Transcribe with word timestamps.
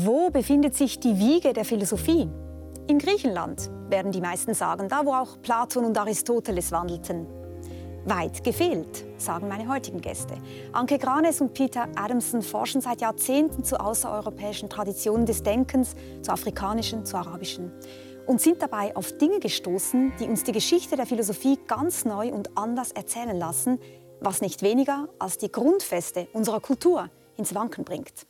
Wo 0.00 0.30
befindet 0.30 0.76
sich 0.76 1.00
die 1.00 1.18
Wiege 1.18 1.52
der 1.52 1.64
Philosophie? 1.64 2.28
In 2.86 3.00
Griechenland, 3.00 3.68
werden 3.88 4.12
die 4.12 4.20
meisten 4.20 4.54
sagen, 4.54 4.88
da 4.88 5.04
wo 5.04 5.12
auch 5.12 5.42
Platon 5.42 5.84
und 5.84 5.98
Aristoteles 5.98 6.70
wandelten. 6.70 7.26
Weit 8.04 8.44
gefehlt, 8.44 9.04
sagen 9.16 9.48
meine 9.48 9.68
heutigen 9.68 10.00
Gäste. 10.00 10.36
Anke 10.70 10.98
Granes 10.98 11.40
und 11.40 11.52
Peter 11.52 11.88
Adamson 11.96 12.42
forschen 12.42 12.80
seit 12.80 13.00
Jahrzehnten 13.00 13.64
zu 13.64 13.80
außereuropäischen 13.80 14.70
Traditionen 14.70 15.26
des 15.26 15.42
Denkens, 15.42 15.96
zu 16.22 16.30
afrikanischen, 16.30 17.04
zu 17.04 17.16
arabischen. 17.16 17.72
Und 18.24 18.40
sind 18.40 18.62
dabei 18.62 18.94
auf 18.94 19.18
Dinge 19.18 19.40
gestoßen, 19.40 20.12
die 20.20 20.28
uns 20.28 20.44
die 20.44 20.52
Geschichte 20.52 20.94
der 20.94 21.06
Philosophie 21.06 21.58
ganz 21.66 22.04
neu 22.04 22.32
und 22.32 22.56
anders 22.56 22.92
erzählen 22.92 23.36
lassen, 23.36 23.80
was 24.20 24.42
nicht 24.42 24.62
weniger 24.62 25.08
als 25.18 25.38
die 25.38 25.50
Grundfeste 25.50 26.28
unserer 26.34 26.60
Kultur 26.60 27.10
ins 27.36 27.52
Wanken 27.52 27.82
bringt. 27.82 28.28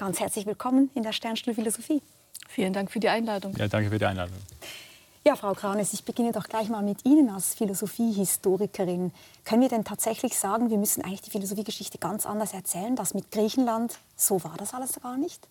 Ganz 0.00 0.18
herzlich 0.18 0.46
willkommen 0.46 0.88
in 0.94 1.02
der 1.02 1.12
Sternstuhl 1.12 1.52
Philosophie. 1.52 2.00
Vielen 2.48 2.72
Dank 2.72 2.90
für 2.90 3.00
die 3.00 3.10
Einladung. 3.10 3.54
Ja, 3.58 3.68
danke 3.68 3.90
für 3.90 3.98
die 3.98 4.06
Einladung. 4.06 4.34
Ja, 5.26 5.36
Frau 5.36 5.52
Kranes, 5.52 5.92
ich 5.92 6.04
beginne 6.04 6.32
doch 6.32 6.44
gleich 6.44 6.70
mal 6.70 6.80
mit 6.80 7.04
Ihnen 7.04 7.28
als 7.28 7.52
Philosophiehistorikerin. 7.52 9.12
Können 9.44 9.60
wir 9.60 9.68
denn 9.68 9.84
tatsächlich 9.84 10.38
sagen, 10.38 10.70
wir 10.70 10.78
müssen 10.78 11.04
eigentlich 11.04 11.20
die 11.20 11.30
Philosophiegeschichte 11.30 11.98
ganz 11.98 12.24
anders 12.24 12.54
erzählen? 12.54 12.96
Das 12.96 13.12
mit 13.12 13.30
Griechenland, 13.30 13.98
so 14.16 14.42
war 14.42 14.54
das 14.56 14.72
alles 14.72 14.98
gar 15.02 15.18
nicht? 15.18 15.46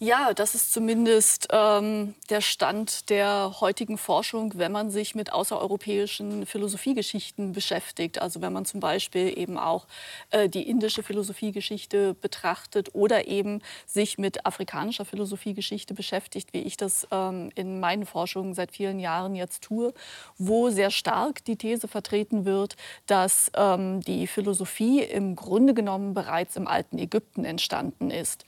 Ja, 0.00 0.34
das 0.34 0.56
ist 0.56 0.72
zumindest 0.72 1.46
ähm, 1.52 2.14
der 2.28 2.40
Stand 2.40 3.10
der 3.10 3.60
heutigen 3.60 3.96
Forschung, 3.96 4.52
wenn 4.56 4.72
man 4.72 4.90
sich 4.90 5.14
mit 5.14 5.32
außereuropäischen 5.32 6.46
Philosophiegeschichten 6.46 7.52
beschäftigt. 7.52 8.20
Also 8.20 8.42
wenn 8.42 8.52
man 8.52 8.64
zum 8.64 8.80
Beispiel 8.80 9.38
eben 9.38 9.56
auch 9.56 9.86
äh, 10.30 10.48
die 10.48 10.68
indische 10.68 11.04
Philosophiegeschichte 11.04 12.14
betrachtet 12.14 12.92
oder 12.92 13.28
eben 13.28 13.62
sich 13.86 14.18
mit 14.18 14.44
afrikanischer 14.44 15.04
Philosophiegeschichte 15.04 15.94
beschäftigt, 15.94 16.52
wie 16.52 16.62
ich 16.62 16.76
das 16.76 17.06
ähm, 17.12 17.50
in 17.54 17.78
meinen 17.78 18.04
Forschungen 18.04 18.52
seit 18.52 18.72
vielen 18.72 18.98
Jahren 18.98 19.36
jetzt 19.36 19.62
tue, 19.62 19.94
wo 20.36 20.70
sehr 20.70 20.90
stark 20.90 21.44
die 21.44 21.56
These 21.56 21.86
vertreten 21.86 22.44
wird, 22.44 22.74
dass 23.06 23.48
ähm, 23.56 24.00
die 24.00 24.26
Philosophie 24.26 25.02
im 25.02 25.36
Grunde 25.36 25.72
genommen 25.72 26.14
bereits 26.14 26.56
im 26.56 26.66
alten 26.66 26.98
Ägypten 26.98 27.44
entstanden 27.44 28.10
ist. 28.10 28.44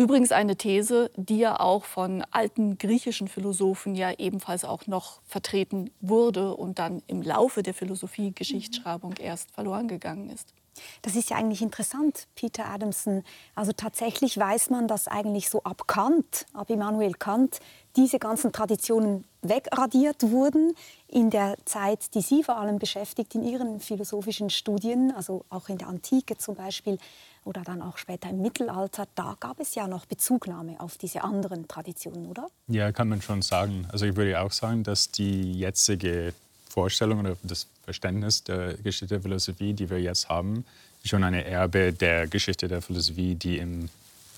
Übrigens 0.00 0.30
eine 0.30 0.54
These, 0.54 1.10
die 1.16 1.38
ja 1.38 1.58
auch 1.58 1.84
von 1.84 2.22
alten 2.30 2.78
griechischen 2.78 3.26
Philosophen 3.26 3.96
ja 3.96 4.12
ebenfalls 4.16 4.64
auch 4.64 4.86
noch 4.86 5.20
vertreten 5.26 5.90
wurde 6.00 6.54
und 6.54 6.78
dann 6.78 7.02
im 7.08 7.20
Laufe 7.20 7.64
der 7.64 7.74
Philosophie-Geschichtsschreibung 7.74 9.14
erst 9.16 9.50
verloren 9.50 9.88
gegangen 9.88 10.30
ist. 10.30 10.54
Das 11.02 11.16
ist 11.16 11.30
ja 11.30 11.36
eigentlich 11.36 11.62
interessant, 11.62 12.26
Peter 12.34 12.66
Adamson. 12.66 13.22
Also 13.54 13.72
tatsächlich 13.72 14.38
weiß 14.38 14.70
man, 14.70 14.88
dass 14.88 15.08
eigentlich 15.08 15.48
so 15.48 15.62
ab 15.62 15.86
Kant, 15.86 16.46
ab 16.52 16.70
Immanuel 16.70 17.14
Kant, 17.14 17.60
diese 17.96 18.18
ganzen 18.18 18.52
Traditionen 18.52 19.24
wegradiert 19.42 20.30
wurden 20.30 20.74
in 21.08 21.30
der 21.30 21.56
Zeit, 21.64 22.14
die 22.14 22.20
Sie 22.20 22.42
vor 22.42 22.56
allem 22.56 22.78
beschäftigt 22.78 23.34
in 23.34 23.42
Ihren 23.42 23.80
philosophischen 23.80 24.50
Studien, 24.50 25.12
also 25.14 25.44
auch 25.48 25.68
in 25.68 25.78
der 25.78 25.88
Antike 25.88 26.36
zum 26.36 26.54
Beispiel 26.54 26.98
oder 27.44 27.62
dann 27.62 27.82
auch 27.82 27.96
später 27.96 28.28
im 28.30 28.42
Mittelalter, 28.42 29.06
da 29.14 29.36
gab 29.40 29.58
es 29.58 29.74
ja 29.74 29.88
noch 29.88 30.06
Bezugnahme 30.06 30.78
auf 30.80 30.98
diese 30.98 31.24
anderen 31.24 31.66
Traditionen, 31.66 32.26
oder? 32.26 32.48
Ja, 32.68 32.92
kann 32.92 33.08
man 33.08 33.22
schon 33.22 33.42
sagen. 33.42 33.88
Also 33.90 34.06
ich 34.06 34.16
würde 34.16 34.40
auch 34.40 34.52
sagen, 34.52 34.84
dass 34.84 35.10
die 35.10 35.52
jetzige 35.52 36.34
Vorstellung 36.68 37.20
oder 37.20 37.36
das 37.42 37.66
Verständnis 37.84 38.44
der 38.44 38.74
Geschichte 38.74 39.06
der 39.06 39.22
Philosophie, 39.22 39.72
die 39.72 39.88
wir 39.90 40.00
jetzt 40.00 40.28
haben, 40.28 40.64
schon 41.04 41.24
eine 41.24 41.44
Erbe 41.44 41.92
der 41.92 42.26
Geschichte 42.26 42.68
der 42.68 42.82
Philosophie, 42.82 43.34
die 43.34 43.58
im 43.58 43.88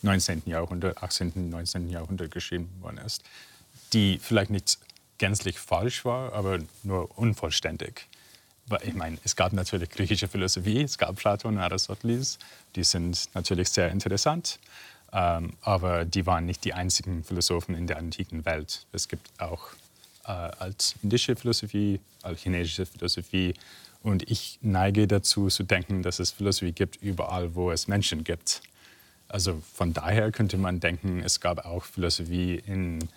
19. 0.02 0.42
Jahrhundert, 0.46 1.02
18., 1.02 1.50
19. 1.50 1.88
Jahrhundert 1.90 2.30
geschrieben 2.30 2.70
worden 2.80 2.98
ist, 2.98 3.22
die 3.92 4.18
vielleicht 4.22 4.50
nicht 4.50 4.78
gänzlich 5.18 5.58
falsch 5.58 6.04
war, 6.04 6.32
aber 6.32 6.58
nur 6.82 7.18
unvollständig 7.18 8.06
ich 8.82 8.94
meine, 8.94 9.18
es 9.24 9.36
gab 9.36 9.52
natürlich 9.52 9.90
griechische 9.90 10.28
Philosophie, 10.28 10.82
es 10.82 10.98
gab 10.98 11.16
Platon 11.16 11.56
und 11.56 11.60
Aristoteles, 11.60 12.38
die 12.76 12.84
sind 12.84 13.28
natürlich 13.34 13.70
sehr 13.70 13.90
interessant, 13.90 14.58
ähm, 15.12 15.54
aber 15.62 16.04
die 16.04 16.26
waren 16.26 16.46
nicht 16.46 16.64
die 16.64 16.74
einzigen 16.74 17.24
Philosophen 17.24 17.74
in 17.74 17.86
der 17.86 17.98
antiken 17.98 18.44
Welt. 18.44 18.86
Es 18.92 19.08
gibt 19.08 19.28
auch 19.40 19.70
äh, 20.24 20.30
altindische 20.30 21.36
Philosophie, 21.36 22.00
altchinesische 22.22 22.86
Philosophie 22.86 23.54
und 24.02 24.30
ich 24.30 24.58
neige 24.62 25.06
dazu 25.06 25.48
zu 25.48 25.62
denken, 25.62 26.02
dass 26.02 26.18
es 26.18 26.30
Philosophie 26.30 26.72
gibt 26.72 26.96
überall, 27.02 27.54
wo 27.54 27.70
es 27.70 27.88
Menschen 27.88 28.24
gibt. 28.24 28.62
Also 29.28 29.62
von 29.74 29.92
daher 29.92 30.32
könnte 30.32 30.56
man 30.56 30.80
denken, 30.80 31.20
es 31.20 31.40
gab 31.40 31.64
auch 31.64 31.84
Philosophie 31.84 32.62
in, 32.66 33.08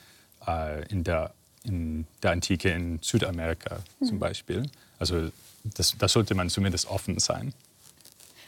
äh, 0.45 0.85
in, 0.89 1.03
der, 1.03 1.33
in 1.63 2.05
der 2.21 2.31
Antike 2.31 2.69
in 2.69 2.99
Südamerika 3.01 3.79
mhm. 3.99 4.05
zum 4.05 4.19
Beispiel. 4.19 4.69
Also 4.99 5.31
das, 5.63 5.95
das 5.97 6.11
sollte 6.11 6.35
man 6.35 6.49
zumindest 6.49 6.87
offen 6.87 7.19
sein. 7.19 7.53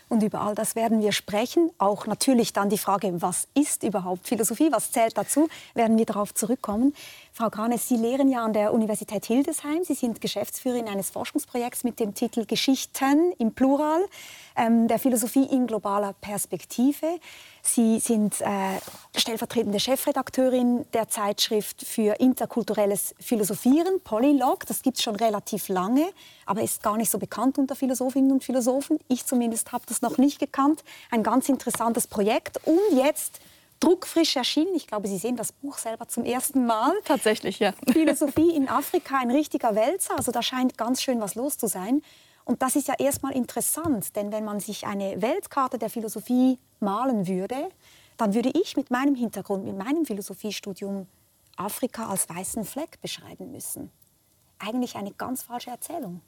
Und 0.07 0.21
über 0.21 0.41
all 0.41 0.55
das 0.55 0.75
werden 0.75 1.01
wir 1.01 1.11
sprechen. 1.11 1.71
Auch 1.77 2.05
natürlich 2.05 2.53
dann 2.53 2.69
die 2.69 2.77
Frage, 2.77 3.21
was 3.21 3.47
ist 3.55 3.83
überhaupt 3.83 4.27
Philosophie, 4.27 4.71
was 4.71 4.91
zählt 4.91 5.17
dazu, 5.17 5.49
werden 5.73 5.97
wir 5.97 6.05
darauf 6.05 6.33
zurückkommen. 6.33 6.93
Frau 7.33 7.49
Granes, 7.49 7.87
Sie 7.87 7.97
lehren 7.97 8.29
ja 8.29 8.45
an 8.45 8.53
der 8.53 8.73
Universität 8.73 9.25
Hildesheim. 9.25 9.83
Sie 9.83 9.95
sind 9.95 10.21
Geschäftsführerin 10.21 10.87
eines 10.87 11.09
Forschungsprojekts 11.09 11.83
mit 11.83 11.99
dem 11.99 12.13
Titel 12.13 12.45
Geschichten 12.45 13.33
im 13.39 13.53
Plural 13.53 14.05
der 14.57 14.99
Philosophie 14.99 15.43
in 15.43 15.67
globaler 15.67 16.13
Perspektive. 16.13 17.19
Sie 17.61 17.99
sind 17.99 18.39
äh, 18.41 18.45
stellvertretende 19.15 19.79
Chefredakteurin 19.79 20.85
der 20.93 21.09
Zeitschrift 21.09 21.85
für 21.85 22.19
interkulturelles 22.19 23.15
Philosophieren, 23.19 23.99
Polylog. 24.03 24.65
Das 24.65 24.81
gibt 24.81 24.97
es 24.97 25.03
schon 25.03 25.15
relativ 25.15 25.67
lange, 25.67 26.07
aber 26.45 26.61
ist 26.61 26.83
gar 26.83 26.95
nicht 26.95 27.11
so 27.11 27.17
bekannt 27.17 27.57
unter 27.57 27.75
Philosophinnen 27.75 28.31
und 28.31 28.43
Philosophen. 28.43 28.99
Ich 29.09 29.25
zumindest 29.25 29.71
habe 29.71 29.83
das 29.87 30.01
noch 30.01 30.17
nicht 30.17 30.39
gekannt. 30.39 30.83
Ein 31.11 31.23
ganz 31.23 31.49
interessantes 31.49 32.07
Projekt. 32.07 32.59
Und 32.65 32.79
jetzt 32.95 33.41
druckfrisch 33.79 34.35
erschienen. 34.35 34.73
Ich 34.75 34.87
glaube, 34.87 35.07
Sie 35.07 35.17
sehen 35.17 35.35
das 35.35 35.51
Buch 35.51 35.77
selber 35.77 36.07
zum 36.07 36.23
ersten 36.23 36.65
Mal. 36.65 36.93
Tatsächlich, 37.03 37.59
ja. 37.59 37.73
Philosophie 37.91 38.55
in 38.55 38.69
Afrika, 38.69 39.17
ein 39.17 39.31
richtiger 39.31 39.75
Wälzer. 39.75 40.15
Also 40.17 40.31
da 40.31 40.41
scheint 40.41 40.77
ganz 40.77 41.01
schön 41.01 41.19
was 41.19 41.35
los 41.35 41.57
zu 41.57 41.67
sein. 41.67 42.01
Und 42.45 42.61
das 42.61 42.75
ist 42.75 42.87
ja 42.87 42.93
erstmal 42.97 43.33
interessant, 43.33 44.15
denn 44.15 44.31
wenn 44.31 44.45
man 44.45 44.59
sich 44.59 44.85
eine 44.85 45.21
Weltkarte 45.21 45.79
der 45.79 45.89
Philosophie 45.89 46.59
malen 46.79 47.27
würde, 47.27 47.69
dann 48.17 48.33
würde 48.33 48.51
ich 48.53 48.77
mit 48.77 48.91
meinem 48.91 49.15
Hintergrund, 49.15 49.65
mit 49.65 49.77
meinem 49.77 50.05
Philosophiestudium 50.05 51.07
Afrika 51.57 52.07
als 52.07 52.29
weißen 52.29 52.63
Fleck 52.63 53.01
beschreiben 53.01 53.51
müssen. 53.51 53.91
Eigentlich 54.59 54.95
eine 54.95 55.11
ganz 55.11 55.43
falsche 55.43 55.71
Erzählung. 55.71 56.21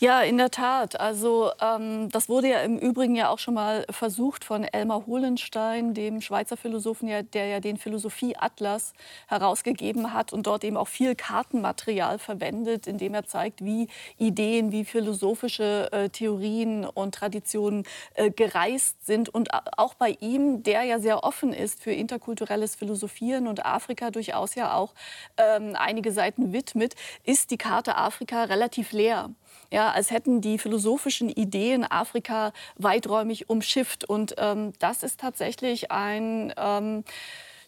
Ja, 0.00 0.22
in 0.22 0.38
der 0.38 0.50
Tat. 0.50 0.98
Also 0.98 1.52
ähm, 1.60 2.08
das 2.10 2.28
wurde 2.28 2.48
ja 2.48 2.60
im 2.60 2.78
Übrigen 2.78 3.14
ja 3.14 3.28
auch 3.28 3.38
schon 3.38 3.54
mal 3.54 3.86
versucht 3.90 4.44
von 4.44 4.64
Elmar 4.64 5.06
Hohlenstein, 5.06 5.94
dem 5.94 6.20
Schweizer 6.20 6.56
Philosophen, 6.56 7.08
ja, 7.08 7.22
der 7.22 7.46
ja 7.46 7.60
den 7.60 7.76
Philosophie-Atlas 7.76 8.92
herausgegeben 9.28 10.12
hat 10.12 10.32
und 10.32 10.46
dort 10.46 10.64
eben 10.64 10.76
auch 10.76 10.88
viel 10.88 11.14
Kartenmaterial 11.14 12.18
verwendet, 12.18 12.86
in 12.86 12.98
dem 12.98 13.14
er 13.14 13.24
zeigt, 13.24 13.64
wie 13.64 13.88
Ideen, 14.18 14.72
wie 14.72 14.84
philosophische 14.84 15.90
äh, 15.92 16.08
Theorien 16.08 16.84
und 16.84 17.14
Traditionen 17.14 17.84
äh, 18.14 18.30
gereist 18.30 19.06
sind. 19.06 19.28
Und 19.28 19.50
auch 19.76 19.94
bei 19.94 20.16
ihm, 20.20 20.62
der 20.64 20.82
ja 20.82 20.98
sehr 20.98 21.22
offen 21.22 21.52
ist 21.52 21.82
für 21.82 21.92
interkulturelles 21.92 22.74
Philosophieren 22.74 23.46
und 23.46 23.64
Afrika 23.64 24.10
durchaus 24.10 24.56
ja 24.56 24.74
auch 24.74 24.92
ähm, 25.36 25.76
einige 25.78 26.10
Seiten 26.10 26.52
widmet, 26.52 26.94
ist 27.22 27.50
die 27.52 27.58
Karte 27.58 27.96
Afrika 27.96 28.44
relativ 28.44 28.92
leer 28.92 29.30
ja, 29.74 29.90
als 29.90 30.12
hätten 30.12 30.40
die 30.40 30.58
philosophischen 30.58 31.28
Ideen 31.28 31.82
Afrika 31.82 32.52
weiträumig 32.76 33.50
umschifft. 33.50 34.08
Und 34.08 34.36
ähm, 34.38 34.72
das 34.78 35.02
ist 35.02 35.18
tatsächlich 35.18 35.90
ein 35.90 36.54
ähm, 36.56 37.02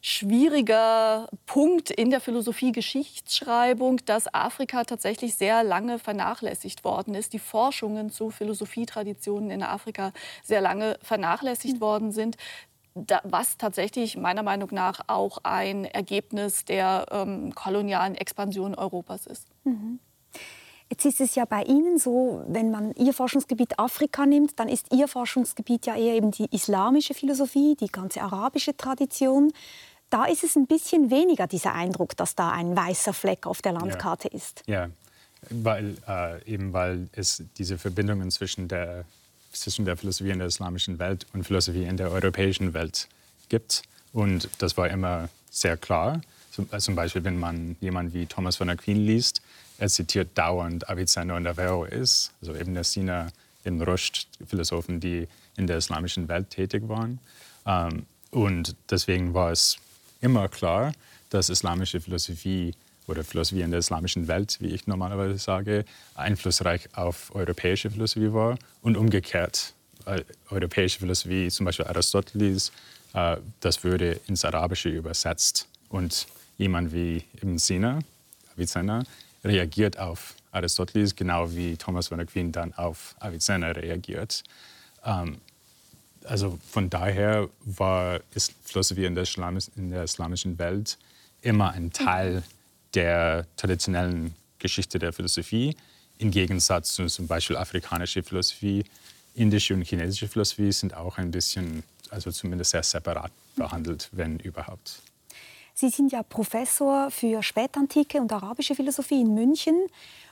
schwieriger 0.02 1.28
Punkt 1.46 1.90
in 1.90 2.10
der 2.10 2.20
Philosophie-Geschichtsschreibung, 2.20 3.96
dass 4.04 4.32
Afrika 4.32 4.84
tatsächlich 4.84 5.34
sehr 5.34 5.64
lange 5.64 5.98
vernachlässigt 5.98 6.84
worden 6.84 7.16
ist. 7.16 7.32
Die 7.32 7.40
Forschungen 7.40 8.10
zu 8.10 8.30
Philosophietraditionen 8.30 9.50
in 9.50 9.64
Afrika 9.64 10.12
sehr 10.44 10.60
lange 10.60 10.98
vernachlässigt 11.02 11.78
mhm. 11.78 11.80
worden 11.80 12.12
sind. 12.12 12.36
Da, 12.94 13.20
was 13.24 13.58
tatsächlich 13.58 14.16
meiner 14.16 14.44
Meinung 14.44 14.68
nach 14.70 15.00
auch 15.08 15.38
ein 15.42 15.84
Ergebnis 15.84 16.64
der 16.64 17.06
ähm, 17.10 17.52
kolonialen 17.52 18.14
Expansion 18.14 18.76
Europas 18.76 19.26
ist. 19.26 19.48
Mhm. 19.64 19.98
Jetzt 20.88 21.04
ist 21.04 21.20
es 21.20 21.34
ja 21.34 21.44
bei 21.44 21.62
Ihnen 21.64 21.98
so, 21.98 22.44
wenn 22.46 22.70
man 22.70 22.94
Ihr 22.94 23.12
Forschungsgebiet 23.12 23.78
Afrika 23.78 24.24
nimmt, 24.24 24.58
dann 24.60 24.68
ist 24.68 24.86
Ihr 24.92 25.08
Forschungsgebiet 25.08 25.86
ja 25.86 25.96
eher 25.96 26.14
eben 26.14 26.30
die 26.30 26.46
islamische 26.54 27.12
Philosophie, 27.12 27.76
die 27.78 27.88
ganze 27.88 28.22
arabische 28.22 28.76
Tradition. 28.76 29.52
Da 30.10 30.26
ist 30.26 30.44
es 30.44 30.54
ein 30.54 30.66
bisschen 30.66 31.10
weniger 31.10 31.48
dieser 31.48 31.74
Eindruck, 31.74 32.16
dass 32.16 32.36
da 32.36 32.52
ein 32.52 32.76
weißer 32.76 33.12
Fleck 33.12 33.46
auf 33.46 33.62
der 33.62 33.72
Landkarte 33.72 34.28
ja. 34.28 34.36
ist. 34.36 34.62
Ja, 34.66 34.90
weil, 35.50 35.96
äh, 36.06 36.44
eben 36.48 36.72
weil 36.72 37.08
es 37.12 37.42
diese 37.58 37.78
Verbindungen 37.78 38.30
zwischen 38.30 38.68
der, 38.68 39.04
zwischen 39.52 39.84
der 39.84 39.96
Philosophie 39.96 40.30
in 40.30 40.38
der 40.38 40.46
islamischen 40.46 41.00
Welt 41.00 41.26
und 41.32 41.44
Philosophie 41.44 41.84
in 41.84 41.96
der 41.96 42.12
europäischen 42.12 42.74
Welt 42.74 43.08
gibt. 43.48 43.82
Und 44.12 44.48
das 44.58 44.76
war 44.76 44.88
immer 44.88 45.28
sehr 45.50 45.76
klar. 45.76 46.20
Äh, 46.70 46.78
zum 46.78 46.94
Beispiel, 46.94 47.24
wenn 47.24 47.38
man 47.38 47.76
jemanden 47.80 48.14
wie 48.14 48.26
Thomas 48.26 48.56
von 48.56 48.70
Aquin 48.70 49.04
liest, 49.04 49.42
er 49.78 49.88
zitiert 49.88 50.36
dauernd 50.36 50.88
Avicenna 50.88 51.36
und 51.36 51.46
Averroes, 51.46 52.30
also 52.40 52.52
der 52.52 52.84
Sina, 52.84 53.28
eben 53.64 53.82
Rusht, 53.82 54.28
Philosophen, 54.46 55.00
die 55.00 55.28
in 55.56 55.66
der 55.66 55.78
islamischen 55.78 56.28
Welt 56.28 56.50
tätig 56.50 56.88
waren. 56.88 57.18
Ähm, 57.66 58.06
und 58.30 58.76
deswegen 58.90 59.34
war 59.34 59.50
es 59.52 59.76
immer 60.20 60.48
klar, 60.48 60.92
dass 61.30 61.48
islamische 61.48 62.00
Philosophie 62.00 62.74
oder 63.06 63.24
Philosophie 63.24 63.62
in 63.62 63.70
der 63.70 63.80
islamischen 63.80 64.28
Welt, 64.28 64.56
wie 64.60 64.68
ich 64.68 64.86
normalerweise 64.86 65.38
sage, 65.38 65.84
einflussreich 66.14 66.88
auf 66.94 67.34
europäische 67.34 67.90
Philosophie 67.90 68.32
war 68.32 68.58
und 68.82 68.96
umgekehrt. 68.96 69.74
Äh, 70.06 70.22
europäische 70.50 71.00
Philosophie, 71.00 71.50
zum 71.50 71.66
Beispiel 71.66 71.86
Aristoteles, 71.86 72.72
äh, 73.14 73.36
das 73.60 73.84
würde 73.84 74.20
ins 74.26 74.44
Arabische 74.44 74.88
übersetzt. 74.88 75.68
Und 75.88 76.26
jemand 76.58 76.92
wie 76.92 77.24
Ibn 77.42 77.58
Sina, 77.58 78.00
Avicenna, 78.54 79.04
reagiert 79.46 79.98
auf 79.98 80.34
Aristoteles, 80.52 81.14
genau 81.14 81.52
wie 81.52 81.76
Thomas 81.76 82.08
von 82.08 82.20
Aquin 82.20 82.52
dann 82.52 82.74
auf 82.74 83.14
Avicenna 83.20 83.70
reagiert. 83.70 84.42
Ähm, 85.04 85.38
also 86.24 86.58
von 86.68 86.90
daher 86.90 87.48
war 87.64 88.20
Philosophie 88.64 89.04
in 89.04 89.14
der, 89.14 89.24
in 89.76 89.90
der, 89.90 90.04
islamischen 90.04 90.58
Welt 90.58 90.98
immer 91.42 91.70
ein 91.72 91.92
Teil 91.92 92.42
der 92.94 93.46
traditionellen 93.56 94.34
Geschichte 94.58 94.98
der 94.98 95.12
Philosophie, 95.12 95.76
im 96.18 96.30
Gegensatz 96.30 96.94
zu 96.94 97.06
zum 97.06 97.26
Beispiel 97.26 97.56
afrikanische 97.56 98.22
Philosophie. 98.22 98.84
Indische 99.34 99.74
und 99.74 99.82
chinesische 99.82 100.28
Philosophie 100.28 100.72
sind 100.72 100.94
auch 100.94 101.18
ein 101.18 101.30
bisschen, 101.30 101.82
also 102.08 102.30
zumindest 102.30 102.70
sehr 102.70 102.82
separat 102.82 103.30
behandelt, 103.54 104.08
wenn 104.12 104.38
überhaupt. 104.38 105.02
Sie 105.78 105.90
sind 105.90 106.10
ja 106.10 106.22
Professor 106.22 107.10
für 107.10 107.42
Spätantike 107.42 108.18
und 108.18 108.32
arabische 108.32 108.74
Philosophie 108.74 109.20
in 109.20 109.34
München. 109.34 109.76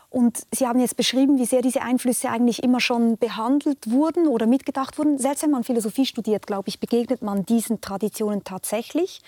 Und 0.08 0.46
Sie 0.50 0.66
haben 0.66 0.80
jetzt 0.80 0.96
beschrieben, 0.96 1.36
wie 1.36 1.44
sehr 1.44 1.60
diese 1.60 1.82
Einflüsse 1.82 2.30
eigentlich 2.30 2.62
immer 2.62 2.80
schon 2.80 3.18
behandelt 3.18 3.90
wurden 3.90 4.26
oder 4.26 4.46
mitgedacht 4.46 4.96
wurden. 4.96 5.18
Selbst 5.18 5.42
wenn 5.42 5.50
man 5.50 5.62
Philosophie 5.62 6.06
studiert, 6.06 6.46
glaube 6.46 6.70
ich, 6.70 6.80
begegnet 6.80 7.20
man 7.20 7.44
diesen 7.44 7.82
Traditionen 7.82 8.42
tatsächlich. 8.42 9.20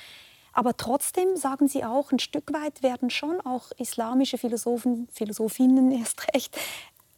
Aber 0.55 0.75
trotzdem, 0.79 1.37
sagen 1.37 1.69
Sie 1.69 1.85
auch, 1.85 2.11
ein 2.13 2.19
Stück 2.19 2.51
weit 2.55 2.83
werden 2.83 3.11
schon 3.11 3.43
auch 3.43 3.71
islamische 3.77 4.39
Philosophen, 4.39 5.09
Philosophinnen 5.13 5.93
erst 5.93 6.35
recht, 6.35 6.57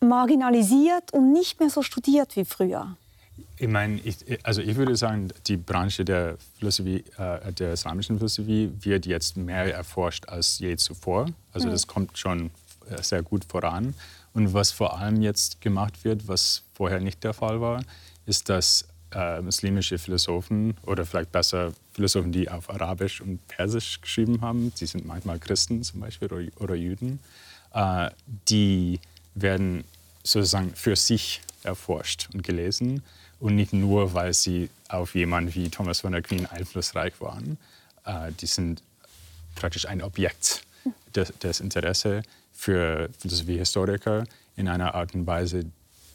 marginalisiert 0.01 1.13
und 1.13 1.31
nicht 1.33 1.61
mehr 1.61 1.71
so 1.71 1.83
studiert 1.83 2.35
wie 2.35 2.45
früher. 2.45 2.97
Ich 3.59 3.69
meine, 3.69 4.01
ich, 4.01 4.17
also 4.45 4.63
ich 4.63 4.77
würde 4.77 4.97
sagen, 4.97 5.29
die 5.47 5.57
Branche 5.57 6.05
der 6.05 6.37
Philosophie, 6.59 7.05
äh, 7.17 7.53
der 7.53 7.73
islamischen 7.73 8.19
Philosophie 8.19 8.71
wird 8.81 9.07
jetzt 9.07 9.37
mehr 9.37 9.75
erforscht 9.75 10.29
als 10.29 10.59
je 10.59 10.77
zuvor. 10.77 11.27
Also 11.53 11.69
mhm. 11.69 11.73
das 11.73 11.87
kommt 11.87 12.17
schon 12.19 12.51
äh, 12.91 13.03
sehr 13.03 13.23
gut 13.23 13.45
voran. 13.45 13.95
Und 14.35 14.55
was 14.55 14.71
vor 14.71 14.99
allem 14.99 15.21
jetzt 15.23 15.61
gemacht 15.61 16.05
wird, 16.05 16.29
was 16.29 16.63
vorher 16.75 17.01
nicht 17.01 17.25
der 17.25 17.33
Fall 17.33 17.61
war, 17.61 17.83
ist, 18.27 18.49
dass 18.49 18.87
äh, 19.13 19.41
muslimische 19.41 19.99
Philosophen 19.99 20.77
oder 20.85 21.07
vielleicht 21.07 21.33
besser 21.33 21.73
Philosophen, 21.93 22.31
die 22.31 22.49
auf 22.51 22.71
Arabisch 22.71 23.21
und 23.21 23.47
Persisch 23.49 24.01
geschrieben 24.01 24.41
haben, 24.41 24.73
die 24.79 24.87
sind 24.87 25.07
manchmal 25.07 25.39
Christen 25.39 25.83
zum 25.83 26.01
Beispiel 26.01 26.29
oder, 26.29 26.47
oder 26.61 26.75
Juden, 26.75 27.19
äh, 27.73 28.11
die 28.49 29.01
werden 29.35 29.85
sozusagen 30.23 30.75
für 30.75 30.95
sich 30.95 31.41
erforscht 31.65 32.29
und 32.35 32.43
gelesen 32.43 33.03
und 33.41 33.55
nicht 33.55 33.73
nur, 33.73 34.15
weil 34.15 34.35
sie 34.35 34.71
auf 34.89 35.15
jemanden 35.15 35.55
wie 35.55 35.69
Thomas 35.69 36.01
von 36.01 36.15
Aquin 36.15 36.47
einflussreich 36.47 37.21
waren. 37.21 37.59
Äh, 38.05 38.33
die 38.41 38.47
sind 38.47 38.83
praktisch 39.55 39.87
ein 39.87 40.03
Objekt 40.03 40.63
des, 41.15 41.33
des 41.39 41.61
Interesses 41.61 42.25
für 42.53 43.09
Philosophiehistoriker 43.19 44.25
in 44.57 44.69
einer 44.69 44.95
Art 44.95 45.15
und 45.15 45.27
Weise, 45.27 45.65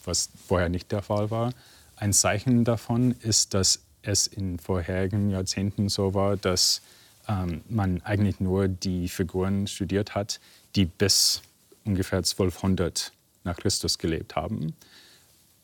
was 0.03 0.29
vorher 0.47 0.69
nicht 0.69 0.91
der 0.91 1.01
Fall 1.01 1.31
war. 1.31 1.53
Ein 1.95 2.13
Zeichen 2.13 2.65
davon 2.65 3.15
ist, 3.21 3.53
dass 3.53 3.79
es 4.01 4.27
in 4.27 4.59
vorherigen 4.59 5.29
Jahrzehnten 5.29 5.87
so 5.87 6.13
war, 6.13 6.35
dass 6.35 6.81
ähm, 7.29 7.61
man 7.69 8.01
eigentlich 8.01 8.39
nur 8.39 8.67
die 8.67 9.07
Figuren 9.07 9.67
studiert 9.67 10.13
hat, 10.15 10.41
die 10.75 10.85
bis 10.85 11.41
ungefähr 11.85 12.19
1200 12.19 13.13
nach 13.45 13.57
Christus 13.57 13.97
gelebt 13.97 14.35
haben. 14.35 14.73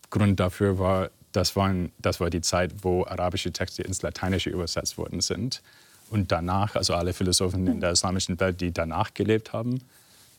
Grund 0.10 0.40
dafür 0.40 0.80
war, 0.80 1.10
das, 1.32 1.56
waren, 1.56 1.92
das 2.00 2.20
war 2.20 2.30
die 2.30 2.42
Zeit, 2.42 2.72
wo 2.82 3.06
arabische 3.06 3.52
Texte 3.52 3.84
ins 3.84 4.02
Lateinische 4.02 4.50
übersetzt 4.50 4.98
worden 4.98 5.22
sind. 5.22 5.62
Und 6.10 6.32
danach, 6.32 6.76
also 6.76 6.96
alle 6.96 7.14
Philosophen 7.14 7.68
in 7.68 7.82
der 7.82 7.92
islamischen 7.92 8.40
Welt, 8.40 8.62
die 8.62 8.72
danach 8.72 9.14
gelebt 9.14 9.54
haben, 9.54 9.82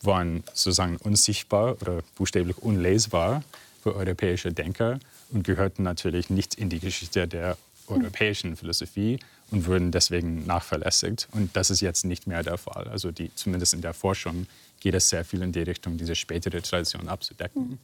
waren 0.02 0.42
sozusagen 0.52 0.96
unsichtbar 0.96 1.76
oder 1.80 2.00
buchstäblich 2.16 2.58
unlesbar 2.58 3.42
für 3.82 3.94
europäische 3.94 4.52
Denker 4.52 4.98
und 5.30 5.44
gehörten 5.44 5.82
natürlich 5.82 6.30
nicht 6.30 6.54
in 6.54 6.70
die 6.70 6.80
Geschichte 6.80 7.28
der 7.28 7.56
europäischen 7.86 8.56
Philosophie 8.56 9.18
und 9.50 9.66
wurden 9.66 9.90
deswegen 9.90 10.46
nachverlässigt. 10.46 11.28
Und 11.32 11.54
das 11.56 11.70
ist 11.70 11.80
jetzt 11.80 12.04
nicht 12.04 12.26
mehr 12.26 12.42
der 12.42 12.58
Fall. 12.58 12.88
Also 12.88 13.10
die, 13.10 13.34
zumindest 13.34 13.74
in 13.74 13.82
der 13.82 13.94
Forschung 13.94 14.46
geht 14.80 14.94
es 14.94 15.08
sehr 15.08 15.24
viel 15.24 15.42
in 15.42 15.52
die 15.52 15.62
Richtung, 15.62 15.96
diese 15.96 16.14
spätere 16.14 16.62
Tradition 16.62 17.08
abzudecken. 17.08 17.78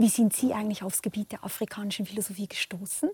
Wie 0.00 0.08
sind 0.08 0.32
Sie 0.32 0.54
eigentlich 0.54 0.82
aufs 0.82 1.02
Gebiet 1.02 1.30
der 1.30 1.44
afrikanischen 1.44 2.06
Philosophie 2.06 2.48
gestoßen? 2.48 3.10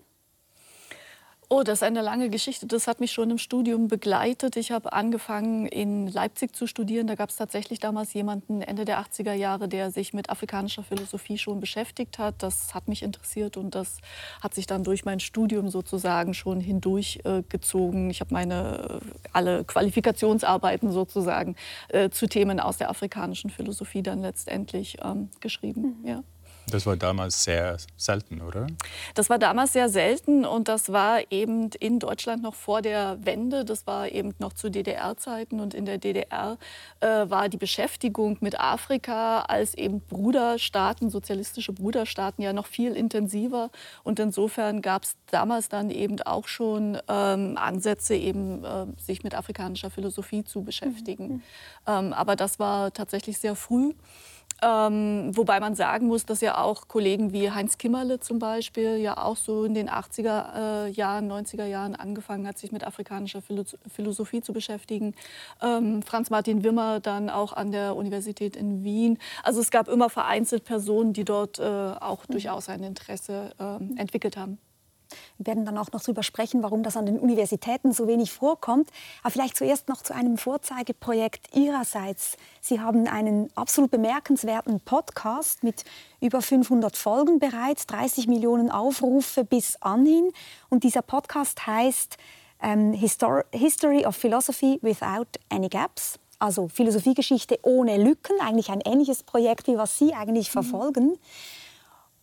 Oh, 1.49 1.63
das 1.63 1.79
ist 1.79 1.83
eine 1.83 2.01
lange 2.01 2.29
Geschichte. 2.29 2.65
Das 2.65 2.87
hat 2.87 3.01
mich 3.01 3.11
schon 3.11 3.29
im 3.29 3.37
Studium 3.37 3.89
begleitet. 3.89 4.55
Ich 4.55 4.71
habe 4.71 4.93
angefangen, 4.93 5.65
in 5.65 6.07
Leipzig 6.07 6.55
zu 6.55 6.65
studieren. 6.65 7.07
Da 7.07 7.15
gab 7.15 7.29
es 7.29 7.35
tatsächlich 7.35 7.79
damals 7.79 8.13
jemanden 8.13 8.61
Ende 8.61 8.85
der 8.85 9.01
80er 9.01 9.33
Jahre, 9.33 9.67
der 9.67 9.91
sich 9.91 10.13
mit 10.13 10.29
afrikanischer 10.29 10.83
Philosophie 10.83 11.37
schon 11.37 11.59
beschäftigt 11.59 12.19
hat. 12.19 12.41
Das 12.41 12.73
hat 12.73 12.87
mich 12.87 13.03
interessiert 13.03 13.57
und 13.57 13.75
das 13.75 13.97
hat 14.41 14.53
sich 14.53 14.65
dann 14.65 14.85
durch 14.85 15.03
mein 15.03 15.19
Studium 15.19 15.69
sozusagen 15.69 16.33
schon 16.33 16.61
hindurchgezogen. 16.61 18.07
Äh, 18.07 18.11
ich 18.11 18.21
habe 18.21 18.33
meine 18.33 19.01
äh, 19.01 19.27
alle 19.33 19.65
Qualifikationsarbeiten 19.65 20.93
sozusagen 20.93 21.57
äh, 21.89 22.09
zu 22.09 22.27
Themen 22.27 22.61
aus 22.61 22.77
der 22.77 22.89
afrikanischen 22.89 23.49
Philosophie 23.49 24.03
dann 24.03 24.21
letztendlich 24.21 24.99
ähm, 25.03 25.27
geschrieben. 25.41 25.97
Mhm. 26.01 26.07
Ja. 26.07 26.23
Das 26.69 26.85
war 26.85 26.97
damals 26.97 27.45
sehr 27.45 27.77
selten, 27.95 28.41
oder? 28.41 28.67
Das 29.15 29.29
war 29.29 29.39
damals 29.39 29.71
sehr 29.71 29.87
selten 29.87 30.45
und 30.45 30.67
das 30.67 30.91
war 30.91 31.21
eben 31.31 31.69
in 31.79 31.99
Deutschland 31.99 32.43
noch 32.43 32.55
vor 32.55 32.81
der 32.81 33.17
Wende. 33.23 33.63
Das 33.63 33.87
war 33.87 34.11
eben 34.11 34.33
noch 34.39 34.51
zu 34.51 34.69
DDR-Zeiten 34.69 35.61
und 35.61 35.73
in 35.73 35.85
der 35.85 35.97
DDR 35.97 36.57
äh, 36.99 37.07
war 37.07 37.47
die 37.47 37.57
Beschäftigung 37.57 38.37
mit 38.41 38.59
Afrika 38.59 39.41
als 39.41 39.75
eben 39.75 40.01
Bruderstaaten, 40.01 41.09
sozialistische 41.09 41.71
Bruderstaaten 41.71 42.43
ja 42.43 42.51
noch 42.51 42.67
viel 42.67 42.97
intensiver 42.97 43.69
und 44.03 44.19
insofern 44.19 44.81
gab 44.81 45.03
es 45.03 45.15
damals 45.31 45.69
dann 45.69 45.89
eben 45.89 46.21
auch 46.23 46.49
schon 46.49 46.97
ähm, 47.07 47.57
Ansätze, 47.57 48.15
eben 48.15 48.65
äh, 48.65 48.87
sich 48.97 49.23
mit 49.23 49.35
afrikanischer 49.35 49.89
Philosophie 49.89 50.43
zu 50.43 50.63
beschäftigen. 50.63 51.27
Mhm. 51.27 51.41
Ähm, 51.87 52.13
aber 52.13 52.35
das 52.35 52.59
war 52.59 52.91
tatsächlich 52.91 53.37
sehr 53.37 53.55
früh. 53.55 53.93
Ähm, 54.63 55.35
wobei 55.35 55.59
man 55.59 55.75
sagen 55.75 56.07
muss, 56.07 56.25
dass 56.25 56.41
ja 56.41 56.57
auch 56.57 56.87
Kollegen 56.87 57.31
wie 57.31 57.51
Heinz 57.51 57.77
Kimmerle 57.77 58.19
zum 58.19 58.39
Beispiel 58.39 58.97
ja 58.97 59.17
auch 59.17 59.37
so 59.37 59.65
in 59.65 59.75
den 59.75 59.87
80er 59.89 60.85
äh, 60.87 60.89
Jahren, 60.89 61.31
90er 61.31 61.65
Jahren 61.65 61.95
angefangen 61.95 62.47
hat, 62.47 62.57
sich 62.57 62.71
mit 62.71 62.83
afrikanischer 62.83 63.41
Philosophie 63.41 64.41
zu 64.41 64.53
beschäftigen. 64.53 65.13
Ähm, 65.61 66.01
Franz 66.01 66.31
Martin 66.31 66.63
Wimmer 66.63 66.99
dann 66.99 67.29
auch 67.29 67.53
an 67.53 67.71
der 67.71 67.95
Universität 67.95 68.55
in 68.55 68.83
Wien. 68.83 69.19
Also 69.43 69.61
es 69.61 69.69
gab 69.69 69.87
immer 69.87 70.09
vereinzelt 70.09 70.63
Personen, 70.63 71.13
die 71.13 71.23
dort 71.23 71.59
äh, 71.59 71.63
auch 71.63 72.25
durchaus 72.25 72.67
ein 72.69 72.81
Interesse 72.81 73.51
äh, 73.59 73.99
entwickelt 73.99 74.37
haben. 74.37 74.57
Wir 75.37 75.47
werden 75.47 75.65
dann 75.65 75.77
auch 75.77 75.91
noch 75.91 76.01
darüber 76.01 76.23
sprechen, 76.23 76.63
warum 76.63 76.83
das 76.83 76.97
an 76.97 77.05
den 77.05 77.19
Universitäten 77.19 77.93
so 77.93 78.07
wenig 78.07 78.31
vorkommt. 78.31 78.89
Aber 79.21 79.31
vielleicht 79.31 79.57
zuerst 79.57 79.89
noch 79.89 80.01
zu 80.01 80.13
einem 80.13 80.37
Vorzeigeprojekt 80.37 81.55
Ihrerseits. 81.55 82.37
Sie 82.61 82.79
haben 82.79 83.07
einen 83.07 83.49
absolut 83.55 83.91
bemerkenswerten 83.91 84.79
Podcast 84.81 85.63
mit 85.63 85.83
über 86.21 86.41
500 86.41 86.97
Folgen 86.97 87.39
bereits, 87.39 87.87
30 87.87 88.27
Millionen 88.27 88.71
Aufrufe 88.71 89.43
bis 89.43 89.81
anhin. 89.81 90.31
Und 90.69 90.83
dieser 90.83 91.01
Podcast 91.01 91.67
heißt 91.67 92.17
ähm, 92.61 92.93
Histor 92.93 93.45
History 93.51 94.05
of 94.05 94.15
Philosophy 94.15 94.79
Without 94.81 95.27
Any 95.49 95.69
Gaps. 95.69 96.19
Also 96.39 96.67
Philosophiegeschichte 96.67 97.59
ohne 97.63 97.97
Lücken, 97.97 98.39
eigentlich 98.41 98.69
ein 98.69 98.81
ähnliches 98.81 99.23
Projekt, 99.23 99.67
wie 99.67 99.77
was 99.77 99.97
Sie 99.97 100.13
eigentlich 100.13 100.49
mhm. 100.49 100.53
verfolgen. 100.53 101.17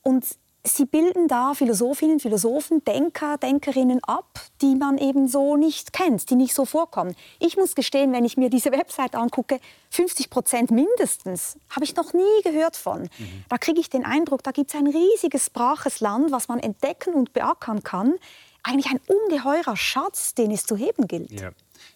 Und 0.03 0.25
Sie 0.67 0.87
bilden 0.87 1.29
da 1.29 1.53
Philosophinnen, 1.53 2.21
Philosophen, 2.21 2.83
Denker, 2.85 3.37
Denkerinnen 3.37 4.03
ab, 4.03 4.41
die 4.63 4.75
man 4.75 4.97
eben 4.97 5.29
so 5.29 5.57
nicht 5.57 5.93
kennt, 5.93 6.31
die 6.31 6.37
nicht 6.37 6.55
so 6.55 6.65
vorkommen. 6.65 7.15
Ich 7.39 7.59
muss 7.59 7.75
gestehen, 7.75 8.13
wenn 8.15 8.25
ich 8.25 8.39
mir 8.39 8.49
diese 8.49 8.73
Website 8.73 9.15
angucke, 9.15 9.61
50 9.91 10.31
Prozent 10.31 10.71
mindestens 10.71 11.59
habe 11.69 11.85
ich 11.85 11.95
noch 11.97 12.15
nie 12.15 12.43
gehört 12.43 12.77
von. 12.77 13.03
Mhm. 13.03 13.45
Da 13.51 13.59
kriege 13.59 13.79
ich 13.79 13.91
den 13.91 14.07
Eindruck, 14.07 14.43
da 14.43 14.53
gibt 14.53 14.71
es 14.71 14.77
ein 14.77 14.87
riesiges, 14.87 15.51
braches 15.51 16.01
Land, 16.01 16.33
was 16.33 16.49
man 16.49 16.61
entdecken 16.61 17.13
und 17.13 17.35
beackern 17.35 17.83
kann. 17.83 18.15
eigentlich 18.63 18.91
ein 18.91 19.01
ungeheurer 19.07 19.77
Schatz, 19.77 20.35
den 20.35 20.51
es 20.51 20.65
zu 20.65 20.79
heben 20.79 21.07
gilt. 21.07 21.31
Ja, 21.31 21.51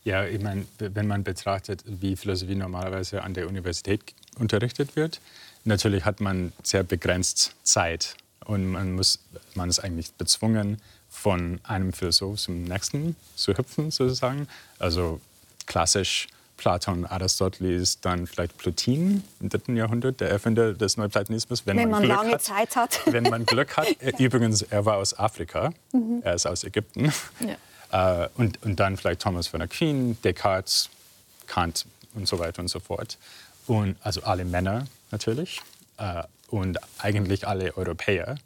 ja 0.05 0.27
ich 0.27 0.43
meine, 0.43 0.67
wenn 0.79 1.07
man 1.07 1.25
betrachtet, 1.25 1.83
wie 1.87 2.17
Philosophie 2.17 2.55
normalerweise 2.55 3.23
an 3.23 3.33
der 3.33 3.49
Universität 3.49 4.03
unterrichtet 4.39 4.95
wird, 4.95 5.23
natürlich 5.65 6.05
hat 6.05 6.21
man 6.21 6.53
sehr 6.63 6.83
begrenzt 6.83 7.55
Zeit 7.63 8.15
und 8.49 8.67
man, 8.67 8.95
muss, 8.95 9.21
man 9.55 9.69
ist 9.69 9.79
eigentlich 9.79 10.13
bezwungen, 10.15 10.81
von 11.11 11.61
einem 11.65 11.93
Philosoph 11.93 12.41
zum 12.41 12.65
nächsten 12.65 13.15
zu 13.37 13.57
hüpfen, 13.57 13.91
sozusagen. 13.91 14.49
Also 14.79 15.21
klassisch 15.67 16.29
Platon, 16.57 17.07
Aristoteles, 17.07 18.01
dann 18.01 18.27
vielleicht 18.27 18.57
Plotin 18.59 19.23
im 19.41 19.49
dritten 19.49 19.77
Jahrhundert, 19.77 20.21
der 20.21 20.31
Erfinder 20.31 20.75
des 20.75 20.97
Neuplatonismus. 20.97 21.67
Wenn, 21.67 21.77
wenn 21.77 21.91
man, 21.91 22.07
man 22.07 22.17
lange 22.17 22.33
hat, 22.33 22.43
Zeit 22.43 22.75
hat. 22.75 23.01
Wenn 23.07 23.25
man 23.25 23.47
Glück 23.47 23.77
hat. 23.77 23.89
Übrigens, 24.19 24.63
er 24.63 24.85
war 24.85 24.97
aus 24.97 25.17
Afrika, 25.19 25.73
mhm. 25.93 26.21
er 26.25 26.35
ist 26.35 26.47
aus 26.47 26.65
Ägypten. 26.65 27.13
Ja. 27.91 28.25
Äh, 28.25 28.29
und, 28.37 28.63
und 28.65 28.81
dann 28.81 28.97
vielleicht 28.97 29.21
Thomas 29.21 29.47
von 29.47 29.63
Aquin, 29.63 30.21
Descartes, 30.23 30.91
Kant 31.47 31.87
und 32.15 32.27
so 32.27 32.39
weiter 32.39 32.61
und 32.61 32.69
so 32.69 32.81
fort. 32.81 33.19
Und 33.67 33.97
also 34.03 34.23
alle 34.23 34.45
Männer 34.45 34.87
natürlich 35.11 35.61
äh, 35.99 36.23
und 36.49 36.79
eigentlich 36.99 37.47
alle 37.47 37.77
Europäer. 37.77 38.39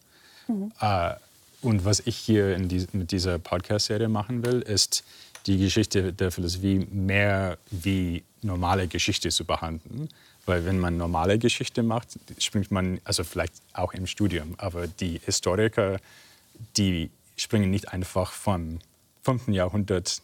Mhm. 0.49 0.73
Äh, 0.80 1.14
und 1.62 1.85
was 1.85 2.00
ich 2.00 2.16
hier 2.16 2.59
die, 2.59 2.87
mit 2.92 3.12
dieser 3.12 3.38
Podcast-Serie 3.38 4.09
machen 4.09 4.44
will, 4.44 4.61
ist 4.61 5.04
die 5.47 5.59
Geschichte 5.59 6.12
der 6.12 6.30
Philosophie 6.30 6.87
mehr 6.90 7.59
wie 7.71 8.23
normale 8.42 8.88
Geschichte 8.88 9.30
zu 9.30 9.44
behandeln. 9.44 10.09
Weil 10.44 10.64
wenn 10.64 10.78
man 10.78 10.97
normale 10.97 11.38
Geschichte 11.38 11.85
macht, 11.85 12.18
springt 12.38 12.73
man, 12.73 13.00
also 13.04 13.23
vielleicht 13.23 13.54
auch 13.75 13.94
im 13.94 14.09
Studium, 14.09 14.54
aber 14.59 14.88
die 14.88 15.21
Historiker, 15.25 16.00
die 16.76 17.11
springen 17.37 17.71
nicht 17.71 17.92
einfach 17.92 18.32
vom 18.32 18.80
5. 19.23 19.49
Jahrhundert 19.49 20.21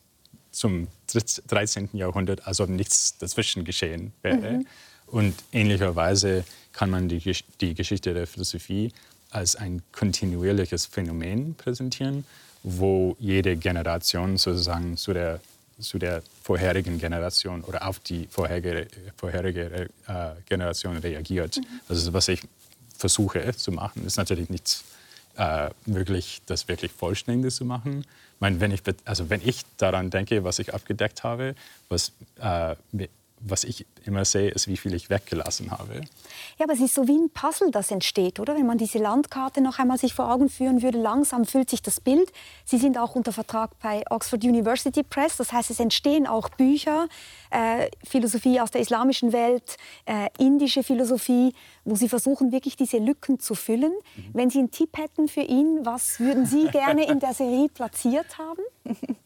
zum 0.50 0.88
13. 1.06 1.90
Jahrhundert, 1.92 2.47
als 2.47 2.61
ob 2.61 2.68
nichts 2.68 3.16
dazwischen 3.18 3.64
geschehen 3.64 4.12
wäre. 4.23 4.58
Mhm. 4.58 4.66
Und 5.06 5.35
ähnlicherweise 5.52 6.44
kann 6.78 6.90
man 6.90 7.08
die, 7.08 7.20
die 7.61 7.75
Geschichte 7.75 8.14
der 8.14 8.26
Philosophie 8.26 8.92
als 9.30 9.56
ein 9.56 9.82
kontinuierliches 9.92 10.87
Phänomen 10.87 11.54
präsentieren 11.54 12.25
wo 12.62 13.16
jede 13.18 13.56
Generation 13.56 14.37
sozusagen 14.37 14.97
zu 14.97 15.12
der, 15.12 15.40
zu 15.78 15.99
der 15.99 16.23
vorherigen 16.42 16.99
Generation 16.99 17.62
oder 17.62 17.87
auf 17.87 17.99
die 18.00 18.26
vorherige, 18.30 18.88
vorherige 19.16 19.88
äh, 20.06 20.30
Generation 20.49 20.97
reagiert. 20.97 21.56
Mhm. 21.56 21.64
Das 21.88 21.99
ist, 21.99 22.12
was 22.12 22.28
ich 22.28 22.42
versuche 22.97 23.54
zu 23.54 23.73
machen. 23.73 24.04
Ist 24.04 24.16
natürlich 24.16 24.50
nicht 24.50 24.82
äh, 25.37 25.70
möglich, 25.87 26.42
das 26.47 26.66
wirklich 26.68 26.90
vollständig 26.90 27.54
zu 27.54 27.64
machen. 27.64 28.00
Ich 28.00 28.40
meine, 28.40 28.61
wenn, 28.61 28.73
ich, 28.73 28.82
also 29.04 29.30
wenn 29.30 29.40
ich 29.44 29.62
daran 29.76 30.11
denke, 30.11 30.42
was 30.44 30.58
ich 30.58 30.75
abgedeckt 30.75 31.23
habe, 31.23 31.54
was 31.88 32.12
äh, 32.40 32.75
was 33.40 33.64
ich 33.64 33.87
immer 34.07 34.25
sehe, 34.25 34.50
ist, 34.50 34.69
wie 34.69 34.76
viel 34.76 34.95
ich 34.95 35.11
weggelassen 35.11 35.71
habe. 35.71 36.02
Ja, 36.59 36.64
aber 36.64 36.73
es 36.73 36.81
ist 36.81 36.95
so 36.95 37.07
wie 37.07 37.17
ein 37.17 37.31
Puzzle, 37.31 37.71
das 37.71 37.90
entsteht, 37.90 38.40
oder? 38.40 38.57
Wenn 38.57 38.67
man 38.67 38.78
diese 38.78 38.99
Landkarte 38.99 39.61
noch 39.61 39.78
einmal 39.78 39.99
sich 39.99 40.14
vor 40.14 40.33
Augen 40.33 40.49
führen 40.49 40.83
würde, 40.83 40.99
langsam 40.99 41.45
füllt 41.45 41.71
sich 41.71 41.83
das 41.83 42.00
Bild. 42.00 42.33
Sie 42.64 42.78
sind 42.78 42.99
auch 42.99 43.14
unter 43.14 43.33
Vertrag 43.33 43.78
bei 43.81 44.05
Oxford 44.11 44.45
University 44.45 45.02
Press, 45.02 45.37
das 45.37 45.52
heißt, 45.52 45.71
es 45.71 45.81
entstehen 45.81 46.26
auch 46.26 46.49
Bücher, 46.49 47.09
äh, 47.50 47.88
Philosophie 48.05 48.61
aus 48.61 48.71
der 48.71 48.81
islamischen 48.81 49.33
Welt, 49.33 49.76
äh, 50.07 50.28
indische 50.38 50.83
Philosophie, 50.83 51.55
wo 51.85 51.95
Sie 51.95 52.09
versuchen, 52.09 52.52
wirklich 52.52 52.76
diese 52.76 52.99
Lücken 52.99 53.40
zu 53.40 53.55
füllen. 53.55 53.93
Mhm. 53.93 54.23
Wenn 54.33 54.50
Sie 54.50 54.59
einen 54.59 54.71
Tipp 54.71 54.97
hätten 54.97 55.28
für 55.28 55.43
ihn, 55.43 55.81
was 55.85 56.21
würden 56.21 56.47
Sie 56.47 56.67
gerne 56.73 57.09
in 57.09 57.21
der 57.21 57.35
Serie 57.35 57.69
platziert 57.69 58.38
haben? 58.38 58.62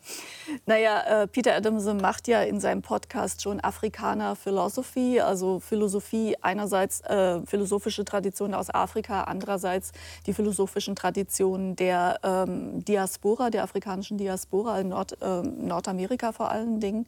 Naja, 0.66 1.22
äh, 1.22 1.26
Peter 1.28 1.54
Adamson 1.54 1.98
macht 1.98 2.28
ja 2.28 2.42
in 2.42 2.60
seinem 2.60 2.82
Podcast 2.82 3.42
schon 3.42 3.60
Afrikaner 3.60 4.36
Philosophy, 4.36 4.71
also 5.20 5.60
Philosophie 5.60 6.36
einerseits 6.40 7.00
äh, 7.02 7.40
philosophische 7.46 8.04
Traditionen 8.04 8.54
aus 8.54 8.72
Afrika, 8.72 9.24
andererseits 9.24 9.92
die 10.26 10.32
philosophischen 10.32 10.96
Traditionen 10.96 11.76
der 11.76 12.20
ähm, 12.22 12.84
Diaspora, 12.84 13.50
der 13.50 13.64
afrikanischen 13.64 14.18
Diaspora 14.18 14.80
in 14.80 14.88
Nord, 14.88 15.20
äh, 15.20 15.42
Nordamerika 15.42 16.32
vor 16.32 16.50
allen 16.50 16.80
Dingen. 16.80 17.06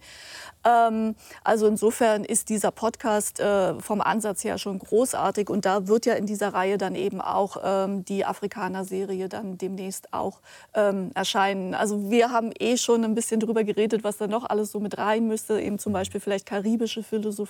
Ähm, 0.64 1.14
also 1.42 1.66
insofern 1.66 2.24
ist 2.24 2.48
dieser 2.48 2.70
Podcast 2.70 3.40
äh, 3.40 3.78
vom 3.80 4.00
Ansatz 4.00 4.44
her 4.44 4.58
schon 4.58 4.78
großartig 4.78 5.48
und 5.48 5.64
da 5.64 5.86
wird 5.88 6.06
ja 6.06 6.14
in 6.14 6.26
dieser 6.26 6.54
Reihe 6.54 6.78
dann 6.78 6.94
eben 6.94 7.20
auch 7.20 7.56
ähm, 7.62 8.04
die 8.04 8.24
Afrikaner-Serie 8.24 9.28
dann 9.28 9.58
demnächst 9.58 10.12
auch 10.12 10.40
ähm, 10.74 11.10
erscheinen. 11.14 11.74
Also 11.74 12.10
wir 12.10 12.30
haben 12.30 12.52
eh 12.58 12.76
schon 12.76 13.04
ein 13.04 13.14
bisschen 13.14 13.40
darüber 13.40 13.64
geredet, 13.64 14.04
was 14.04 14.18
da 14.18 14.26
noch 14.26 14.44
alles 14.44 14.72
so 14.72 14.80
mit 14.80 14.98
rein 14.98 15.26
müsste. 15.26 15.60
Eben 15.60 15.78
zum 15.78 15.92
Beispiel 15.92 16.20
vielleicht 16.20 16.46
karibische 16.46 17.02
Philosophie 17.02 17.43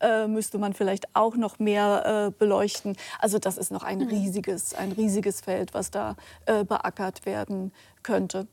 äh, 0.00 0.26
müsste 0.26 0.58
man 0.58 0.74
vielleicht 0.74 1.14
auch 1.14 1.36
noch 1.36 1.58
mehr 1.58 2.28
äh, 2.28 2.38
beleuchten. 2.38 2.96
Also 3.18 3.38
das 3.38 3.58
ist 3.58 3.70
noch 3.70 3.82
ein 3.82 3.98
mhm. 3.98 4.08
riesiges, 4.08 4.74
ein 4.74 4.92
riesiges 4.92 5.40
Feld, 5.40 5.74
was 5.74 5.90
da 5.90 6.16
äh, 6.46 6.64
beackert 6.64 7.26
werden 7.26 7.72
könnte. 8.02 8.46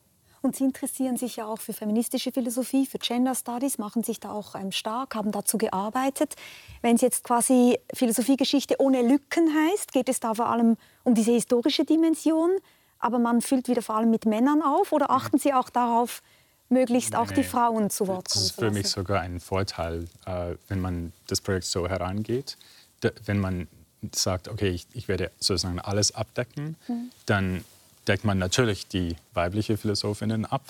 Und 0.44 0.58
Sie 0.58 0.66
interessieren 0.66 1.16
sich 1.16 1.38
ja 1.38 1.46
auch 1.46 1.60
für 1.60 1.72
feministische 1.72 2.34
Philosophie, 2.34 2.86
für 2.86 2.98
Gender 2.98 3.34
Studies, 3.34 3.78
machen 3.78 4.04
sich 4.04 4.20
da 4.20 4.34
auch 4.34 4.56
ähm, 4.56 4.74
stark, 4.74 5.16
haben 5.16 5.32
dazu 5.32 5.58
gearbeitet. 5.58 6.36
Wenn 6.82 6.98
es 6.98 7.02
jetzt 7.02 7.24
quasi 7.24 7.80
Philosophiegeschichte 7.94 8.76
ohne 8.80 9.04
Lücken 9.04 9.50
heißt, 9.56 9.94
geht 9.94 10.10
es 10.10 10.20
da 10.20 10.34
vor 10.34 10.48
allem 10.48 10.76
um 11.06 11.16
diese 11.16 11.32
historische 11.32 11.86
Dimension, 11.86 12.52
aber 13.00 13.20
man 13.20 13.40
füllt 13.40 13.70
wieder 13.70 13.82
vor 13.82 13.96
allem 13.96 14.10
mit 14.10 14.26
Männern 14.26 14.62
auf 14.62 14.92
oder 14.92 15.12
achten 15.12 15.38
Sie 15.38 15.54
auch 15.54 15.70
darauf, 15.70 16.22
möglichst 16.70 17.16
auch 17.16 17.30
nee, 17.30 17.36
die 17.36 17.44
Frauen 17.44 17.90
zu 17.90 18.08
Wort 18.08 18.30
kommen 18.30 18.44
Das 18.44 18.44
ist 18.44 18.60
für 18.60 18.72
mich 18.72 18.88
sogar 18.88 19.22
ein 19.22 19.40
Vorteil, 19.40 20.08
äh, 20.26 20.56
wenn 20.68 20.80
man 20.82 21.14
das 21.28 21.42
Projekt 21.42 21.66
so 21.66 21.88
herangeht. 21.88 22.58
wenn 23.26 23.40
man 23.40 23.68
sagt, 24.12 24.48
okay, 24.48 24.70
ich, 24.70 24.88
ich 24.94 25.08
werde 25.08 25.32
sozusagen 25.40 25.80
alles 25.80 26.14
abdecken, 26.14 26.76
mhm. 26.88 27.12
dann 27.26 27.66
deckt 28.08 28.26
man 28.26 28.38
natürlich 28.38 28.88
die 28.88 29.16
weibliche 29.34 29.78
Philosophinnen 29.78 30.46
ab 30.46 30.64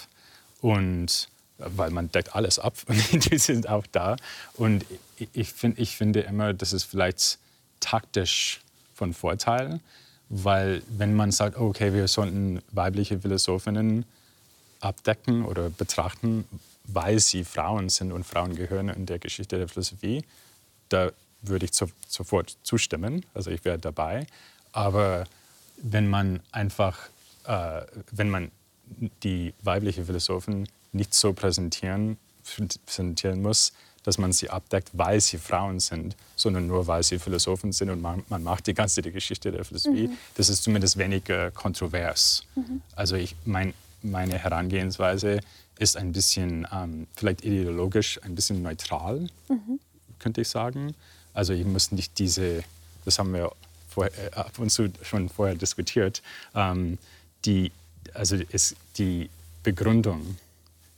und 0.62 1.30
weil 1.58 1.92
man 1.92 2.12
deckt 2.12 2.36
alles 2.36 2.60
ab 2.60 2.76
und 2.88 3.32
die 3.32 3.38
sind 3.38 3.70
auch 3.70 3.86
da. 3.92 4.18
Und 4.56 4.86
ich, 5.18 5.30
ich, 5.34 5.54
find, 5.54 5.80
ich 5.80 5.96
finde 5.96 6.22
immer, 6.22 6.54
das 6.54 6.74
ist 6.74 6.84
vielleicht 6.84 7.40
taktisch 7.80 8.62
von 8.94 9.14
Vorteil, 9.14 9.80
weil 10.30 10.82
wenn 10.90 11.16
man 11.16 11.32
sagt, 11.32 11.58
okay, 11.58 11.94
wir 11.94 12.08
sollten 12.08 12.62
weibliche 12.72 13.20
Philosophinnen 13.20 14.06
abdecken 14.84 15.46
oder 15.46 15.70
betrachten, 15.70 16.46
weil 16.86 17.20
sie 17.20 17.44
Frauen 17.44 17.90
sind 17.90 18.12
und 18.12 18.26
Frauen 18.26 18.56
gehören 18.56 18.90
in 18.90 19.06
der 19.06 19.20
Geschichte 19.20 19.58
der 19.58 19.68
Philosophie, 19.68 20.24
da 20.90 21.12
würde 21.42 21.66
ich 21.66 21.72
sofort 21.74 22.58
zustimmen. 22.64 23.26
Also 23.34 23.52
ich 23.52 23.64
wäre 23.66 23.80
dabei. 23.80 24.28
Aber 24.72 25.26
wenn 25.78 26.08
man 26.08 26.40
einfach 26.52 26.98
äh, 27.46 27.82
wenn 28.12 28.30
man 28.30 28.52
die 29.24 29.54
weibliche 29.62 30.06
Philosophen 30.06 30.68
nicht 30.92 31.14
so 31.14 31.34
präsentieren, 31.34 32.18
präsentieren 32.86 33.42
muss, 33.42 33.74
dass 34.04 34.18
man 34.18 34.34
sie 34.34 34.50
abdeckt, 34.50 34.90
weil 34.94 35.22
sie 35.22 35.38
Frauen 35.38 35.80
sind, 35.80 36.16
sondern 36.36 36.68
nur 36.68 36.88
weil 36.88 37.04
sie 37.04 37.20
Philosophen 37.20 37.72
sind 37.72 37.90
und 37.90 38.02
man, 38.02 38.24
man 38.28 38.44
macht 38.44 38.68
die 38.68 38.74
ganze 38.74 39.02
Geschichte 39.02 39.52
der 39.52 39.64
Philosophie. 39.64 40.10
Mhm. 40.10 40.18
Das 40.36 40.50
ist 40.50 40.64
zumindest 40.64 40.98
weniger 40.98 41.52
kontrovers. 41.52 42.44
Mhm. 42.56 42.82
Also 42.96 43.16
ich, 43.16 43.36
mein, 43.46 43.74
meine 44.04 44.38
Herangehensweise 44.38 45.40
ist 45.80 45.98
ein 45.98 46.12
bisschen, 46.12 46.68
ähm, 46.72 47.08
vielleicht 47.16 47.44
ideologisch, 47.44 48.20
ein 48.24 48.36
bisschen 48.36 48.62
neutral, 48.62 49.28
mhm. 49.50 49.80
könnte 50.20 50.42
ich 50.42 50.50
sagen. 50.50 50.96
Also 51.34 51.54
ich 51.54 51.66
muss 51.66 51.92
nicht 51.92 52.20
diese, 52.20 52.64
das 53.06 53.20
haben 53.20 53.34
wir 53.34 53.52
vor, 53.90 54.06
äh, 54.06 54.10
ab 54.34 54.58
und 54.60 54.70
zu 54.70 54.90
schon 55.02 55.30
vorher 55.30 55.56
diskutiert, 55.56 56.22
ähm, 56.56 56.98
die, 57.46 57.72
also 58.14 58.36
ist 58.36 58.76
die 58.98 59.30
Begründung, 59.64 60.38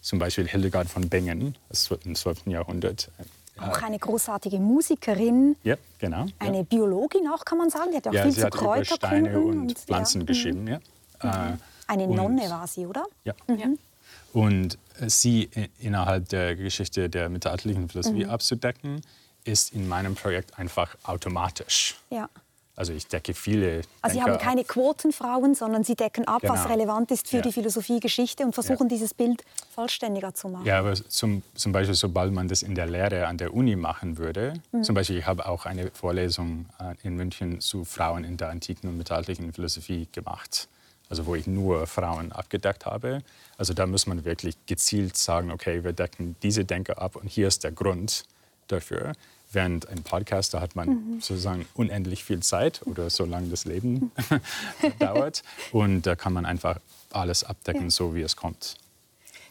zum 0.02 0.20
Beispiel 0.20 0.48
Hildegard 0.48 0.90
von 0.90 1.10
Bingen 1.10 1.56
im 2.04 2.16
12. 2.16 2.48
Jahrhundert. 2.48 3.10
Äh, 3.18 3.24
auch 3.62 3.82
eine 3.82 3.98
großartige 3.98 4.60
Musikerin. 4.60 5.56
Ja, 5.64 5.76
genau. 6.00 6.26
Eine 6.40 6.58
ja. 6.58 6.64
Biologin 6.64 7.28
auch, 7.30 7.46
kann 7.46 7.58
man 7.58 7.70
sagen. 7.70 7.92
Die 7.92 7.98
hat 7.98 8.08
auch 8.08 8.14
ja, 8.14 8.24
viel 8.24 8.34
zu 8.34 8.50
Kräuter 8.50 8.96
über 8.96 9.08
Steine 9.08 9.40
und, 9.40 9.60
und 9.60 9.80
Pflanzen 9.80 10.22
ja. 10.22 10.28
geschrieben. 10.28 10.62
Mhm. 10.64 10.68
Ja. 10.68 10.80
Mhm. 11.24 11.54
Äh, 11.54 11.58
eine 11.88 12.08
Nonne 12.08 12.50
war 12.50 12.68
sie, 12.68 12.86
oder? 12.86 13.06
Ja. 13.24 13.34
Mhm. 13.48 13.78
Und 14.34 14.78
äh, 15.00 15.10
sie 15.10 15.50
innerhalb 15.80 16.30
der 16.30 16.56
Geschichte 16.56 17.10
der 17.10 17.30
mittelalterlichen 17.30 17.90
Philosophie 17.90 18.26
mhm. 18.26 18.32
abzudecken, 18.32 19.02
ist 19.44 19.74
in 19.74 19.88
meinem 19.88 20.16
Projekt 20.16 20.58
einfach 20.58 20.96
automatisch. 21.04 21.96
Ja. 22.10 22.30
Also 22.78 22.92
ich 22.92 23.08
decke 23.08 23.34
viele. 23.34 23.84
Also 24.02 24.18
Sie 24.18 24.22
haben 24.22 24.38
keine 24.38 24.62
ab. 24.62 24.68
Quotenfrauen, 24.68 25.56
sondern 25.56 25.84
Sie 25.84 25.96
decken 25.96 26.28
ab, 26.28 26.42
genau. 26.42 26.54
was 26.54 26.68
relevant 26.68 27.10
ist 27.10 27.28
für 27.28 27.38
ja. 27.38 27.42
die 27.42 27.54
Philosophiegeschichte 27.54 28.44
und 28.44 28.54
versuchen 28.54 28.84
ja. 28.84 28.90
dieses 28.90 29.14
Bild 29.14 29.44
vollständiger 29.74 30.34
zu 30.34 30.50
machen. 30.50 30.66
Ja, 30.66 30.80
aber 30.80 30.94
zum, 30.94 31.42
zum 31.54 31.72
Beispiel, 31.72 31.96
sobald 31.96 32.34
man 32.34 32.50
das 32.50 32.64
in 32.64 32.76
der 32.76 32.88
Lehre 32.88 33.28
an 33.28 33.38
der 33.38 33.54
Uni 33.54 33.78
machen 33.78 34.18
würde, 34.18 34.56
mhm. 34.74 34.84
zum 34.84 34.94
Beispiel, 34.94 35.18
ich 35.18 35.26
habe 35.26 35.48
auch 35.48 35.66
eine 35.66 35.90
Vorlesung 35.92 36.66
äh, 36.80 36.96
in 37.04 37.16
München 37.16 37.62
zu 37.62 37.86
Frauen 37.86 38.26
in 38.26 38.36
der 38.36 38.50
antiken 38.50 38.90
und 38.90 38.98
mittelalterlichen 38.98 39.54
Philosophie 39.54 40.10
gemacht. 40.12 40.68
Also 41.10 41.26
wo 41.26 41.36
ich 41.36 41.48
nur 41.48 41.88
Frauen 41.88 42.32
abgedeckt 42.32 42.86
habe. 42.86 43.22
Also 43.58 43.74
da 43.74 43.86
muss 43.86 44.08
man 44.08 44.26
wirklich 44.26 44.56
gezielt 44.66 45.18
sagen, 45.18 45.52
okay, 45.52 45.84
wir 45.84 45.94
decken 45.94 46.36
diese 46.44 46.66
Denker 46.66 47.02
ab 47.02 47.16
und 47.16 47.28
hier 47.28 47.48
ist 47.48 47.64
der 47.64 47.72
Grund 47.72 48.24
dafür. 48.68 49.14
Während 49.52 49.88
ein 49.88 50.04
Podcast, 50.04 50.54
da 50.54 50.60
hat 50.60 50.76
man 50.76 50.90
mhm. 50.90 51.22
sozusagen 51.22 51.66
unendlich 51.76 52.24
viel 52.24 52.42
Zeit 52.42 52.82
oder 52.86 53.10
so 53.10 53.26
lange 53.26 53.48
das 53.50 53.66
Leben 53.66 54.12
dauert. 55.00 55.44
Und 55.72 56.02
da 56.04 56.16
kann 56.16 56.34
man 56.34 56.46
einfach 56.46 56.80
alles 57.12 57.44
abdecken, 57.44 57.84
ja. 57.84 57.90
so 57.90 58.16
wie 58.16 58.22
es 58.22 58.36
kommt. 58.36 58.76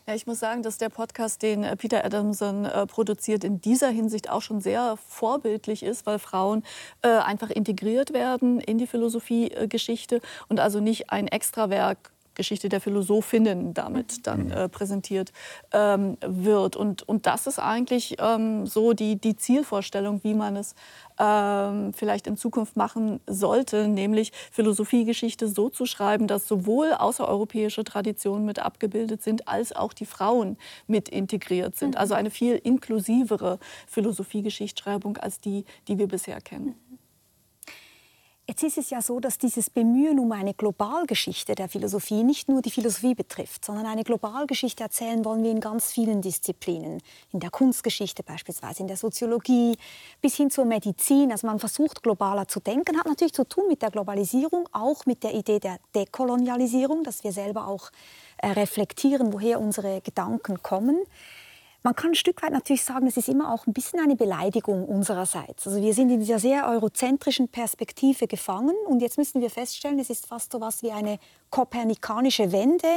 Ja, 0.06 0.14
ich 0.14 0.26
muss 0.26 0.38
sagen, 0.38 0.62
dass 0.62 0.76
der 0.76 0.90
Podcast, 0.90 1.40
den 1.40 1.64
äh, 1.64 1.76
Peter 1.76 2.04
Adamson 2.04 2.66
äh, 2.66 2.86
produziert, 2.86 3.42
in 3.42 3.62
dieser 3.62 3.88
Hinsicht 3.88 4.28
auch 4.28 4.42
schon 4.42 4.60
sehr 4.60 4.98
vorbildlich 5.08 5.82
ist, 5.82 6.04
weil 6.04 6.18
Frauen 6.18 6.62
äh, 7.00 7.08
einfach 7.08 7.48
integriert 7.48 8.12
werden 8.12 8.60
in 8.60 8.76
die 8.76 8.86
Philosophiegeschichte 8.86 10.20
und 10.48 10.60
also 10.60 10.80
nicht 10.80 11.08
ein 11.10 11.26
Extrawerk 11.26 12.13
Geschichte 12.34 12.68
der 12.68 12.80
Philosophinnen 12.80 13.74
damit 13.74 14.18
mhm. 14.18 14.22
dann 14.22 14.50
äh, 14.50 14.68
präsentiert 14.68 15.32
ähm, 15.72 16.16
wird. 16.26 16.76
Und, 16.76 17.02
und 17.08 17.26
das 17.26 17.46
ist 17.46 17.58
eigentlich 17.58 18.16
ähm, 18.18 18.66
so 18.66 18.92
die, 18.92 19.16
die 19.16 19.36
Zielvorstellung, 19.36 20.22
wie 20.22 20.34
man 20.34 20.56
es 20.56 20.74
ähm, 21.18 21.92
vielleicht 21.92 22.26
in 22.26 22.36
Zukunft 22.36 22.76
machen 22.76 23.20
sollte, 23.26 23.88
nämlich 23.88 24.32
Philosophiegeschichte 24.50 25.48
so 25.48 25.68
zu 25.68 25.86
schreiben, 25.86 26.26
dass 26.26 26.48
sowohl 26.48 26.92
außereuropäische 26.92 27.84
Traditionen 27.84 28.44
mit 28.44 28.58
abgebildet 28.58 29.22
sind, 29.22 29.48
als 29.48 29.74
auch 29.74 29.92
die 29.92 30.06
Frauen 30.06 30.56
mit 30.86 31.08
integriert 31.08 31.76
sind. 31.76 31.94
Mhm. 31.94 32.00
Also 32.00 32.14
eine 32.14 32.30
viel 32.30 32.56
inklusivere 32.56 33.58
Philosophiegeschichtsschreibung 33.86 35.16
als 35.18 35.40
die, 35.40 35.64
die 35.88 35.98
wir 35.98 36.08
bisher 36.08 36.40
kennen. 36.40 36.74
Jetzt 38.46 38.62
ist 38.62 38.76
es 38.76 38.90
ja 38.90 39.00
so, 39.00 39.20
dass 39.20 39.38
dieses 39.38 39.70
Bemühen 39.70 40.18
um 40.18 40.30
eine 40.30 40.52
Globalgeschichte 40.52 41.54
der 41.54 41.66
Philosophie 41.66 42.22
nicht 42.22 42.46
nur 42.46 42.60
die 42.60 42.70
Philosophie 42.70 43.14
betrifft, 43.14 43.64
sondern 43.64 43.86
eine 43.86 44.04
Globalgeschichte 44.04 44.82
erzählen 44.82 45.24
wollen 45.24 45.42
wir 45.42 45.50
in 45.50 45.60
ganz 45.60 45.90
vielen 45.90 46.20
Disziplinen. 46.20 47.00
In 47.32 47.40
der 47.40 47.48
Kunstgeschichte 47.48 48.22
beispielsweise, 48.22 48.82
in 48.82 48.86
der 48.86 48.98
Soziologie, 48.98 49.78
bis 50.20 50.36
hin 50.36 50.50
zur 50.50 50.66
Medizin. 50.66 51.32
Also 51.32 51.46
man 51.46 51.58
versucht 51.58 52.02
globaler 52.02 52.46
zu 52.46 52.60
denken, 52.60 52.98
hat 52.98 53.06
natürlich 53.06 53.32
zu 53.32 53.48
tun 53.48 53.64
mit 53.66 53.80
der 53.80 53.90
Globalisierung, 53.90 54.68
auch 54.72 55.06
mit 55.06 55.22
der 55.22 55.32
Idee 55.32 55.58
der 55.58 55.78
Dekolonialisierung, 55.94 57.02
dass 57.02 57.24
wir 57.24 57.32
selber 57.32 57.66
auch 57.66 57.90
äh, 58.36 58.48
reflektieren, 58.48 59.32
woher 59.32 59.58
unsere 59.58 60.02
Gedanken 60.02 60.62
kommen. 60.62 60.98
Man 61.86 61.94
kann 61.94 62.12
ein 62.12 62.14
Stück 62.14 62.42
weit 62.42 62.52
natürlich 62.52 62.82
sagen, 62.82 63.06
es 63.06 63.18
ist 63.18 63.28
immer 63.28 63.52
auch 63.52 63.66
ein 63.66 63.74
bisschen 63.74 64.00
eine 64.00 64.16
Beleidigung 64.16 64.86
unsererseits. 64.86 65.66
Also 65.66 65.82
wir 65.82 65.92
sind 65.92 66.08
in 66.08 66.18
dieser 66.18 66.38
sehr 66.38 66.66
eurozentrischen 66.66 67.48
Perspektive 67.48 68.26
gefangen 68.26 68.74
und 68.86 69.02
jetzt 69.02 69.18
müssen 69.18 69.42
wir 69.42 69.50
feststellen, 69.50 69.98
es 69.98 70.08
ist 70.08 70.26
fast 70.26 70.50
so 70.52 70.62
was 70.62 70.82
wie 70.82 70.92
eine 70.92 71.18
kopernikanische 71.50 72.52
Wende, 72.52 72.88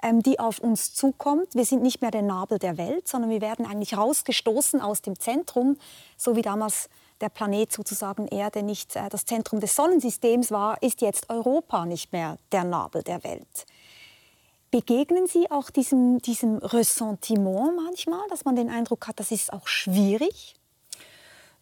ähm, 0.00 0.22
die 0.22 0.38
auf 0.38 0.60
uns 0.60 0.94
zukommt. 0.94 1.56
Wir 1.56 1.64
sind 1.64 1.82
nicht 1.82 2.02
mehr 2.02 2.12
der 2.12 2.22
Nabel 2.22 2.60
der 2.60 2.78
Welt, 2.78 3.08
sondern 3.08 3.30
wir 3.30 3.40
werden 3.40 3.66
eigentlich 3.66 3.96
rausgestoßen 3.96 4.80
aus 4.80 5.02
dem 5.02 5.18
Zentrum, 5.18 5.76
so 6.16 6.36
wie 6.36 6.42
damals 6.42 6.88
der 7.20 7.30
Planet 7.30 7.72
sozusagen 7.72 8.28
Erde 8.28 8.62
nicht 8.62 8.94
äh, 8.94 9.08
das 9.08 9.24
Zentrum 9.24 9.58
des 9.58 9.74
Sonnensystems 9.74 10.52
war, 10.52 10.80
ist 10.84 11.00
jetzt 11.00 11.30
Europa 11.30 11.84
nicht 11.84 12.12
mehr 12.12 12.38
der 12.52 12.62
Nabel 12.62 13.02
der 13.02 13.24
Welt. 13.24 13.66
Begegnen 14.70 15.26
Sie 15.26 15.50
auch 15.50 15.70
diesem, 15.70 16.18
diesem 16.18 16.58
Ressentiment 16.58 17.76
manchmal, 17.76 18.26
dass 18.28 18.44
man 18.44 18.56
den 18.56 18.68
Eindruck 18.68 19.06
hat, 19.06 19.20
das 19.20 19.30
ist 19.30 19.52
auch 19.52 19.68
schwierig? 19.68 20.54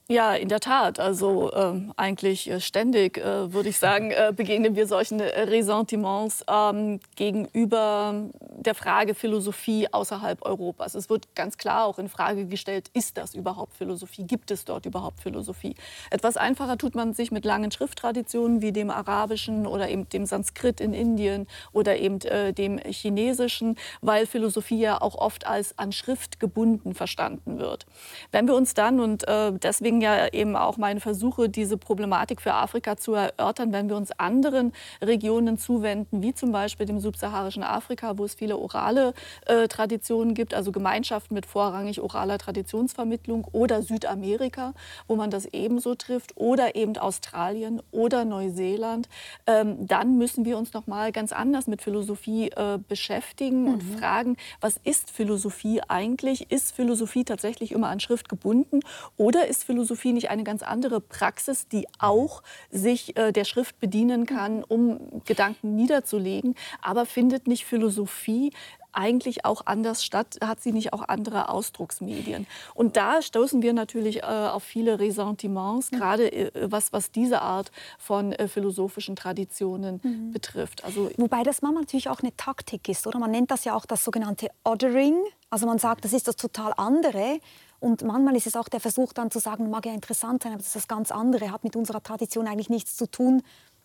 Ja, 0.06 0.34
in 0.34 0.50
der 0.50 0.60
Tat. 0.60 1.00
Also 1.00 1.50
äh, 1.50 1.80
eigentlich 1.96 2.50
äh, 2.50 2.60
ständig, 2.60 3.16
äh, 3.16 3.54
würde 3.54 3.70
ich 3.70 3.78
sagen, 3.78 4.10
äh, 4.10 4.34
begegnen 4.36 4.76
wir 4.76 4.86
solchen 4.86 5.18
äh, 5.18 5.40
Ressentiments 5.40 6.44
ähm, 6.46 7.00
gegenüber 7.16 8.28
der 8.40 8.74
Frage 8.74 9.14
Philosophie 9.14 9.88
außerhalb 9.90 10.44
Europas. 10.44 10.94
Es 10.94 11.08
wird 11.08 11.34
ganz 11.34 11.56
klar 11.56 11.86
auch 11.86 11.98
in 11.98 12.10
Frage 12.10 12.44
gestellt, 12.44 12.90
ist 12.92 13.16
das 13.16 13.34
überhaupt 13.34 13.78
Philosophie? 13.78 14.24
Gibt 14.26 14.50
es 14.50 14.66
dort 14.66 14.84
überhaupt 14.84 15.20
Philosophie? 15.20 15.74
Etwas 16.10 16.36
einfacher 16.36 16.76
tut 16.76 16.94
man 16.94 17.14
sich 17.14 17.30
mit 17.30 17.46
langen 17.46 17.70
Schrifttraditionen 17.70 18.60
wie 18.60 18.72
dem 18.72 18.90
Arabischen 18.90 19.66
oder 19.66 19.88
eben 19.88 20.06
dem 20.10 20.26
Sanskrit 20.26 20.82
in 20.82 20.92
Indien 20.92 21.46
oder 21.72 21.96
eben 21.96 22.20
äh, 22.20 22.52
dem 22.52 22.76
Chinesischen, 22.76 23.78
weil 24.02 24.26
Philosophie 24.26 24.80
ja 24.80 25.00
auch 25.00 25.14
oft 25.14 25.46
als 25.46 25.78
an 25.78 25.92
Schrift 25.92 26.40
gebunden 26.40 26.94
verstanden 26.94 27.58
wird. 27.58 27.86
Wenn 28.32 28.46
wir 28.46 28.54
uns 28.54 28.74
dann, 28.74 29.00
und 29.00 29.24
deswegen 29.26 29.93
deswegen 29.94 30.00
ja 30.00 30.28
eben 30.32 30.56
auch 30.56 30.76
meine 30.76 31.00
Versuche, 31.00 31.48
diese 31.48 31.76
Problematik 31.76 32.40
für 32.40 32.54
Afrika 32.54 32.96
zu 32.96 33.14
erörtern, 33.14 33.72
wenn 33.72 33.88
wir 33.88 33.96
uns 33.96 34.10
anderen 34.18 34.72
Regionen 35.02 35.58
zuwenden, 35.58 36.22
wie 36.22 36.34
zum 36.34 36.52
Beispiel 36.52 36.86
dem 36.86 37.00
subsaharischen 37.00 37.62
Afrika, 37.62 38.18
wo 38.18 38.24
es 38.24 38.34
viele 38.34 38.56
orale 38.56 39.14
äh, 39.46 39.68
Traditionen 39.68 40.34
gibt, 40.34 40.54
also 40.54 40.72
Gemeinschaften 40.72 41.34
mit 41.34 41.46
vorrangig 41.46 42.00
oraler 42.00 42.38
Traditionsvermittlung, 42.38 43.46
oder 43.52 43.82
Südamerika, 43.82 44.74
wo 45.06 45.16
man 45.16 45.30
das 45.30 45.46
ebenso 45.46 45.94
trifft, 45.94 46.36
oder 46.36 46.74
eben 46.74 46.96
Australien 46.96 47.82
oder 47.90 48.24
Neuseeland, 48.24 49.08
ähm, 49.46 49.86
dann 49.86 50.18
müssen 50.18 50.44
wir 50.44 50.58
uns 50.58 50.72
noch 50.72 50.86
mal 50.86 51.12
ganz 51.12 51.32
anders 51.32 51.66
mit 51.66 51.82
Philosophie 51.82 52.50
äh, 52.50 52.78
beschäftigen 52.88 53.62
mhm. 53.62 53.74
und 53.74 53.82
fragen, 53.82 54.36
was 54.60 54.80
ist 54.84 55.10
Philosophie 55.10 55.80
eigentlich? 55.88 56.50
Ist 56.50 56.74
Philosophie 56.74 57.24
tatsächlich 57.24 57.72
immer 57.72 57.88
an 57.88 58.00
Schrift 58.00 58.28
gebunden 58.28 58.80
oder 59.16 59.46
ist 59.46 59.64
Philosophie 59.64 59.83
Philosophie 59.84 60.14
nicht 60.14 60.30
eine 60.30 60.44
ganz 60.44 60.62
andere 60.62 61.00
Praxis, 61.00 61.68
die 61.68 61.86
auch 61.98 62.42
sich 62.70 63.18
äh, 63.18 63.32
der 63.32 63.44
Schrift 63.44 63.78
bedienen 63.80 64.24
kann, 64.24 64.64
um 64.64 65.22
Gedanken 65.26 65.74
niederzulegen? 65.74 66.54
Aber 66.80 67.04
findet 67.04 67.46
nicht 67.46 67.66
Philosophie 67.66 68.50
eigentlich 68.92 69.44
auch 69.44 69.66
anders 69.66 70.02
statt? 70.02 70.38
Hat 70.42 70.62
sie 70.62 70.72
nicht 70.72 70.94
auch 70.94 71.06
andere 71.06 71.50
Ausdrucksmedien? 71.50 72.46
Und 72.74 72.96
da 72.96 73.20
stoßen 73.20 73.60
wir 73.60 73.74
natürlich 73.74 74.22
äh, 74.22 74.26
auf 74.26 74.62
viele 74.62 74.98
Ressentiments, 74.98 75.90
gerade 75.90 76.32
äh, 76.32 76.50
was, 76.70 76.94
was 76.94 77.10
diese 77.10 77.42
Art 77.42 77.70
von 77.98 78.32
äh, 78.32 78.48
philosophischen 78.48 79.16
Traditionen 79.16 80.00
mhm. 80.02 80.32
betrifft. 80.32 80.82
Also, 80.84 81.10
Wobei 81.18 81.42
das 81.42 81.60
manchmal 81.60 81.82
natürlich 81.82 82.08
auch 82.08 82.20
eine 82.20 82.34
Taktik 82.36 82.88
ist, 82.88 83.06
oder? 83.06 83.18
Man 83.18 83.32
nennt 83.32 83.50
das 83.50 83.64
ja 83.64 83.74
auch 83.74 83.84
das 83.84 84.02
sogenannte 84.02 84.48
Othering. 84.64 85.16
Also 85.50 85.66
man 85.66 85.78
sagt, 85.78 86.04
das 86.04 86.12
ist 86.12 86.26
das 86.26 86.36
total 86.36 86.72
andere. 86.76 87.38
Und 87.84 88.02
manchmal 88.02 88.34
ist 88.34 88.46
es 88.46 88.56
auch 88.56 88.70
der 88.70 88.80
Versuch 88.80 89.12
dann 89.12 89.30
zu 89.30 89.38
sagen, 89.38 89.68
mag 89.68 89.84
ja 89.84 89.92
interessant 89.92 90.42
sein, 90.42 90.52
aber 90.52 90.60
das 90.60 90.68
ist 90.68 90.76
das 90.76 90.88
ganz 90.88 91.12
andere, 91.12 91.50
hat 91.50 91.64
mit 91.64 91.76
unserer 91.76 92.02
Tradition 92.02 92.48
eigentlich 92.48 92.70
nichts 92.70 92.96
zu 92.96 93.06
tun. 93.06 93.42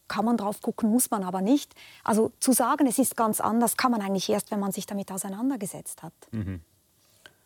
Kann 0.07 0.23
man 0.23 0.37
drauf 0.37 0.61
gucken, 0.61 0.89
muss 0.89 1.11
man 1.11 1.21
aber 1.21 1.41
nicht. 1.41 1.75
Also 2.05 2.31
zu 2.39 2.53
sagen, 2.53 2.87
es 2.87 2.97
ist 2.97 3.17
ganz 3.17 3.41
anders, 3.41 3.75
kann 3.75 3.91
man 3.91 4.01
eigentlich 4.01 4.29
erst, 4.29 4.51
wenn 4.51 4.61
man 4.61 4.71
sich 4.71 4.85
damit 4.85 5.11
auseinandergesetzt 5.11 6.01
hat. 6.01 6.13
Mhm. 6.31 6.61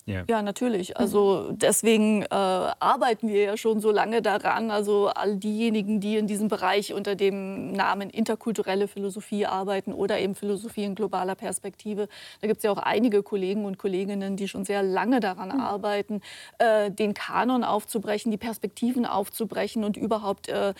Yeah. 0.05 0.25
Ja, 0.27 0.41
natürlich. 0.41 0.97
Also 0.97 1.51
deswegen 1.53 2.23
äh, 2.23 2.27
arbeiten 2.29 3.29
wir 3.29 3.41
ja 3.41 3.57
schon 3.57 3.79
so 3.79 3.89
lange 3.89 4.21
daran. 4.21 4.69
Also 4.69 5.07
all 5.07 5.37
diejenigen, 5.37 6.01
die 6.01 6.17
in 6.17 6.27
diesem 6.27 6.49
Bereich 6.49 6.93
unter 6.93 7.15
dem 7.15 7.71
Namen 7.71 8.09
interkulturelle 8.09 8.89
Philosophie 8.89 9.45
arbeiten 9.45 9.93
oder 9.93 10.19
eben 10.19 10.35
Philosophie 10.35 10.83
in 10.83 10.95
globaler 10.95 11.35
Perspektive, 11.35 12.09
da 12.41 12.47
gibt 12.47 12.57
es 12.57 12.63
ja 12.63 12.71
auch 12.71 12.79
einige 12.79 13.23
Kollegen 13.23 13.63
und 13.63 13.77
Kolleginnen, 13.77 14.35
die 14.35 14.49
schon 14.49 14.65
sehr 14.65 14.83
lange 14.83 15.21
daran 15.21 15.49
mhm. 15.49 15.61
arbeiten, 15.61 16.21
äh, 16.57 16.91
den 16.91 17.13
Kanon 17.13 17.63
aufzubrechen, 17.63 18.29
die 18.29 18.37
Perspektiven 18.37 19.05
aufzubrechen 19.05 19.85
und 19.85 19.95
überhaupt 19.95 20.49
äh, 20.49 20.73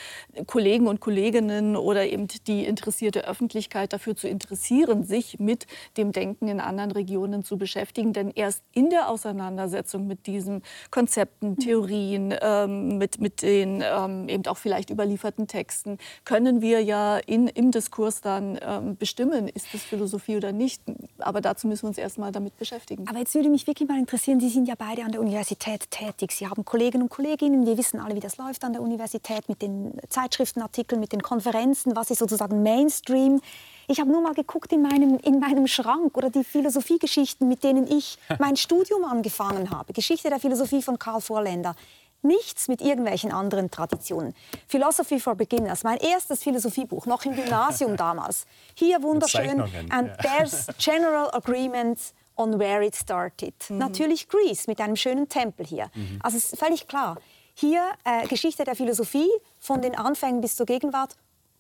Kollegen 0.48 0.88
und 0.88 1.00
Kolleginnen 1.00 1.78
oder 1.78 2.06
eben 2.06 2.28
die 2.48 2.66
interessierte 2.66 3.26
Öffentlichkeit 3.26 3.94
dafür 3.94 4.18
zu 4.18 4.28
interessieren, 4.28 5.06
sich 5.06 5.40
mit 5.40 5.66
dem 5.96 6.12
Denken 6.12 6.50
in 6.50 6.60
anderen 6.60 6.92
Regionen 6.92 7.46
zu 7.46 7.58
beschäftigen. 7.58 8.12
Denn 8.12 8.30
erst 8.30 8.64
in 8.74 8.90
der 8.90 9.13
Auseinandersetzung 9.14 10.08
mit 10.08 10.28
diesen 10.28 10.62
Konzepten, 10.92 11.52
mhm. 11.52 11.60
Theorien, 11.60 12.36
ähm, 12.42 12.98
mit, 12.98 13.20
mit 13.22 13.42
den 13.42 13.84
ähm, 13.86 14.28
eben 14.30 14.46
auch 14.48 14.58
vielleicht 14.58 14.90
überlieferten 14.90 15.48
Texten, 15.48 15.98
können 16.26 16.62
wir 16.62 16.84
ja 16.84 17.18
in, 17.18 17.48
im 17.48 17.72
Diskurs 17.72 18.22
dann 18.22 18.60
ähm, 18.62 18.98
bestimmen, 18.98 19.48
ist 19.48 19.74
das 19.74 19.82
Philosophie 19.84 20.38
oder 20.38 20.52
nicht. 20.52 20.82
Aber 21.20 21.42
dazu 21.42 21.68
müssen 21.68 21.84
wir 21.84 21.90
uns 21.90 21.98
erst 21.98 22.18
mal 22.18 22.32
damit 22.32 22.58
beschäftigen. 22.58 23.08
Aber 23.08 23.20
jetzt 23.20 23.36
würde 23.36 23.50
mich 23.50 23.68
wirklich 23.68 23.88
mal 23.88 24.00
interessieren, 24.00 24.40
Sie 24.40 24.50
sind 24.50 24.68
ja 24.68 24.76
beide 24.78 25.04
an 25.04 25.12
der 25.12 25.22
Universität 25.22 25.90
tätig. 25.92 26.32
Sie 26.32 26.48
haben 26.48 26.66
Kolleginnen 26.66 27.04
und 27.04 27.10
Kolleginnen, 27.10 27.66
wir 27.66 27.78
wissen 27.78 28.00
alle, 28.00 28.16
wie 28.16 28.20
das 28.20 28.38
läuft 28.38 28.64
an 28.64 28.74
der 28.74 28.82
Universität 28.82 29.48
mit 29.48 29.62
den 29.62 29.94
Zeitschriftenartikeln, 30.10 31.00
mit 31.00 31.12
den 31.12 31.22
Konferenzen, 31.22 31.96
was 31.96 32.12
ist 32.12 32.20
sozusagen 32.20 32.64
Mainstream. 32.64 33.42
Ich 33.88 34.00
habe 34.00 34.12
nur 34.12 34.22
mal 34.22 34.34
geguckt 34.34 34.72
in 34.72 34.82
meinem, 34.82 35.18
in 35.20 35.40
meinem 35.40 35.68
Schrank 35.68 36.18
oder 36.18 36.30
die 36.30 36.44
Philosophiegeschichten, 36.44 37.48
mit 37.48 37.64
denen 37.64 37.88
ich 37.88 38.18
mein 38.40 38.56
Studium 38.56 39.04
angefangen 39.06 39.70
habe. 39.70 39.94
Geschichte 39.94 40.30
der 40.30 40.40
Philosophie 40.40 40.82
von 40.82 41.00
Karl 41.00 41.22
Vorländer. 41.22 41.76
Nichts 42.22 42.70
mit 42.70 42.82
irgendwelchen 42.82 43.34
anderen 43.34 43.70
Traditionen. 43.70 44.34
Philosophy 44.68 45.20
for 45.20 45.36
Beginners, 45.36 45.84
mein 45.84 45.98
erstes 45.98 46.42
Philosophiebuch, 46.42 47.06
noch 47.06 47.26
im 47.26 47.36
Gymnasium 47.36 47.98
damals. 47.98 48.46
Hier 48.76 49.04
wunderschön. 49.04 49.62
And 49.90 50.12
there's 50.22 50.68
general 50.78 51.30
agreement 51.34 52.00
on 52.38 52.58
where 52.58 52.82
it 52.82 52.96
started. 52.96 53.54
Mhm. 53.70 53.78
Natürlich 53.78 54.30
Greece 54.30 54.68
mit 54.68 54.80
einem 54.80 54.96
schönen 54.96 55.28
Tempel 55.28 55.66
hier. 55.66 55.90
Mhm. 55.94 56.20
Also 56.24 56.38
es 56.38 56.54
ist 56.54 56.60
völlig 56.60 56.88
klar. 56.88 57.18
Hier 57.56 57.84
äh, 58.04 58.26
Geschichte 58.28 58.64
der 58.64 58.76
Philosophie 58.76 59.30
von 59.60 59.82
den 59.82 59.96
Anfängen 59.96 60.42
bis 60.42 60.56
zur 60.56 60.66
Gegenwart 60.66 61.16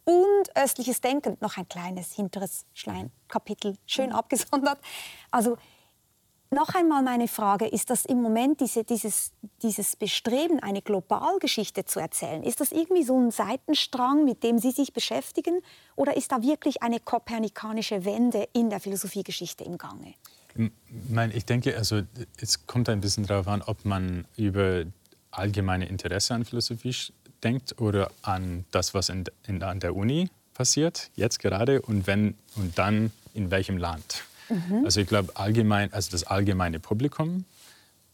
und 0.05 0.55
östliches 0.55 1.01
Denken, 1.01 1.37
noch 1.39 1.57
ein 1.57 1.67
kleines 1.67 2.13
hinteres 2.13 2.65
Schlein-Kapitel, 2.73 3.77
schön 3.85 4.09
mhm. 4.09 4.15
abgesondert. 4.15 4.79
Also 5.31 5.57
noch 6.53 6.75
einmal 6.75 7.01
meine 7.01 7.27
Frage, 7.27 7.65
ist 7.65 7.89
das 7.89 8.05
im 8.05 8.21
Moment 8.21 8.61
diese, 8.61 8.83
dieses, 8.83 9.31
dieses 9.63 9.95
Bestreben, 9.95 10.59
eine 10.59 10.81
Globalgeschichte 10.81 11.85
zu 11.85 11.99
erzählen, 11.99 12.43
ist 12.43 12.59
das 12.59 12.71
irgendwie 12.71 13.03
so 13.03 13.19
ein 13.19 13.31
Seitenstrang, 13.31 14.23
mit 14.23 14.43
dem 14.43 14.59
Sie 14.59 14.71
sich 14.71 14.93
beschäftigen? 14.93 15.61
Oder 15.95 16.15
ist 16.15 16.31
da 16.31 16.41
wirklich 16.43 16.83
eine 16.83 16.99
kopernikanische 16.99 18.05
Wende 18.05 18.47
in 18.53 18.69
der 18.69 18.79
Philosophiegeschichte 18.79 19.63
im 19.63 19.77
Gange? 19.77 20.13
Ich 21.33 21.45
denke, 21.45 21.75
also 21.75 22.01
es 22.39 22.67
kommt 22.67 22.87
ein 22.87 23.01
bisschen 23.01 23.25
darauf 23.25 23.47
an, 23.47 23.63
ob 23.63 23.83
man 23.85 24.27
über 24.37 24.85
allgemeine 25.31 25.87
Interesse 25.87 26.35
an 26.35 26.45
Philosophie 26.45 26.95
denkt 27.43 27.79
oder 27.79 28.11
an 28.21 28.65
das, 28.71 28.93
was 28.93 29.09
in, 29.09 29.25
in, 29.47 29.61
an 29.63 29.79
der 29.79 29.95
Uni 29.95 30.29
passiert, 30.53 31.09
jetzt 31.15 31.39
gerade, 31.39 31.81
und, 31.81 32.07
wenn, 32.07 32.35
und 32.55 32.77
dann 32.77 33.11
in 33.33 33.51
welchem 33.51 33.77
Land. 33.77 34.23
Mhm. 34.49 34.85
Also 34.85 35.01
ich 35.01 35.07
glaube, 35.07 35.35
allgemein, 35.35 35.91
also 35.93 36.11
das 36.11 36.23
allgemeine 36.25 36.79
Publikum 36.79 37.45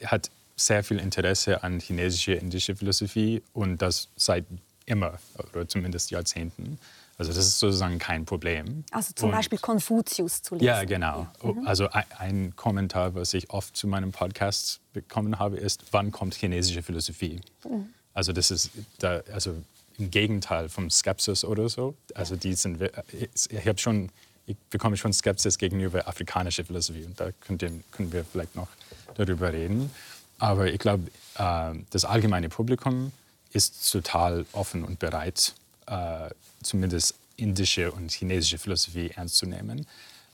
hat 0.03 0.29
sehr 0.55 0.83
viel 0.83 0.99
Interesse 0.99 1.63
an 1.63 1.79
chinesischer, 1.79 2.37
indischer 2.37 2.75
Philosophie 2.75 3.41
und 3.53 3.81
das 3.81 4.09
seit 4.15 4.45
immer 4.85 5.19
oder 5.53 5.67
zumindest 5.67 6.11
Jahrzehnten. 6.11 6.79
Also 7.17 7.33
das 7.33 7.45
ist 7.45 7.59
sozusagen 7.59 7.99
kein 7.99 8.23
Problem. 8.23 8.85
Also 8.91 9.13
zum 9.13 9.29
und, 9.29 9.35
Beispiel 9.35 9.59
Konfuzius 9.59 10.41
zu 10.41 10.55
lesen. 10.55 10.65
Ja, 10.65 10.85
genau. 10.85 11.27
Mhm. 11.43 11.67
Also 11.67 11.89
ein, 11.89 12.05
ein, 12.17 12.55
Kommentar, 12.55 13.13
was 13.13 13.33
ich 13.33 13.49
oft 13.49 13.75
zu 13.75 13.87
meinem 13.87 14.13
Podcast 14.13 14.79
bekommen 14.93 15.37
habe, 15.37 15.57
ist, 15.57 15.83
wann 15.91 16.11
kommt 16.11 16.33
chinesische 16.35 16.81
Philosophie? 16.81 17.41
Mhm. 17.67 17.89
Also 18.13 18.33
das 18.33 18.51
ist 18.51 18.71
da, 18.99 19.21
also 19.31 19.55
im 19.97 20.11
Gegenteil 20.11 20.69
vom 20.69 20.89
Skepsis 20.89 21.43
oder 21.43 21.69
so. 21.69 21.95
Also 22.15 22.35
die 22.35 22.53
sind, 22.53 22.81
ich 23.11 23.67
habe 23.67 23.77
schon 23.77 24.09
ich 24.49 24.57
bekomme 24.71 24.97
schon 24.97 25.13
Skepsis 25.13 25.59
gegenüber 25.59 26.07
afrikanischer 26.07 26.65
Philosophie. 26.65 27.03
Und 27.03 27.19
da 27.19 27.29
können 27.41 27.83
wir 27.95 28.25
vielleicht 28.25 28.55
noch 28.55 28.67
darüber 29.13 29.53
reden. 29.53 29.91
Aber 30.39 30.67
ich 30.73 30.79
glaube, 30.79 31.03
äh, 31.35 31.73
das 31.91 32.03
allgemeine 32.03 32.49
Publikum 32.49 33.11
ist 33.53 33.91
total 33.91 34.47
offen 34.53 34.83
und 34.83 34.97
bereit, 34.97 35.53
äh, 35.85 36.29
zumindest 36.63 37.13
indische 37.37 37.91
und 37.91 38.11
chinesische 38.11 38.57
Philosophie 38.57 39.11
ernst 39.15 39.37
zu 39.37 39.45
nehmen. 39.45 39.85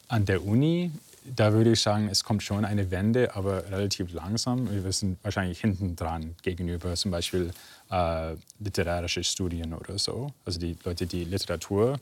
An 0.08 0.26
der 0.26 0.46
Uni, 0.46 0.92
da 1.34 1.54
würde 1.54 1.72
ich 1.72 1.82
sagen, 1.82 2.08
es 2.10 2.24
kommt 2.24 2.44
schon 2.44 2.66
eine 2.66 2.92
Wende, 2.92 3.36
aber 3.36 3.70
relativ 3.72 4.14
langsam. 4.14 4.70
Wir 4.72 4.92
sind 4.92 5.18
wahrscheinlich 5.24 5.60
hinten 5.60 5.96
dran 5.96 6.36
gegenüber 6.44 6.94
zum 6.96 7.12
Beispiel 7.12 7.52
äh, 7.90 8.36
literarische 8.60 9.24
Studien 9.24 9.74
oder 9.74 9.98
so. 9.98 10.32
Also 10.46 10.60
die 10.60 10.78
Leute, 10.84 11.08
die 11.08 11.24
Literatur 11.24 12.00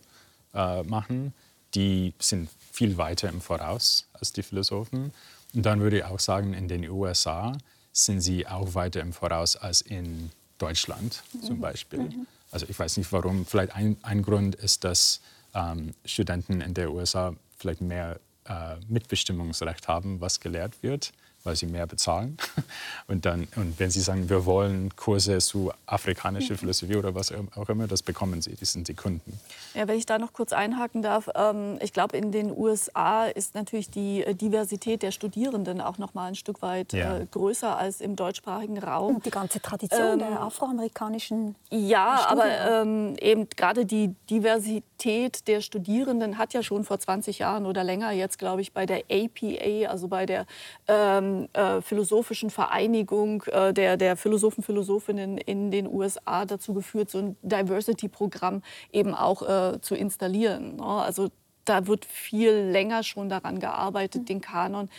äh, 0.54 0.84
machen, 0.84 1.34
die 1.74 2.14
sind 2.20 2.50
viel 2.72 2.98
weiter 2.98 3.30
im 3.30 3.42
Voraus 3.42 4.08
als 4.14 4.34
die 4.34 4.44
Philosophen. 4.44 5.14
Und 5.54 5.64
dann 5.64 5.80
würde 5.80 6.00
ich 6.00 6.04
auch 6.04 6.20
sagen, 6.20 6.54
in 6.54 6.68
den 6.68 6.90
USA 6.90 7.56
sind 7.92 8.22
sie 8.22 8.46
auch 8.48 8.74
weiter 8.74 9.02
im 9.02 9.14
Voraus 9.14 9.56
als 9.56 9.82
in 9.82 10.32
Deutschland 10.58 11.24
zum 11.46 11.58
mhm. 11.58 11.62
Beispiel. 11.62 12.00
Mhm. 12.00 12.28
Also 12.52 12.66
ich 12.68 12.78
weiß 12.78 12.98
nicht 12.98 13.12
warum. 13.12 13.46
Vielleicht 13.46 13.76
ein, 13.76 13.98
ein 14.02 14.22
Grund 14.22 14.56
ist, 14.56 14.84
dass 14.84 15.22
ähm, 15.54 15.94
Studenten 16.06 16.62
in 16.62 16.74
den 16.74 16.90
USA 16.90 17.36
vielleicht 17.58 17.82
mehr 17.82 18.20
äh, 18.46 18.76
Mitbestimmungsrecht 18.88 19.88
haben, 19.88 20.22
was 20.22 20.40
gelehrt 20.40 20.82
wird 20.84 21.12
weil 21.44 21.56
sie 21.56 21.66
mehr 21.66 21.88
bezahlen. 21.88 22.38
Und, 23.08 23.26
dann, 23.26 23.48
und 23.58 23.80
wenn 23.80 23.92
sie 23.92 24.00
sagen, 24.00 24.30
wir 24.30 24.46
wollen 24.46 24.96
Kurse 24.96 25.40
zu 25.40 25.72
afrikanischer 25.86 26.56
Philosophie 26.56 26.96
oder 26.96 27.14
was 27.16 27.34
auch 27.56 27.70
immer, 27.70 27.86
das 27.86 28.02
bekommen 28.02 28.42
sie, 28.42 28.56
die 28.56 28.66
sind 28.66 28.88
die 28.88 28.94
Kunden. 28.94 29.38
Ja, 29.74 29.88
wenn 29.88 29.98
ich 29.98 30.06
da 30.06 30.18
noch 30.18 30.32
kurz 30.32 30.54
einhaken 30.54 31.02
darf, 31.02 31.30
ähm, 31.36 31.78
ich 31.82 31.92
glaube, 31.92 32.16
in 32.16 32.32
den 32.32 32.56
USA 32.56 33.26
ist 33.26 33.56
natürlich 33.56 33.90
die 33.90 34.24
äh, 34.24 34.36
Diversität 34.36 35.02
der 35.04 35.12
Studierenden 35.12 35.82
auch 35.82 35.98
noch 35.98 36.14
mal 36.14 36.28
ein 36.28 36.36
Stück 36.36 36.62
weit 36.62 36.94
ja. 36.94 37.18
äh, 37.18 37.26
größer 37.30 37.78
als 37.78 38.00
im 38.00 38.16
deutschsprachigen 38.16 38.78
Raum. 38.80 39.16
Und 39.16 39.26
die 39.26 39.32
ganze 39.32 39.62
Tradition 39.62 40.14
ähm, 40.14 40.20
der 40.20 40.42
afroamerikanischen 40.42 41.56
Ja, 41.70 42.20
Studien. 42.24 42.42
aber 42.42 42.82
ähm, 42.82 43.16
eben 43.20 43.50
gerade 43.50 43.86
die 43.86 44.16
Diversität 44.30 45.48
der 45.48 45.62
Studierenden 45.62 46.38
hat 46.38 46.54
ja 46.54 46.64
schon 46.64 46.86
vor 46.86 47.00
20 47.00 47.40
Jahren 47.40 47.66
oder 47.66 47.84
länger 47.84 48.12
jetzt, 48.12 48.40
glaube 48.40 48.62
ich, 48.62 48.72
bei 48.72 48.86
der 48.86 49.04
APA, 49.12 49.92
also 49.92 50.08
bei 50.08 50.26
der 50.26 50.46
ähm, 50.88 51.33
äh, 51.54 51.82
philosophischen 51.82 52.50
Vereinigung 52.50 53.43
äh, 53.43 53.74
der, 53.74 53.98
der 53.98 54.15
Philosophen, 54.15 54.63
Philosophinnen 54.63 55.38
in 55.38 55.72
den 55.72 55.88
USA 55.88 56.46
dazu 56.46 56.74
geführt, 56.74 57.10
so 57.10 57.19
ein 57.19 57.38
Diversity-Programm 57.41 58.62
eben 58.91 59.13
auch 59.13 59.41
äh, 59.41 59.82
zu 59.82 59.96
installieren. 59.96 60.78
Ne? 60.78 60.86
Also 60.86 61.30
da 61.65 61.88
wird 61.88 62.06
viel 62.06 62.52
länger 62.52 63.04
schon 63.04 63.30
daran 63.30 63.60
gearbeitet, 63.60 64.30
den 64.30 64.41
Kanon 64.41 64.89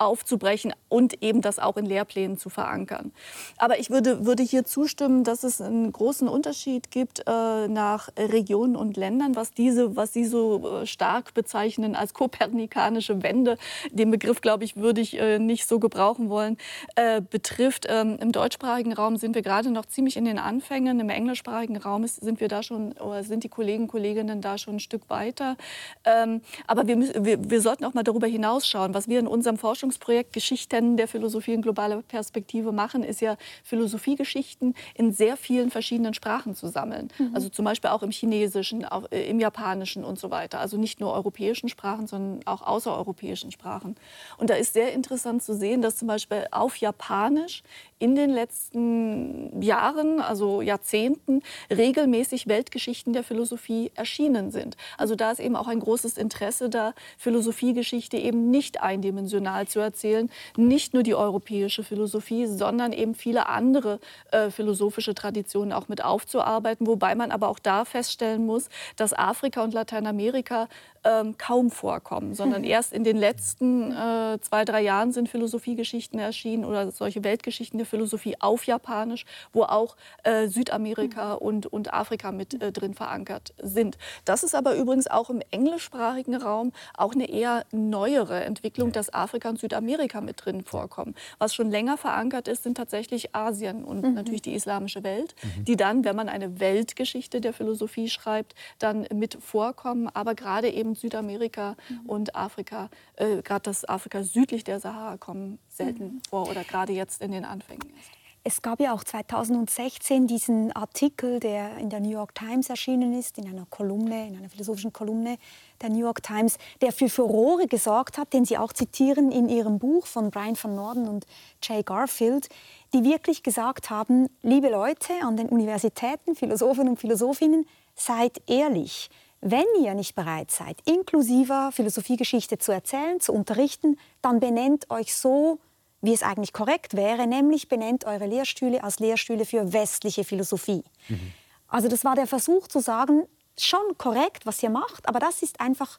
aufzubrechen 0.00 0.72
und 0.88 1.22
eben 1.22 1.42
das 1.42 1.58
auch 1.58 1.76
in 1.76 1.86
Lehrplänen 1.86 2.38
zu 2.38 2.48
verankern. 2.48 3.12
Aber 3.58 3.78
ich 3.78 3.90
würde, 3.90 4.24
würde 4.24 4.42
hier 4.42 4.64
zustimmen, 4.64 5.24
dass 5.24 5.44
es 5.44 5.60
einen 5.60 5.92
großen 5.92 6.26
Unterschied 6.26 6.90
gibt 6.90 7.22
äh, 7.26 7.68
nach 7.68 8.08
Regionen 8.16 8.76
und 8.76 8.96
Ländern, 8.96 9.36
was 9.36 9.52
diese, 9.52 9.96
was 9.96 10.12
Sie 10.12 10.24
so 10.24 10.80
äh, 10.82 10.86
stark 10.86 11.34
bezeichnen 11.34 11.94
als 11.94 12.14
kopernikanische 12.14 13.22
Wende, 13.22 13.58
den 13.90 14.10
Begriff, 14.10 14.40
glaube 14.40 14.64
ich, 14.64 14.76
würde 14.76 15.00
ich 15.00 15.18
äh, 15.18 15.38
nicht 15.38 15.68
so 15.68 15.78
gebrauchen 15.78 16.30
wollen, 16.30 16.56
äh, 16.96 17.20
betrifft. 17.20 17.86
Ähm, 17.88 18.16
Im 18.20 18.32
deutschsprachigen 18.32 18.92
Raum 18.92 19.16
sind 19.16 19.34
wir 19.34 19.42
gerade 19.42 19.70
noch 19.70 19.84
ziemlich 19.84 20.16
in 20.16 20.24
den 20.24 20.38
Anfängen. 20.38 20.98
Im 20.98 21.10
englischsprachigen 21.10 21.76
Raum 21.76 22.04
ist, 22.04 22.22
sind 22.22 22.40
wir 22.40 22.48
da 22.48 22.62
schon, 22.62 22.92
oder 22.92 23.22
sind 23.22 23.44
die 23.44 23.48
Kollegen 23.48 23.86
Kolleginnen 23.86 24.40
da 24.40 24.56
schon 24.56 24.76
ein 24.76 24.80
Stück 24.80 25.10
weiter. 25.10 25.56
Ähm, 26.04 26.40
aber 26.66 26.86
wir, 26.86 26.98
wir, 27.24 27.50
wir 27.50 27.60
sollten 27.60 27.84
auch 27.84 27.94
mal 27.94 28.02
darüber 28.02 28.26
hinausschauen, 28.26 28.94
was 28.94 29.08
wir 29.08 29.18
in 29.18 29.26
unserem 29.26 29.58
Forschungs 29.58 29.89
Forschungsprojekt 29.90 30.32
Geschichten 30.32 30.96
der 30.96 31.08
Philosophie 31.08 31.52
in 31.52 31.62
globaler 31.62 32.02
Perspektive 32.02 32.70
machen, 32.72 33.02
ist 33.02 33.20
ja 33.20 33.36
Philosophiegeschichten 33.64 34.74
in 34.94 35.12
sehr 35.12 35.36
vielen 35.36 35.70
verschiedenen 35.70 36.14
Sprachen 36.14 36.54
zu 36.54 36.68
sammeln. 36.68 37.08
Mhm. 37.18 37.34
Also 37.34 37.48
zum 37.48 37.64
Beispiel 37.64 37.90
auch 37.90 38.02
im 38.02 38.10
Chinesischen, 38.10 38.84
auch 38.84 39.10
äh, 39.10 39.28
im 39.28 39.40
Japanischen 39.40 40.04
und 40.04 40.18
so 40.18 40.30
weiter. 40.30 40.60
Also 40.60 40.76
nicht 40.76 41.00
nur 41.00 41.12
europäischen 41.12 41.68
Sprachen, 41.68 42.06
sondern 42.06 42.46
auch 42.46 42.62
außereuropäischen 42.62 43.50
Sprachen. 43.50 43.96
Und 44.38 44.50
da 44.50 44.54
ist 44.54 44.74
sehr 44.74 44.92
interessant 44.92 45.42
zu 45.42 45.54
sehen, 45.54 45.82
dass 45.82 45.96
zum 45.96 46.06
Beispiel 46.06 46.46
auf 46.52 46.76
Japanisch 46.76 47.62
in 48.00 48.16
den 48.16 48.30
letzten 48.30 49.62
Jahren, 49.62 50.20
also 50.20 50.62
Jahrzehnten, 50.62 51.42
regelmäßig 51.70 52.48
Weltgeschichten 52.48 53.12
der 53.12 53.22
Philosophie 53.22 53.92
erschienen 53.94 54.50
sind. 54.50 54.76
Also 54.96 55.14
da 55.14 55.30
ist 55.30 55.38
eben 55.38 55.54
auch 55.54 55.68
ein 55.68 55.80
großes 55.80 56.16
Interesse 56.16 56.70
da, 56.70 56.94
Philosophiegeschichte 57.18 58.16
eben 58.16 58.50
nicht 58.50 58.80
eindimensional 58.80 59.68
zu 59.68 59.80
erzählen, 59.80 60.30
nicht 60.56 60.94
nur 60.94 61.02
die 61.02 61.14
europäische 61.14 61.84
Philosophie, 61.84 62.46
sondern 62.46 62.94
eben 62.94 63.14
viele 63.14 63.48
andere 63.48 64.00
äh, 64.32 64.50
philosophische 64.50 65.14
Traditionen 65.14 65.72
auch 65.72 65.88
mit 65.88 66.02
aufzuarbeiten, 66.02 66.86
wobei 66.86 67.14
man 67.14 67.30
aber 67.30 67.48
auch 67.48 67.58
da 67.58 67.84
feststellen 67.84 68.46
muss, 68.46 68.70
dass 68.96 69.12
Afrika 69.12 69.62
und 69.62 69.74
Lateinamerika 69.74 70.68
ähm, 71.04 71.36
kaum 71.38 71.70
vorkommen, 71.70 72.34
sondern 72.34 72.64
erst 72.70 72.92
in 72.92 73.04
den 73.04 73.16
letzten 73.16 73.92
äh, 73.92 74.38
zwei, 74.40 74.64
drei 74.64 74.82
Jahren 74.82 75.12
sind 75.12 75.28
Philosophiegeschichten 75.28 76.18
erschienen 76.18 76.64
oder 76.64 76.90
solche 76.90 77.24
Weltgeschichten 77.24 77.78
der 77.78 77.86
Philosophie 77.86 78.36
auf 78.40 78.64
Japanisch, 78.64 79.24
wo 79.52 79.62
auch 79.62 79.96
äh, 80.24 80.48
Südamerika 80.48 81.34
und, 81.34 81.66
und 81.66 81.92
Afrika 81.92 82.32
mit 82.32 82.60
äh, 82.60 82.72
drin 82.72 82.94
verankert 82.94 83.54
sind. 83.62 83.98
Das 84.24 84.42
ist 84.42 84.54
aber 84.54 84.74
übrigens 84.76 85.06
auch 85.06 85.30
im 85.30 85.42
englischsprachigen 85.50 86.36
Raum 86.36 86.72
auch 86.96 87.14
eine 87.14 87.28
eher 87.28 87.64
neuere 87.72 88.44
Entwicklung, 88.44 88.92
dass 88.92 89.12
Afrika 89.12 89.48
und 89.48 89.58
Südamerika 89.58 90.20
mit 90.20 90.44
drin 90.44 90.62
vorkommen. 90.62 91.14
Was 91.38 91.54
schon 91.54 91.70
länger 91.70 91.96
verankert 91.96 92.48
ist, 92.48 92.62
sind 92.62 92.76
tatsächlich 92.76 93.34
Asien 93.34 93.84
und 93.84 94.02
mhm. 94.02 94.14
natürlich 94.14 94.42
die 94.42 94.54
islamische 94.54 95.02
Welt, 95.02 95.34
mhm. 95.42 95.64
die 95.64 95.76
dann, 95.76 96.04
wenn 96.04 96.16
man 96.16 96.28
eine 96.28 96.60
Weltgeschichte 96.60 97.40
der 97.40 97.52
Philosophie 97.52 98.08
schreibt, 98.08 98.54
dann 98.78 99.06
mit 99.12 99.38
vorkommen, 99.40 100.08
aber 100.12 100.34
gerade 100.34 100.68
eben 100.68 100.89
eben 100.90 100.94
Südamerika 100.94 101.76
mhm. 101.88 102.10
und 102.10 102.36
Afrika, 102.36 102.88
äh, 103.16 103.42
gerade 103.42 103.62
das 103.62 103.88
Afrika 103.88 104.22
südlich 104.22 104.64
der 104.64 104.80
Sahara 104.80 105.16
kommen 105.16 105.58
selten 105.68 106.04
mhm. 106.04 106.22
vor 106.28 106.48
oder 106.48 106.64
gerade 106.64 106.92
jetzt 106.92 107.22
in 107.22 107.32
den 107.32 107.44
Anfängen 107.44 107.88
ist. 107.98 108.10
Es 108.42 108.62
gab 108.62 108.80
ja 108.80 108.94
auch 108.94 109.04
2016 109.04 110.26
diesen 110.26 110.72
Artikel, 110.72 111.40
der 111.40 111.76
in 111.76 111.90
der 111.90 112.00
New 112.00 112.08
York 112.08 112.34
Times 112.34 112.70
erschienen 112.70 113.12
ist, 113.12 113.36
in 113.36 113.46
einer 113.46 113.66
Kolumne, 113.68 114.28
in 114.28 114.38
einer 114.38 114.48
philosophischen 114.48 114.94
Kolumne 114.94 115.36
der 115.82 115.90
New 115.90 115.98
York 115.98 116.22
Times, 116.22 116.56
der 116.80 116.92
für 116.92 117.10
Furore 117.10 117.66
gesorgt 117.66 118.16
hat, 118.16 118.32
den 118.32 118.46
Sie 118.46 118.56
auch 118.56 118.72
zitieren 118.72 119.30
in 119.30 119.50
Ihrem 119.50 119.78
Buch 119.78 120.06
von 120.06 120.30
Brian 120.30 120.56
van 120.58 120.74
Norden 120.74 121.06
und 121.06 121.26
Jay 121.62 121.82
Garfield, 121.82 122.48
die 122.94 123.04
wirklich 123.04 123.42
gesagt 123.42 123.90
haben, 123.90 124.30
liebe 124.40 124.70
Leute 124.70 125.12
an 125.22 125.36
den 125.36 125.50
Universitäten, 125.50 126.34
Philosophen 126.34 126.88
und 126.88 126.98
Philosophinnen, 126.98 127.66
seid 127.94 128.40
ehrlich. 128.48 129.10
Wenn 129.40 129.64
ihr 129.82 129.94
nicht 129.94 130.14
bereit 130.14 130.50
seid, 130.50 130.78
inklusiver 130.84 131.72
Philosophiegeschichte 131.72 132.58
zu 132.58 132.72
erzählen, 132.72 133.20
zu 133.20 133.32
unterrichten, 133.32 133.98
dann 134.20 134.38
benennt 134.38 134.90
euch 134.90 135.14
so, 135.14 135.58
wie 136.02 136.12
es 136.12 136.22
eigentlich 136.22 136.52
korrekt 136.52 136.94
wäre, 136.94 137.26
nämlich 137.26 137.68
benennt 137.68 138.04
eure 138.04 138.26
Lehrstühle 138.26 138.84
als 138.84 138.98
Lehrstühle 138.98 139.46
für 139.46 139.72
westliche 139.72 140.24
Philosophie. 140.24 140.84
Mhm. 141.08 141.32
Also 141.68 141.88
das 141.88 142.04
war 142.04 142.16
der 142.16 142.26
Versuch 142.26 142.68
zu 142.68 142.80
sagen, 142.80 143.26
schon 143.58 143.96
korrekt, 143.96 144.44
was 144.44 144.62
ihr 144.62 144.70
macht, 144.70 145.08
aber 145.08 145.20
das 145.20 145.42
ist 145.42 145.60
einfach 145.60 145.98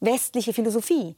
westliche 0.00 0.52
Philosophie. 0.52 1.14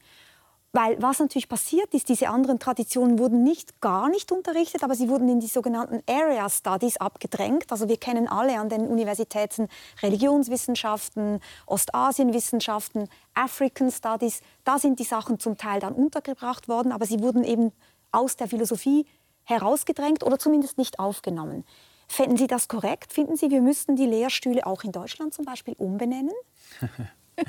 Weil 0.75 0.99
was 0.99 1.19
natürlich 1.19 1.47
passiert 1.47 1.93
ist, 1.93 2.09
diese 2.09 2.29
anderen 2.29 2.57
Traditionen 2.57 3.19
wurden 3.19 3.43
nicht 3.43 3.79
gar 3.79 4.09
nicht 4.09 4.31
unterrichtet, 4.31 4.83
aber 4.83 4.95
sie 4.95 5.07
wurden 5.07 5.29
in 5.29 5.39
die 5.39 5.45
sogenannten 5.45 6.01
Area 6.09 6.49
Studies 6.49 6.97
abgedrängt. 6.97 7.71
Also 7.71 7.87
wir 7.87 7.97
kennen 7.97 8.27
alle 8.27 8.59
an 8.59 8.69
den 8.69 8.87
Universitäten 8.87 9.67
Religionswissenschaften, 10.01 11.41
Ostasienwissenschaften, 11.67 13.07
African 13.35 13.91
Studies. 13.91 14.41
Da 14.63 14.79
sind 14.79 14.97
die 14.97 15.03
Sachen 15.03 15.39
zum 15.39 15.59
Teil 15.59 15.79
dann 15.79 15.93
untergebracht 15.93 16.67
worden, 16.67 16.91
aber 16.91 17.05
sie 17.05 17.19
wurden 17.19 17.43
eben 17.43 17.71
aus 18.11 18.35
der 18.35 18.47
Philosophie 18.47 19.05
herausgedrängt 19.43 20.23
oder 20.23 20.39
zumindest 20.39 20.79
nicht 20.79 20.97
aufgenommen. 20.97 21.65
Fänden 22.07 22.37
Sie 22.37 22.47
das 22.47 22.67
korrekt? 22.67 23.13
Finden 23.13 23.35
Sie, 23.35 23.51
wir 23.51 23.61
müssten 23.61 23.95
die 23.95 24.07
Lehrstühle 24.07 24.65
auch 24.65 24.83
in 24.83 24.91
Deutschland 24.91 25.35
zum 25.35 25.45
Beispiel 25.45 25.75
umbenennen? 25.77 26.33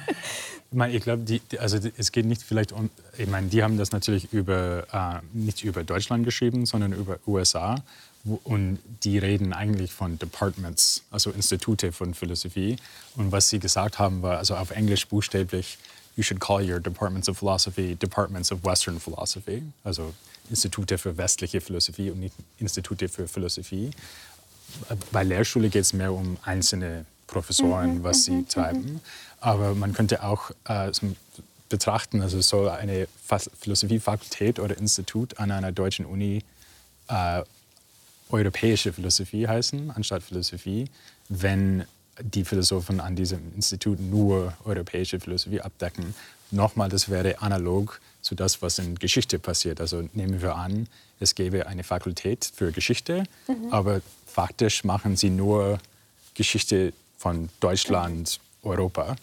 ich 0.70 0.76
meine, 0.76 0.94
ich 0.94 1.02
glaube, 1.02 1.40
also 1.58 1.78
es 1.96 2.12
geht 2.12 2.26
nicht 2.26 2.42
vielleicht 2.42 2.72
um, 2.72 2.90
ich 3.16 3.28
meine, 3.28 3.48
die 3.48 3.62
haben 3.62 3.76
das 3.76 3.92
natürlich 3.92 4.32
über, 4.32 4.86
äh, 4.92 5.20
nicht 5.36 5.64
über 5.64 5.84
Deutschland 5.84 6.24
geschrieben, 6.24 6.66
sondern 6.66 6.92
über 6.92 7.18
USA. 7.26 7.82
Wo, 8.24 8.40
und 8.44 8.78
die 9.02 9.18
reden 9.18 9.52
eigentlich 9.52 9.92
von 9.92 10.18
Departments, 10.18 11.02
also 11.10 11.30
Institute 11.30 11.92
von 11.92 12.14
Philosophie. 12.14 12.76
Und 13.16 13.32
was 13.32 13.50
sie 13.50 13.58
gesagt 13.58 13.98
haben, 13.98 14.22
war 14.22 14.38
also 14.38 14.56
auf 14.56 14.70
Englisch 14.70 15.06
buchstäblich, 15.08 15.78
you 16.16 16.22
should 16.22 16.40
call 16.40 16.62
your 16.62 16.80
departments 16.80 17.28
of 17.28 17.36
philosophy 17.38 17.96
departments 17.96 18.50
of 18.50 18.64
Western 18.64 18.98
philosophy, 18.98 19.62
also 19.82 20.14
Institute 20.48 20.96
für 20.96 21.16
westliche 21.16 21.60
Philosophie 21.60 22.10
und 22.10 22.20
nicht 22.20 22.34
Institute 22.58 23.08
für 23.08 23.28
Philosophie. 23.28 23.90
Bei 25.12 25.22
Lehrschule 25.22 25.68
geht 25.68 25.82
es 25.82 25.92
mehr 25.92 26.12
um 26.12 26.36
einzelne 26.42 27.04
Professoren, 27.34 27.98
mhm, 27.98 28.04
was 28.04 28.24
sie 28.24 28.30
mhm, 28.30 28.48
treiben. 28.48 28.84
Mhm. 28.84 29.00
Aber 29.40 29.74
man 29.74 29.92
könnte 29.92 30.22
auch 30.22 30.50
äh, 30.66 30.90
betrachten, 31.68 32.22
also 32.22 32.40
so 32.40 32.68
eine 32.68 33.08
Philosophiefakultät 33.60 34.60
oder 34.60 34.78
Institut 34.78 35.38
an 35.38 35.50
einer 35.50 35.72
deutschen 35.72 36.06
Uni 36.06 36.42
äh, 37.08 37.42
europäische 38.30 38.92
Philosophie 38.92 39.46
heißen, 39.46 39.90
anstatt 39.90 40.22
Philosophie, 40.22 40.88
wenn 41.28 41.84
die 42.22 42.44
Philosophen 42.44 43.00
an 43.00 43.16
diesem 43.16 43.40
Institut 43.56 43.98
nur 44.00 44.54
europäische 44.64 45.18
Philosophie 45.18 45.60
abdecken. 45.60 46.14
Nochmal, 46.52 46.88
das 46.88 47.08
wäre 47.08 47.42
analog 47.42 48.00
zu 48.22 48.36
das, 48.36 48.62
was 48.62 48.78
in 48.78 48.94
Geschichte 48.94 49.38
passiert. 49.40 49.80
Also 49.80 50.08
nehmen 50.12 50.40
wir 50.40 50.54
an, 50.54 50.86
es 51.18 51.34
gäbe 51.34 51.66
eine 51.66 51.82
Fakultät 51.82 52.48
für 52.54 52.70
Geschichte, 52.70 53.24
mhm. 53.48 53.72
aber 53.72 54.00
faktisch 54.26 54.84
machen 54.84 55.16
sie 55.16 55.30
nur 55.30 55.78
Geschichte 56.34 56.92
von 57.24 57.48
Deutschland, 57.58 58.38
Europa, 58.62 59.16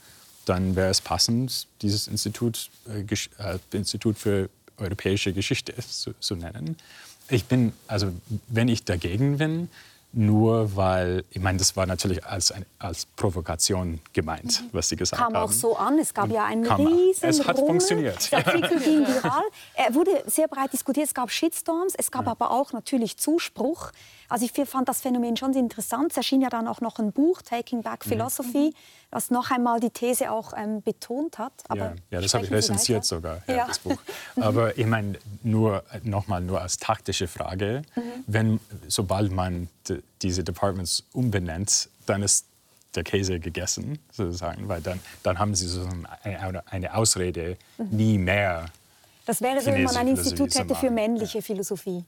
dann 0.46 0.76
wäre 0.76 0.90
es 0.90 1.02
passend, 1.02 1.68
dieses 1.84 2.08
Institut, 2.08 2.72
äh, 2.90 3.02
äh, 3.02 3.60
Institut 3.74 4.18
für 4.18 4.50
europäische 4.78 5.34
Geschichte 5.34 5.76
zu, 5.88 6.14
zu 6.20 6.36
nennen. 6.36 6.78
Ich 7.30 7.46
bin, 7.46 7.74
also 7.88 8.12
wenn 8.48 8.70
ich 8.70 8.84
dagegen 8.86 9.38
bin, 9.38 9.70
nur 10.14 10.76
weil, 10.76 11.24
ich 11.30 11.42
meine, 11.42 11.60
das 11.60 11.78
war 11.78 11.86
natürlich 11.86 12.26
als, 12.26 12.54
als 12.80 13.06
Provokation 13.06 14.02
gemeint, 14.12 14.64
was 14.74 14.90
Sie 14.90 14.96
gesagt 14.96 15.18
kam 15.18 15.28
haben. 15.28 15.34
Kam 15.36 15.44
auch 15.44 15.52
so 15.52 15.78
an. 15.78 16.00
Es 16.00 16.14
gab 16.14 16.26
Und 16.26 16.32
ja 16.32 16.46
einen 16.46 16.70
riesen 16.70 17.30
Es 17.30 17.46
hat 17.48 17.56
Rummel. 17.56 17.68
funktioniert. 17.70 18.32
Der 18.32 18.46
Artikel 18.46 18.80
ging 18.80 19.08
viral. 19.08 19.44
Er 19.74 19.94
wurde 19.94 20.24
sehr 20.26 20.50
breit 20.50 20.74
diskutiert. 20.74 21.08
Es 21.08 21.14
gab 21.14 21.32
Shitstorms. 21.32 21.94
Es 21.96 22.12
gab 22.12 22.26
ja. 22.26 22.32
aber 22.32 22.52
auch 22.52 22.74
natürlich 22.74 23.16
Zuspruch. 23.18 23.92
Also 24.32 24.46
ich 24.46 24.68
fand 24.68 24.88
das 24.88 25.02
Phänomen 25.02 25.36
schon 25.36 25.52
sehr 25.52 25.68
Es 26.08 26.16
erschien 26.16 26.42
ja 26.42 26.48
dann 26.48 26.66
auch 26.66 26.80
noch 26.80 27.00
ein 27.00 27.12
Buch, 27.12 27.42
Taking 27.42 27.82
Back 27.82 28.06
mhm. 28.06 28.12
Philosophy, 28.12 28.70
mhm. 28.70 28.76
was 29.10 29.30
noch 29.30 29.52
einmal 29.52 29.82
die 29.82 29.90
These 29.90 30.32
auch 30.32 30.54
ähm, 30.56 30.82
betont 30.82 31.38
hat. 31.38 31.52
Aber 31.68 31.82
ja, 31.82 31.96
ja 32.12 32.22
das 32.22 32.34
habe 32.34 32.46
ich 32.46 32.52
rezensiert 32.52 33.04
sogar, 33.04 33.42
ja, 33.48 33.56
ja. 33.56 33.68
das 33.68 33.80
Buch. 33.80 33.98
Aber 34.38 34.78
ich 34.78 34.86
meine, 34.86 35.20
nur 35.44 35.84
nochmal 36.04 36.40
nur 36.40 36.62
als 36.62 36.78
taktische 36.78 37.28
Frage, 37.28 37.82
mhm. 37.94 38.02
wenn 38.26 38.60
sobald 38.88 39.34
man 39.34 39.68
diese 40.22 40.46
Departments 40.46 41.04
umbenennt, 41.12 41.90
dann 42.06 42.24
ist 42.24 42.46
der 42.96 43.04
Käse 43.04 43.38
gegessen, 43.42 44.00
sozusagen, 44.14 44.70
weil 44.70 44.80
dann, 44.80 45.02
dann 45.24 45.40
haben 45.40 45.56
sie 45.56 45.68
so 45.68 45.86
eine, 46.24 46.64
eine 46.72 46.96
Ausrede, 46.96 47.58
mhm. 47.78 47.88
nie 47.92 48.18
mehr. 48.18 48.68
Das 49.26 49.42
wäre 49.42 49.60
so, 49.60 49.72
wenn 49.72 49.84
man 49.84 49.98
ein 49.98 50.08
Institut 50.08 50.56
hätte 50.56 50.74
für 50.76 50.90
männliche 50.90 51.42
Philosophie. 51.42 52.06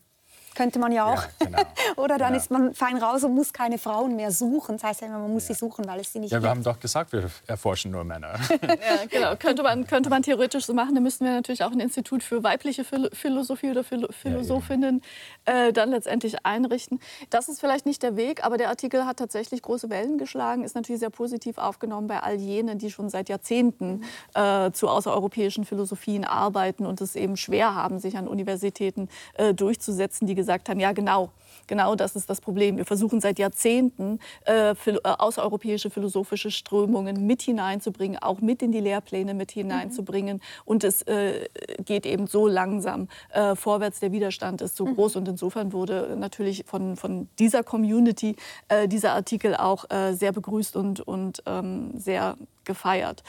Könnte 0.56 0.80
man 0.80 0.92
ja 0.92 1.06
auch. 1.06 1.24
Ja, 1.24 1.30
genau. 1.40 1.62
Oder 1.96 2.18
dann 2.18 2.34
genau. 2.34 2.40
ist 2.40 2.52
man 2.52 2.74
fein 2.74 2.98
raus 2.98 3.24
und 3.24 3.34
muss 3.34 3.54
keine 3.54 3.78
Frauen 3.78 4.16
mehr 4.16 4.32
suchen. 4.32 4.78
Das 4.78 4.84
heißt 4.84 5.02
ja 5.02 5.08
immer, 5.08 5.20
man 5.20 5.32
muss 5.32 5.48
ja. 5.48 5.56
sie 5.56 5.60
suchen, 5.60 5.88
weil 5.88 6.00
es 6.00 6.14
sie 6.14 6.20
nicht 6.20 6.32
Ja, 6.32 6.42
wir 6.42 6.50
haben 6.50 6.64
doch 6.64 6.80
gesagt, 6.80 7.12
wir 7.12 7.30
erforschen 7.48 7.92
nur 7.92 8.04
Männer. 8.04 8.36
ja, 8.62 9.06
genau. 9.10 9.36
Könnte 9.36 9.64
man, 9.64 9.88
könnte 9.88 10.10
man 10.10 10.22
theoretisch 10.22 10.66
so 10.66 10.74
machen. 10.74 10.94
Dann 10.94 11.04
müssten 11.04 11.26
wir 11.26 11.32
natürlich 11.32 11.64
auch 11.64 11.72
ein 11.72 11.80
Institut 11.80 12.24
für 12.24 12.44
weibliche 12.44 12.84
Philosophie 12.84 13.72
oder 13.72 13.84
Philosophinnen 13.84 15.02
äh, 15.46 15.74
dann 15.74 15.90
letztendlich 15.92 16.46
einrichten. 16.46 17.00
Das 17.30 17.50
ist 17.50 17.60
vielleicht 17.60 17.86
nicht 17.86 18.04
der 18.04 18.16
Weg, 18.16 18.44
aber 18.46 18.58
der 18.58 18.70
Artikel 18.70 19.06
hat 19.06 19.18
tatsächlich 19.18 19.62
große 19.62 19.90
Wellen 19.90 20.18
geschlagen, 20.18 20.64
ist 20.64 20.76
natürlich 20.76 21.00
sehr 21.00 21.10
positiv 21.10 21.58
aufgenommen 21.58 22.08
bei 22.08 22.22
all 22.22 22.36
jenen, 22.36 22.78
die 22.78 22.92
schon 22.92 23.10
seit 23.10 23.30
Jahrzehnten 23.30 24.04
äh, 24.34 24.72
zu 24.72 24.88
außereuropäischen 24.88 25.66
Philosophien 25.66 26.26
arbeiten 26.26 26.86
und 26.86 27.02
es 27.02 27.16
eben 27.16 27.38
schwer 27.38 27.76
haben, 27.76 28.00
sich 28.00 28.18
an 28.18 28.28
Universitäten 28.28 29.10
äh, 29.36 29.54
durchzusetzen, 29.54 30.28
die 30.28 30.36
gesagt 30.44 30.68
haben, 30.68 30.82
ja 30.82 30.92
genau, 30.92 31.32
genau 31.68 31.96
das 31.96 32.18
ist 32.18 32.30
das 32.30 32.42
Problem. 32.42 32.76
Wir 32.76 32.86
versuchen 32.86 33.22
seit 33.22 33.40
Jahrzehnten 33.40 34.20
äh, 34.46 34.72
äh, 34.72 34.76
außereuropäische 35.04 35.90
philosophische 35.90 36.52
Strömungen 36.52 37.26
mit 37.26 37.42
hineinzubringen, 37.42 38.22
auch 38.22 38.42
mit 38.42 38.62
in 38.62 38.74
die 38.74 38.82
Lehrpläne 38.82 39.34
mit 39.34 39.52
hineinzubringen. 39.52 40.38
Mhm. 40.38 40.42
Und 40.66 40.84
es 40.84 41.02
äh, 41.04 41.48
geht 41.86 42.06
eben 42.06 42.28
so 42.28 42.46
langsam 42.46 43.08
äh, 43.32 43.56
vorwärts. 43.56 44.02
Der 44.02 44.12
Widerstand 44.12 44.62
ist 44.62 44.76
so 44.76 44.86
mhm. 44.86 44.96
groß. 44.96 45.16
Und 45.16 45.30
insofern 45.30 45.72
wurde 45.72 46.16
natürlich 46.18 46.66
von, 46.68 46.98
von 46.98 47.30
dieser 47.40 47.64
Community 47.64 48.36
äh, 48.68 48.90
dieser 48.90 49.14
Artikel 49.14 49.56
auch 49.56 49.90
äh, 49.90 50.14
sehr 50.14 50.34
begrüßt 50.34 50.76
und, 50.76 51.00
und 51.00 51.42
ähm, 51.46 51.98
sehr 51.98 52.36
gefeiert. 52.66 53.24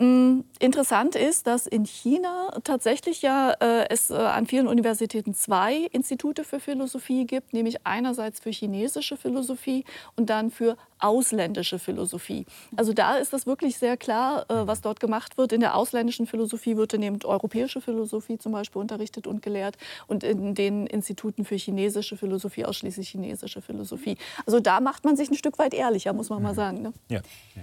Mm, 0.00 0.42
interessant 0.60 1.16
ist, 1.16 1.48
dass 1.48 1.66
in 1.66 1.84
China 1.84 2.56
tatsächlich 2.62 3.20
ja 3.20 3.50
äh, 3.58 3.88
es 3.90 4.10
äh, 4.10 4.14
an 4.14 4.46
vielen 4.46 4.68
Universitäten 4.68 5.34
zwei 5.34 5.88
Institute 5.90 6.44
für 6.44 6.60
Philosophie 6.60 7.26
gibt, 7.26 7.52
nämlich 7.52 7.84
einerseits 7.84 8.38
für 8.38 8.50
chinesische 8.50 9.16
Philosophie 9.16 9.84
und 10.14 10.30
dann 10.30 10.52
für 10.52 10.76
ausländische 11.00 11.80
Philosophie. 11.80 12.46
Also 12.76 12.92
da 12.92 13.16
ist 13.16 13.32
das 13.32 13.46
wirklich 13.46 13.78
sehr 13.78 13.96
klar, 13.96 14.46
äh, 14.48 14.68
was 14.68 14.82
dort 14.82 15.00
gemacht 15.00 15.36
wird. 15.36 15.52
In 15.52 15.60
der 15.60 15.74
ausländischen 15.74 16.28
Philosophie 16.28 16.76
wird 16.76 16.92
dann 16.92 17.02
eben 17.02 17.18
europäische 17.24 17.80
Philosophie 17.80 18.38
zum 18.38 18.52
Beispiel 18.52 18.80
unterrichtet 18.80 19.26
und 19.26 19.42
gelehrt 19.42 19.76
und 20.06 20.22
in 20.22 20.54
den 20.54 20.86
Instituten 20.86 21.44
für 21.44 21.56
chinesische 21.56 22.16
Philosophie 22.16 22.64
ausschließlich 22.64 23.08
chinesische 23.08 23.60
Philosophie. 23.62 24.16
Also 24.46 24.60
da 24.60 24.78
macht 24.80 25.04
man 25.04 25.16
sich 25.16 25.28
ein 25.28 25.34
Stück 25.34 25.58
weit 25.58 25.74
ehrlicher, 25.74 26.12
muss 26.12 26.30
man 26.30 26.40
mal 26.40 26.54
sagen. 26.54 26.82
Ne? 26.82 26.92
Ja. 27.08 27.20
ja. 27.56 27.62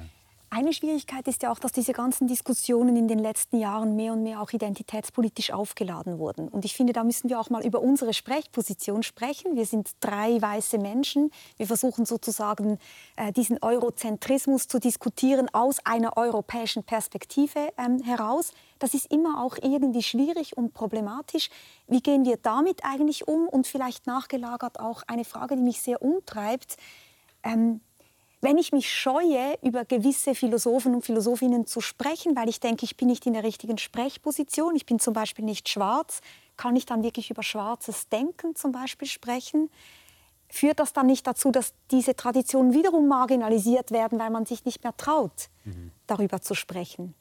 Eine 0.57 0.71
Schwierigkeit 0.71 1.27
ist 1.27 1.43
ja 1.43 1.51
auch, 1.51 1.59
dass 1.59 1.73
diese 1.73 1.91
ganzen 1.91 2.27
Diskussionen 2.27 2.95
in 2.95 3.09
den 3.09 3.19
letzten 3.19 3.57
Jahren 3.57 3.97
mehr 3.97 4.13
und 4.13 4.23
mehr 4.23 4.41
auch 4.41 4.53
identitätspolitisch 4.53 5.51
aufgeladen 5.51 6.17
wurden. 6.17 6.47
Und 6.47 6.63
ich 6.63 6.75
finde, 6.75 6.93
da 6.93 7.03
müssen 7.03 7.29
wir 7.29 7.41
auch 7.41 7.49
mal 7.49 7.65
über 7.65 7.81
unsere 7.81 8.13
Sprechposition 8.13 9.03
sprechen. 9.03 9.57
Wir 9.57 9.65
sind 9.65 9.89
drei 9.99 10.41
weiße 10.41 10.77
Menschen. 10.77 11.29
Wir 11.57 11.67
versuchen 11.67 12.05
sozusagen 12.05 12.79
äh, 13.17 13.33
diesen 13.33 13.61
Eurozentrismus 13.61 14.69
zu 14.69 14.79
diskutieren 14.79 15.53
aus 15.53 15.85
einer 15.85 16.15
europäischen 16.15 16.85
Perspektive 16.85 17.73
ähm, 17.77 18.01
heraus. 18.01 18.53
Das 18.79 18.93
ist 18.93 19.11
immer 19.11 19.43
auch 19.43 19.57
irgendwie 19.61 20.03
schwierig 20.03 20.55
und 20.55 20.73
problematisch. 20.73 21.49
Wie 21.89 21.99
gehen 21.99 22.23
wir 22.23 22.37
damit 22.37 22.85
eigentlich 22.85 23.27
um? 23.27 23.49
Und 23.49 23.67
vielleicht 23.67 24.07
nachgelagert 24.07 24.79
auch 24.79 25.03
eine 25.07 25.25
Frage, 25.25 25.57
die 25.57 25.63
mich 25.63 25.81
sehr 25.81 26.01
umtreibt. 26.01 26.77
Ähm, 27.43 27.81
wenn 28.45 28.59
ich 28.59 28.71
mich 28.71 28.93
scheue, 28.93 29.57
über 29.63 29.85
gewisse 29.85 30.35
Philosophen 30.35 30.93
und 30.93 31.03
Philosophinnen 31.03 31.65
zu 31.65 31.81
sprechen, 31.81 32.35
weil 32.35 32.47
ich 32.47 32.59
denke, 32.59 32.85
ich 32.85 32.95
bin 32.95 33.07
nicht 33.07 33.25
in 33.25 33.33
der 33.33 33.43
richtigen 33.43 33.79
Sprechposition, 33.79 34.75
ich 34.75 34.85
bin 34.85 34.99
zum 34.99 35.15
Beispiel 35.15 35.43
nicht 35.43 35.67
schwarz, 35.67 36.21
kann 36.55 36.75
ich 36.75 36.85
dann 36.85 37.01
wirklich 37.03 37.31
über 37.31 37.41
schwarzes 37.41 38.07
Denken 38.07 38.55
zum 38.55 38.71
Beispiel 38.71 39.07
sprechen? 39.07 39.71
Führt 40.47 40.79
das 40.79 40.93
dann 40.93 41.07
nicht 41.07 41.25
dazu, 41.25 41.49
dass 41.49 41.73
diese 41.89 42.15
Traditionen 42.15 42.71
wiederum 42.73 43.07
marginalisiert 43.07 43.89
werden, 43.89 44.19
weil 44.19 44.29
man 44.29 44.45
sich 44.45 44.63
nicht 44.63 44.83
mehr 44.83 44.95
traut, 44.95 45.49
mhm. 45.63 45.91
darüber 46.05 46.39
zu 46.39 46.53
sprechen? 46.53 47.15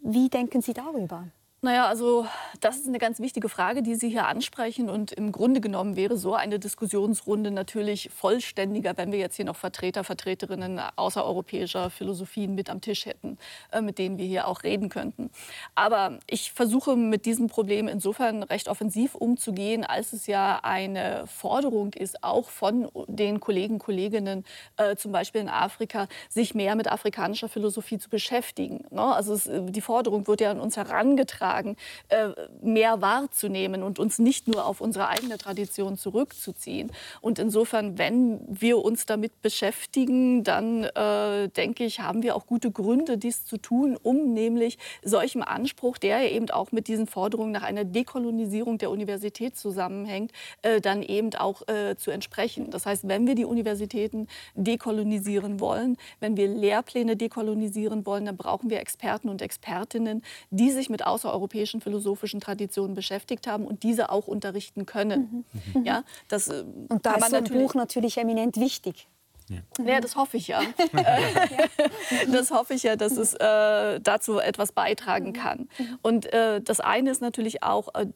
Wie 0.00 0.30
denken 0.30 0.62
Sie 0.62 0.72
darüber? 0.72 1.28
Naja, 1.62 1.88
also 1.88 2.26
das 2.60 2.78
ist 2.78 2.88
eine 2.88 2.96
ganz 2.96 3.20
wichtige 3.20 3.50
Frage, 3.50 3.82
die 3.82 3.94
Sie 3.94 4.08
hier 4.08 4.26
ansprechen. 4.26 4.88
Und 4.88 5.12
im 5.12 5.30
Grunde 5.30 5.60
genommen 5.60 5.94
wäre 5.94 6.16
so 6.16 6.34
eine 6.34 6.58
Diskussionsrunde 6.58 7.50
natürlich 7.50 8.08
vollständiger, 8.08 8.96
wenn 8.96 9.12
wir 9.12 9.18
jetzt 9.18 9.36
hier 9.36 9.44
noch 9.44 9.56
Vertreter, 9.56 10.02
Vertreterinnen 10.02 10.80
außereuropäischer 10.96 11.90
Philosophien 11.90 12.54
mit 12.54 12.70
am 12.70 12.80
Tisch 12.80 13.04
hätten, 13.04 13.36
äh, 13.72 13.82
mit 13.82 13.98
denen 13.98 14.16
wir 14.16 14.24
hier 14.24 14.48
auch 14.48 14.62
reden 14.62 14.88
könnten. 14.88 15.28
Aber 15.74 16.18
ich 16.26 16.50
versuche 16.50 16.96
mit 16.96 17.26
diesem 17.26 17.48
Problem 17.48 17.88
insofern 17.88 18.42
recht 18.42 18.70
offensiv 18.70 19.14
umzugehen, 19.14 19.84
als 19.84 20.14
es 20.14 20.26
ja 20.26 20.60
eine 20.62 21.26
Forderung 21.26 21.92
ist, 21.92 22.24
auch 22.24 22.48
von 22.48 22.88
den 23.06 23.38
Kollegen, 23.38 23.78
Kolleginnen, 23.78 24.46
äh, 24.78 24.96
zum 24.96 25.12
Beispiel 25.12 25.42
in 25.42 25.50
Afrika, 25.50 26.08
sich 26.30 26.54
mehr 26.54 26.74
mit 26.74 26.90
afrikanischer 26.90 27.50
Philosophie 27.50 27.98
zu 27.98 28.08
beschäftigen. 28.08 28.86
Ne? 28.90 29.02
Also 29.02 29.34
es, 29.34 29.46
die 29.52 29.82
Forderung 29.82 30.26
wird 30.26 30.40
ja 30.40 30.52
an 30.52 30.58
uns 30.58 30.78
herangetragen 30.78 31.49
beitragen, 31.50 31.76
äh, 32.08 32.30
mehr 32.62 33.00
wahrzunehmen 33.00 33.82
und 33.82 33.98
uns 33.98 34.18
nicht 34.18 34.48
nur 34.48 34.64
auf 34.66 34.80
unsere 34.80 35.08
eigene 35.08 35.38
Tradition 35.38 35.96
zurückzuziehen. 35.96 36.92
Und 37.20 37.38
insofern, 37.38 37.98
wenn 37.98 38.40
wir 38.48 38.78
uns 38.78 39.06
damit 39.06 39.42
beschäftigen, 39.42 40.44
dann 40.44 40.84
äh, 40.84 41.48
denke 41.48 41.84
ich, 41.84 42.00
haben 42.00 42.22
wir 42.22 42.36
auch 42.36 42.46
gute 42.46 42.70
Gründe, 42.70 43.18
dies 43.18 43.44
zu 43.44 43.58
tun, 43.58 43.98
um 44.00 44.32
nämlich 44.32 44.78
solchem 45.02 45.42
Anspruch, 45.42 45.98
der 45.98 46.32
eben 46.32 46.50
auch 46.50 46.72
mit 46.72 46.88
diesen 46.88 47.06
Forderungen 47.06 47.52
nach 47.52 47.62
einer 47.62 47.84
Dekolonisierung 47.84 48.78
der 48.78 48.90
Universität 48.90 49.56
zusammenhängt, 49.56 50.32
äh, 50.62 50.80
dann 50.80 51.02
eben 51.02 51.34
auch 51.34 51.62
zu 51.96 52.10
entsprechen. 52.10 52.70
Das 52.70 52.86
heißt, 52.86 53.06
wenn 53.06 53.26
wir 53.26 53.34
die 53.34 53.44
Universitäten 53.44 54.26
dekolonisieren 54.54 55.60
wollen, 55.60 55.96
wenn 56.20 56.36
wir 56.36 56.48
Lehrpläne 56.48 57.16
dekolonisieren 57.16 58.06
wollen, 58.06 58.24
dann 58.24 58.36
brauchen 58.36 58.70
wir 58.70 58.80
Experten 58.80 59.28
und 59.28 59.42
Expertinnen, 59.42 60.22
die 60.50 60.70
sich 60.70 60.90
mit 60.90 61.06
außereuropäischen 61.06 61.39
europäischen 61.40 61.80
philosophischen 61.80 62.40
Traditionen 62.40 62.94
beschäftigt 62.94 63.46
haben 63.46 63.64
und 63.66 63.82
diese 63.82 64.10
auch 64.10 64.28
unterrichten 64.28 64.84
können. 64.84 65.44
Mhm. 65.74 65.84
Ja, 65.84 66.04
das, 66.28 66.48
äh, 66.48 66.64
und 66.88 67.06
da 67.06 67.14
ist 67.14 67.30
so 67.30 67.36
ein 67.36 67.44
Buch 67.44 67.74
natürlich 67.74 68.18
eminent 68.18 68.58
wichtig. 68.58 69.08
Ja. 69.48 69.84
ja, 69.84 70.00
das 70.00 70.14
hoffe 70.14 70.36
ich 70.36 70.46
ja. 70.48 70.60
das 72.32 72.50
hoffe 72.52 72.74
ich 72.74 72.84
ja, 72.84 72.94
dass 72.94 73.16
es 73.16 73.34
äh, 73.34 74.00
dazu 74.00 74.38
etwas 74.38 74.72
beitragen 74.72 75.32
kann. 75.32 75.68
Mhm. 75.78 75.98
Und 76.02 76.32
äh, 76.32 76.60
das 76.60 76.80
eine 76.80 77.10
ist 77.10 77.20
natürlich 77.20 77.62
auch, 77.62 77.88
äh, 77.94 78.06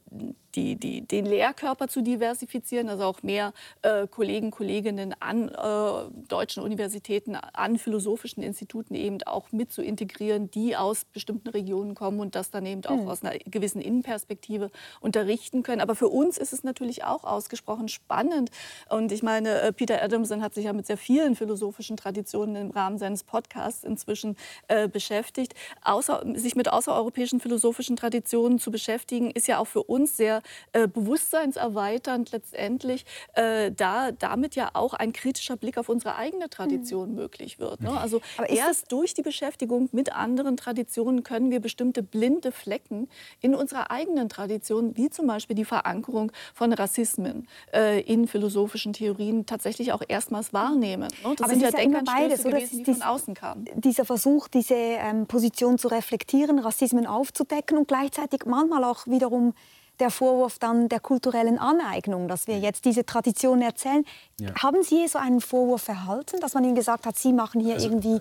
die, 0.54 0.76
die, 0.76 1.02
den 1.02 1.26
Lehrkörper 1.26 1.88
zu 1.88 2.02
diversifizieren, 2.02 2.88
also 2.88 3.04
auch 3.04 3.22
mehr 3.22 3.52
äh, 3.82 4.06
Kollegen, 4.06 4.50
Kolleginnen 4.50 5.14
an 5.20 5.48
äh, 5.48 6.28
deutschen 6.28 6.62
Universitäten, 6.62 7.36
an 7.36 7.78
philosophischen 7.78 8.42
Instituten 8.42 8.94
eben 8.94 9.22
auch 9.24 9.52
mit 9.52 9.72
zu 9.72 9.82
integrieren, 9.82 10.50
die 10.50 10.76
aus 10.76 11.04
bestimmten 11.04 11.48
Regionen 11.48 11.94
kommen 11.94 12.20
und 12.20 12.34
das 12.34 12.50
dann 12.50 12.66
eben 12.66 12.84
auch 12.86 13.02
mhm. 13.02 13.08
aus 13.08 13.22
einer 13.22 13.38
gewissen 13.38 13.80
Innenperspektive 13.80 14.70
unterrichten 15.00 15.62
können. 15.62 15.80
Aber 15.80 15.94
für 15.94 16.08
uns 16.08 16.38
ist 16.38 16.52
es 16.52 16.64
natürlich 16.64 17.04
auch 17.04 17.24
ausgesprochen 17.24 17.88
spannend. 17.88 18.50
Und 18.88 19.12
ich 19.12 19.22
meine, 19.22 19.60
äh, 19.60 19.72
Peter 19.72 20.02
Adamson 20.02 20.42
hat 20.42 20.54
sich 20.54 20.64
ja 20.64 20.72
mit 20.72 20.86
sehr 20.86 20.96
vielen 20.96 21.34
philosophischen 21.36 21.96
Traditionen 21.96 22.56
im 22.56 22.70
Rahmen 22.70 22.98
seines 22.98 23.24
Podcasts 23.24 23.84
inzwischen 23.84 24.36
äh, 24.68 24.88
beschäftigt. 24.88 25.54
Außer, 25.82 26.24
sich 26.34 26.54
mit 26.54 26.72
außereuropäischen 26.72 27.40
philosophischen 27.40 27.96
Traditionen 27.96 28.58
zu 28.58 28.70
beschäftigen, 28.70 29.30
ist 29.30 29.48
ja 29.48 29.58
auch 29.58 29.66
für 29.66 29.82
uns 29.82 30.16
sehr 30.16 30.42
äh, 30.72 30.88
bewusstseinserweiternd 30.88 32.32
letztendlich, 32.32 33.04
äh, 33.34 33.72
da 33.72 34.12
damit 34.12 34.54
ja 34.56 34.70
auch 34.74 34.94
ein 34.94 35.12
kritischer 35.12 35.56
Blick 35.56 35.78
auf 35.78 35.88
unsere 35.88 36.16
eigene 36.16 36.48
Tradition 36.48 37.10
mhm. 37.10 37.16
möglich 37.16 37.58
wird. 37.58 37.80
Ne? 37.80 37.98
Also 37.98 38.20
erst 38.48 38.92
durch 38.92 39.14
die 39.14 39.22
Beschäftigung 39.22 39.88
mit 39.92 40.14
anderen 40.14 40.56
Traditionen 40.56 41.22
können 41.22 41.50
wir 41.50 41.60
bestimmte 41.60 42.02
blinde 42.02 42.52
Flecken 42.52 43.08
in 43.40 43.54
unserer 43.54 43.90
eigenen 43.90 44.28
Tradition, 44.28 44.96
wie 44.96 45.10
zum 45.10 45.26
Beispiel 45.26 45.56
die 45.56 45.64
Verankerung 45.64 46.32
von 46.54 46.72
Rassismen 46.72 47.48
äh, 47.72 48.00
in 48.00 48.26
philosophischen 48.28 48.92
Theorien, 48.92 49.46
tatsächlich 49.46 49.92
auch 49.92 50.02
erstmals 50.06 50.52
wahrnehmen. 50.52 51.08
Ne? 51.24 51.34
Das 51.36 51.42
Aber 51.42 51.50
sind 51.50 51.62
ja 51.62 51.70
Denkanstöße 51.70 52.48
gewesen, 52.48 52.84
die 52.84 52.92
von 52.92 53.02
außen 53.02 53.34
kamen. 53.34 53.68
Dieser 53.74 54.04
Versuch, 54.04 54.48
diese 54.48 54.74
ähm, 54.74 55.26
Position 55.26 55.78
zu 55.78 55.88
reflektieren, 55.88 56.58
Rassismen 56.58 57.06
aufzudecken 57.06 57.78
und 57.78 57.88
gleichzeitig 57.88 58.40
manchmal 58.46 58.84
auch 58.84 59.06
wiederum 59.06 59.54
der 60.00 60.10
Vorwurf 60.10 60.58
dann 60.58 60.88
der 60.88 61.00
kulturellen 61.00 61.58
Aneignung, 61.58 62.28
dass 62.28 62.46
wir 62.46 62.58
jetzt 62.58 62.84
diese 62.84 63.06
Tradition 63.06 63.62
erzählen. 63.62 64.04
Ja. 64.40 64.54
Haben 64.56 64.82
Sie 64.82 65.06
so 65.06 65.18
einen 65.18 65.40
Vorwurf 65.40 65.88
erhalten, 65.88 66.40
dass 66.40 66.54
man 66.54 66.64
Ihnen 66.64 66.74
gesagt 66.74 67.06
hat, 67.06 67.16
Sie 67.16 67.32
machen 67.32 67.60
hier 67.60 67.74
also, 67.74 67.88
irgendwie, 67.88 68.20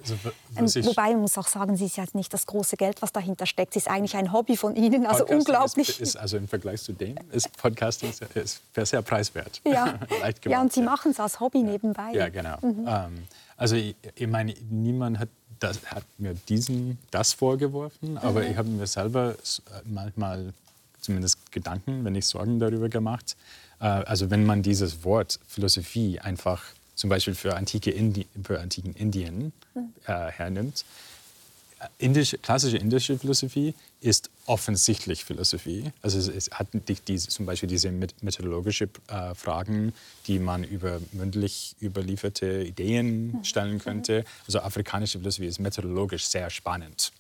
also, 0.56 0.80
ähm, 0.80 0.86
wobei 0.86 1.12
man 1.12 1.22
muss 1.22 1.38
auch 1.38 1.48
sagen, 1.48 1.76
Sie 1.76 1.86
ist 1.86 1.98
jetzt 1.98 2.14
nicht 2.14 2.34
das 2.34 2.46
große 2.46 2.78
Geld, 2.78 3.02
was 3.02 3.12
dahinter 3.12 3.46
steckt, 3.46 3.76
es 3.76 3.84
ist 3.84 3.90
eigentlich 3.90 4.16
ein 4.16 4.32
Hobby 4.32 4.56
von 4.56 4.76
Ihnen, 4.76 5.06
also 5.06 5.26
Podcasting 5.26 5.40
unglaublich. 5.40 5.90
Ist, 5.90 6.02
ist, 6.02 6.16
also 6.18 6.38
im 6.38 6.48
Vergleich 6.48 6.82
zu 6.84 6.94
dem 6.94 7.16
ist 7.32 7.56
Podcasting 7.58 8.14
ist, 8.36 8.62
sehr 8.84 9.02
preiswert. 9.02 9.62
Ja, 9.66 10.00
ja 10.46 10.62
und 10.62 10.72
Sie 10.72 10.82
ja. 10.82 10.86
machen 10.86 11.12
es 11.12 11.20
als 11.20 11.40
Hobby 11.40 11.60
ja. 11.60 11.66
nebenbei. 11.66 12.12
Ja, 12.14 12.30
genau. 12.30 12.58
Mhm. 12.62 12.86
Ähm, 12.88 13.28
also 13.58 13.76
ich, 13.76 13.96
ich 14.16 14.28
meine, 14.28 14.54
niemand 14.70 15.20
hat 15.20 15.30
das, 15.60 15.80
hat 15.86 16.04
mir 16.18 16.36
diesen, 16.50 16.98
das 17.10 17.34
vorgeworfen, 17.34 18.18
aber 18.18 18.42
mhm. 18.42 18.52
ich 18.52 18.58
habe 18.58 18.70
mir 18.70 18.88
selber 18.88 19.32
äh, 19.32 19.82
manchmal 19.86 20.54
zumindest 21.04 21.52
Gedanken, 21.52 22.04
wenn 22.04 22.14
nicht 22.14 22.26
Sorgen 22.26 22.60
darüber 22.60 22.90
gemacht. 22.90 23.36
Äh, 23.80 23.86
also 23.86 24.30
wenn 24.30 24.46
man 24.46 24.62
dieses 24.62 25.04
Wort 25.04 25.40
Philosophie 25.48 26.20
einfach 26.20 26.64
zum 26.96 27.10
Beispiel 27.10 27.36
für, 27.36 27.56
antike 27.56 27.92
Indi 27.92 28.28
für 28.44 28.60
antiken 28.60 28.94
Indien 28.94 29.52
äh, 30.06 30.28
hernimmt, 30.32 30.86
Indisch, 31.98 32.38
klassische 32.42 32.78
indische 32.78 33.18
Philosophie 33.18 33.74
ist 34.02 34.30
offensichtlich 34.46 35.24
Philosophie. 35.24 35.92
Also 36.02 36.18
es, 36.18 36.28
es 36.28 36.52
hat 36.52 36.68
die, 36.74 36.96
die, 36.96 37.18
zum 37.18 37.46
Beispiel 37.46 37.70
diese 37.70 37.92
methodologische 37.92 38.90
äh, 39.08 39.34
Fragen, 39.36 39.94
die 40.28 40.40
man 40.40 40.64
über 40.64 41.00
mündlich 41.12 41.76
überlieferte 41.82 42.64
Ideen 42.64 43.34
hm. 43.34 43.44
stellen 43.44 43.80
könnte. 43.80 44.26
Also 44.46 44.60
afrikanische 44.60 45.20
Philosophie 45.20 45.48
ist 45.48 45.60
methodologisch 45.60 46.26
sehr 46.26 46.50
spannend. 46.50 47.12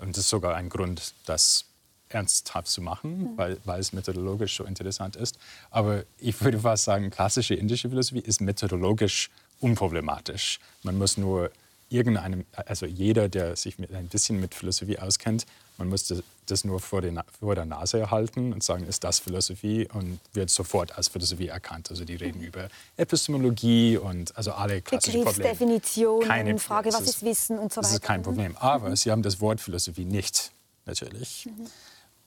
Und 0.00 0.16
das 0.16 0.24
ist 0.24 0.30
sogar 0.30 0.54
ein 0.54 0.68
Grund, 0.68 1.14
dass 1.26 1.64
ernsthaft 2.14 2.68
zu 2.68 2.80
machen, 2.80 3.32
mhm. 3.32 3.36
weil, 3.36 3.58
weil 3.64 3.80
es 3.80 3.92
methodologisch 3.92 4.56
so 4.56 4.64
interessant 4.64 5.16
ist. 5.16 5.38
Aber 5.70 6.04
ich 6.18 6.40
würde 6.40 6.60
fast 6.60 6.84
sagen, 6.84 7.10
klassische 7.10 7.54
indische 7.54 7.88
Philosophie 7.88 8.20
ist 8.20 8.40
methodologisch 8.40 9.30
unproblematisch. 9.60 10.60
Man 10.82 10.98
muss 10.98 11.16
nur 11.16 11.50
irgendeinem, 11.90 12.44
also 12.54 12.86
jeder, 12.86 13.28
der 13.28 13.56
sich 13.56 13.78
mit, 13.78 13.92
ein 13.94 14.08
bisschen 14.08 14.40
mit 14.40 14.54
Philosophie 14.54 14.98
auskennt, 14.98 15.46
man 15.76 15.88
muss 15.88 16.06
das, 16.06 16.22
das 16.46 16.64
nur 16.64 16.80
vor, 16.80 17.02
den, 17.02 17.20
vor, 17.40 17.54
der 17.54 17.64
Nase 17.64 18.10
halten 18.10 18.52
und 18.52 18.62
sagen, 18.62 18.86
ist 18.86 19.02
das 19.02 19.18
Philosophie 19.18 19.88
und 19.92 20.20
wird 20.32 20.50
sofort 20.50 20.96
als 20.96 21.08
Philosophie 21.08 21.48
erkannt. 21.48 21.90
Also 21.90 22.04
die 22.04 22.14
reden 22.14 22.40
mhm. 22.40 22.46
über 22.46 22.68
Epistemologie 22.96 23.96
und 23.96 24.36
also 24.36 24.52
alle 24.52 24.82
klassischen 24.82 25.24
Probleme. 25.24 25.50
Begriffsdefinitionen, 25.50 26.28
Keine, 26.28 26.58
Frage, 26.58 26.92
was 26.92 27.02
ist, 27.02 27.24
Wissen 27.24 27.58
und 27.58 27.72
so 27.72 27.78
weiter. 27.78 27.88
Das 27.88 27.92
ist 27.94 28.02
kein 28.02 28.20
mhm. 28.20 28.24
Problem. 28.24 28.56
Aber 28.56 28.90
mhm. 28.90 28.96
sie 28.96 29.10
haben 29.10 29.22
das 29.22 29.40
Wort 29.40 29.60
Philosophie 29.60 30.04
nicht, 30.04 30.52
natürlich. 30.86 31.46
Mhm. 31.46 31.66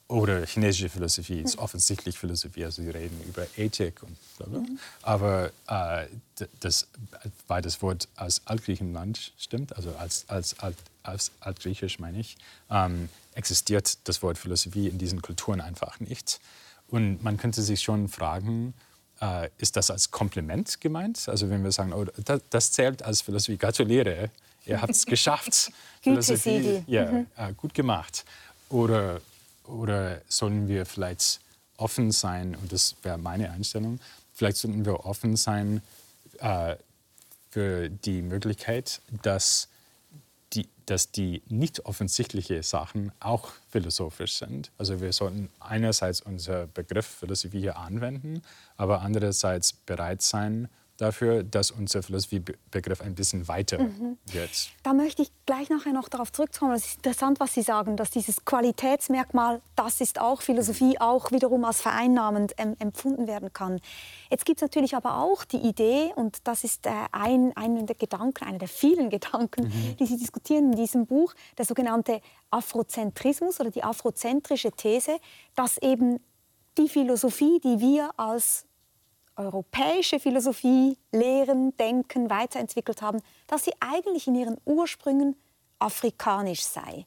Oder 0.09 0.45
chinesische 0.45 0.87
Philosophie 0.87 1.41
ist 1.41 1.57
offensichtlich 1.57 2.17
Philosophie, 2.17 2.63
also 2.63 2.81
sie 2.81 2.89
reden 2.89 3.21
über 3.27 3.45
Ethik 3.57 4.01
und 4.03 4.15
bla 4.37 4.47
bla. 4.47 4.63
Aber 5.01 5.51
äh, 5.67 6.07
das, 6.61 6.87
weil 7.47 7.61
das 7.61 7.81
Wort 7.81 8.07
aus 8.15 8.41
Altgriechenland 8.45 9.33
stimmt, 9.37 9.75
also 9.75 9.93
als, 9.97 10.23
als, 10.29 10.57
als, 10.59 10.77
als 11.03 11.31
Altgriechisch 11.41 11.99
meine 11.99 12.19
ich, 12.21 12.37
ähm, 12.69 13.09
existiert 13.33 13.97
das 14.07 14.23
Wort 14.23 14.37
Philosophie 14.37 14.87
in 14.87 14.97
diesen 14.97 15.21
Kulturen 15.21 15.59
einfach 15.59 15.99
nicht. 15.99 16.39
Und 16.87 17.21
man 17.21 17.35
könnte 17.35 17.61
sich 17.61 17.81
schon 17.81 18.07
fragen, 18.07 18.73
äh, 19.21 19.49
ist 19.57 19.75
das 19.75 19.91
als 19.91 20.09
Kompliment 20.11 20.79
gemeint? 20.79 21.27
Also 21.27 21.49
wenn 21.49 21.65
wir 21.65 21.73
sagen, 21.73 21.91
oh, 21.91 22.05
das, 22.23 22.41
das 22.49 22.71
zählt 22.71 23.03
als 23.03 23.21
Philosophie, 23.21 23.57
gratuliere, 23.57 24.29
ihr 24.65 24.81
habt 24.81 24.93
es 24.93 25.05
geschafft. 25.05 25.71
Philosophie, 26.01 26.83
ja, 26.87 27.11
mhm. 27.11 27.27
äh, 27.35 27.51
gut 27.53 27.73
gemacht. 27.73 28.23
Oder 28.69 29.19
oder 29.67 30.21
sollen 30.27 30.67
wir 30.67 30.85
vielleicht 30.85 31.39
offen 31.77 32.11
sein, 32.11 32.55
und 32.55 32.71
das 32.71 32.95
wäre 33.03 33.17
meine 33.17 33.51
Einstellung, 33.51 33.99
vielleicht 34.33 34.57
sollten 34.57 34.85
wir 34.85 35.05
offen 35.05 35.35
sein 35.35 35.81
äh, 36.39 36.75
für 37.49 37.89
die 37.89 38.21
Möglichkeit, 38.21 39.01
dass 39.23 39.69
die, 40.53 40.67
dass 40.85 41.11
die 41.11 41.41
nicht 41.47 41.85
offensichtlichen 41.85 42.63
Sachen 42.63 43.11
auch 43.19 43.51
philosophisch 43.69 44.35
sind. 44.35 44.71
Also 44.77 45.01
wir 45.01 45.11
sollten 45.13 45.49
einerseits 45.59 46.21
unser 46.21 46.67
Begriff 46.67 47.05
Philosophie 47.05 47.59
hier 47.59 47.77
anwenden, 47.77 48.41
aber 48.75 49.01
andererseits 49.01 49.73
bereit 49.73 50.21
sein, 50.21 50.69
dafür, 50.97 51.43
dass 51.43 51.71
unser 51.71 52.03
Philosophiebegriff 52.03 53.01
ein 53.01 53.15
bisschen 53.15 53.47
weiter 53.47 53.79
mhm. 53.79 54.17
wird. 54.25 54.71
Da 54.83 54.93
möchte 54.93 55.21
ich 55.21 55.31
gleich 55.45 55.69
nachher 55.69 55.93
noch 55.93 56.09
darauf 56.09 56.31
zurückkommen. 56.31 56.73
Es 56.73 56.85
ist 56.85 56.95
interessant, 56.97 57.39
was 57.39 57.53
Sie 57.53 57.61
sagen, 57.61 57.95
dass 57.97 58.09
dieses 58.09 58.43
Qualitätsmerkmal, 58.45 59.61
das 59.75 60.01
ist 60.01 60.19
auch 60.19 60.41
Philosophie, 60.41 60.99
auch 60.99 61.31
wiederum 61.31 61.65
als 61.65 61.81
vereinnahmend 61.81 62.53
ähm, 62.57 62.75
empfunden 62.79 63.27
werden 63.27 63.53
kann. 63.53 63.79
Jetzt 64.29 64.45
gibt 64.45 64.59
es 64.59 64.61
natürlich 64.61 64.95
aber 64.95 65.17
auch 65.19 65.45
die 65.45 65.57
Idee, 65.57 66.11
und 66.15 66.47
das 66.47 66.63
ist 66.63 66.85
äh, 66.85 66.91
ein, 67.11 67.55
ein 67.55 67.85
der 67.85 67.95
Gedanken, 67.95 68.43
einer 68.45 68.59
der 68.59 68.67
vielen 68.67 69.09
Gedanken, 69.09 69.65
mhm. 69.65 69.97
die 69.97 70.05
Sie 70.05 70.17
diskutieren 70.17 70.71
in 70.71 70.77
diesem 70.77 71.05
Buch, 71.05 71.33
der 71.57 71.65
sogenannte 71.65 72.21
Afrozentrismus 72.49 73.59
oder 73.59 73.71
die 73.71 73.83
afrozentrische 73.83 74.71
These, 74.71 75.17
dass 75.55 75.77
eben 75.77 76.19
die 76.77 76.89
Philosophie, 76.89 77.59
die 77.63 77.79
wir 77.79 78.11
als 78.17 78.66
europäische 79.37 80.19
Philosophie 80.19 80.97
lehren, 81.11 81.75
denken, 81.77 82.29
weiterentwickelt 82.29 83.01
haben, 83.01 83.21
dass 83.47 83.63
sie 83.63 83.73
eigentlich 83.79 84.27
in 84.27 84.35
ihren 84.35 84.57
Ursprüngen 84.65 85.35
afrikanisch 85.79 86.63
sei. 86.63 87.05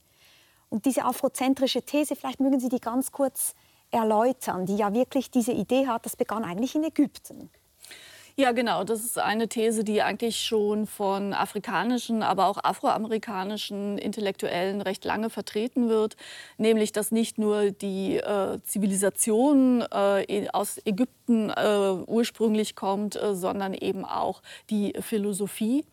Und 0.68 0.84
diese 0.86 1.04
afrozentrische 1.04 1.82
These, 1.82 2.14
vielleicht 2.14 2.40
mögen 2.40 2.60
Sie 2.60 2.68
die 2.68 2.80
ganz 2.80 3.10
kurz 3.10 3.54
erläutern, 3.90 4.66
die 4.66 4.76
ja 4.76 4.92
wirklich 4.94 5.30
diese 5.30 5.52
Idee 5.52 5.88
hat, 5.88 6.06
das 6.06 6.14
begann 6.14 6.44
eigentlich 6.44 6.76
in 6.76 6.84
Ägypten. 6.84 7.50
Ja, 8.40 8.52
genau. 8.52 8.84
Das 8.84 9.04
ist 9.04 9.18
eine 9.18 9.48
These, 9.48 9.84
die 9.84 10.00
eigentlich 10.00 10.40
schon 10.40 10.86
von 10.86 11.34
afrikanischen, 11.34 12.22
aber 12.22 12.46
auch 12.46 12.56
afroamerikanischen 12.64 13.98
Intellektuellen 13.98 14.80
recht 14.80 15.04
lange 15.04 15.28
vertreten 15.28 15.90
wird. 15.90 16.16
Nämlich, 16.56 16.90
dass 16.90 17.10
nicht 17.10 17.36
nur 17.36 17.70
die 17.70 18.16
äh, 18.16 18.58
Zivilisation 18.64 19.84
äh, 19.92 20.48
aus 20.54 20.80
Ägypten 20.86 21.50
äh, 21.50 21.90
ursprünglich 22.06 22.76
kommt, 22.76 23.14
äh, 23.14 23.34
sondern 23.34 23.74
eben 23.74 24.06
auch 24.06 24.40
die 24.70 24.94
Philosophie. 25.00 25.84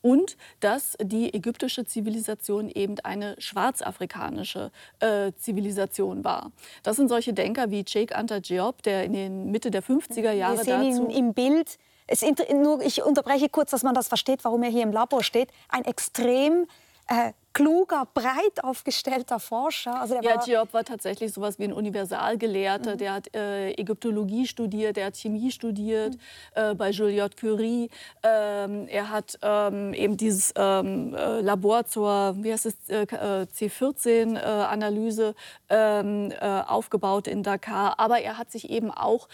Und 0.00 0.36
dass 0.60 0.96
die 1.02 1.34
ägyptische 1.34 1.86
Zivilisation 1.86 2.70
eben 2.70 3.00
eine 3.00 3.34
schwarzafrikanische 3.38 4.70
äh, 5.00 5.32
Zivilisation 5.36 6.22
war. 6.22 6.52
Das 6.84 6.94
sind 6.94 7.08
solche 7.08 7.32
Denker 7.32 7.72
wie 7.72 7.84
Sheikh 7.84 8.14
Anta 8.14 8.38
Diop, 8.38 8.84
der 8.84 9.02
in 9.02 9.12
den 9.12 9.50
Mitte 9.50 9.72
der 9.72 9.82
50er 9.82 10.30
Jahre 10.30 10.58
Wir 10.58 10.64
sehen 10.64 10.90
dazu... 10.92 11.08
Ihn 11.08 11.10
im 11.10 11.34
Bild 11.34 11.78
es, 12.06 12.24
nur, 12.52 12.80
ich 12.82 13.02
unterbreche 13.02 13.48
kurz, 13.48 13.70
dass 13.70 13.82
man 13.82 13.94
das 13.94 14.08
versteht, 14.08 14.44
warum 14.44 14.62
er 14.62 14.70
hier 14.70 14.82
im 14.82 14.92
Labor 14.92 15.22
steht. 15.22 15.50
Ein 15.68 15.84
extrem 15.84 16.66
äh, 17.08 17.32
kluger, 17.56 18.06
breit 18.12 18.62
aufgestellter 18.62 19.40
Forscher. 19.40 19.98
Also 19.98 20.16
ja, 20.20 20.36
Diop 20.36 20.74
war 20.74 20.84
tatsächlich 20.84 21.32
so 21.32 21.40
etwas 21.40 21.58
wie 21.58 21.64
ein 21.64 21.72
Universalgelehrter. 21.72 22.94
Mhm. 22.94 22.98
Der 22.98 23.12
hat 23.14 23.34
äh, 23.34 23.70
Ägyptologie 23.72 24.46
studiert, 24.46 24.96
der 24.96 25.06
hat 25.06 25.16
Chemie 25.16 25.50
studiert 25.50 26.14
mhm. 26.14 26.20
äh, 26.54 26.74
bei 26.74 26.90
Juliette 26.90 27.36
Curie. 27.36 27.88
Ähm, 28.22 28.86
er 28.88 29.10
hat 29.10 29.38
ähm, 29.40 29.94
eben 29.94 30.16
dieses 30.16 30.52
ähm, 30.56 31.14
äh, 31.14 31.40
Labor 31.40 31.86
zur 31.86 32.34
wie 32.42 32.52
heißt 32.52 32.66
es, 32.66 32.74
äh, 32.88 33.02
äh, 33.02 33.46
C14-Analyse 33.46 35.34
ähm, 35.68 36.32
äh, 36.32 36.46
aufgebaut 36.66 37.26
in 37.26 37.42
Dakar. 37.42 37.98
Aber 37.98 38.20
er 38.20 38.38
hat 38.38 38.50
sich 38.50 38.70
eben 38.70 38.90
auch 38.90 39.28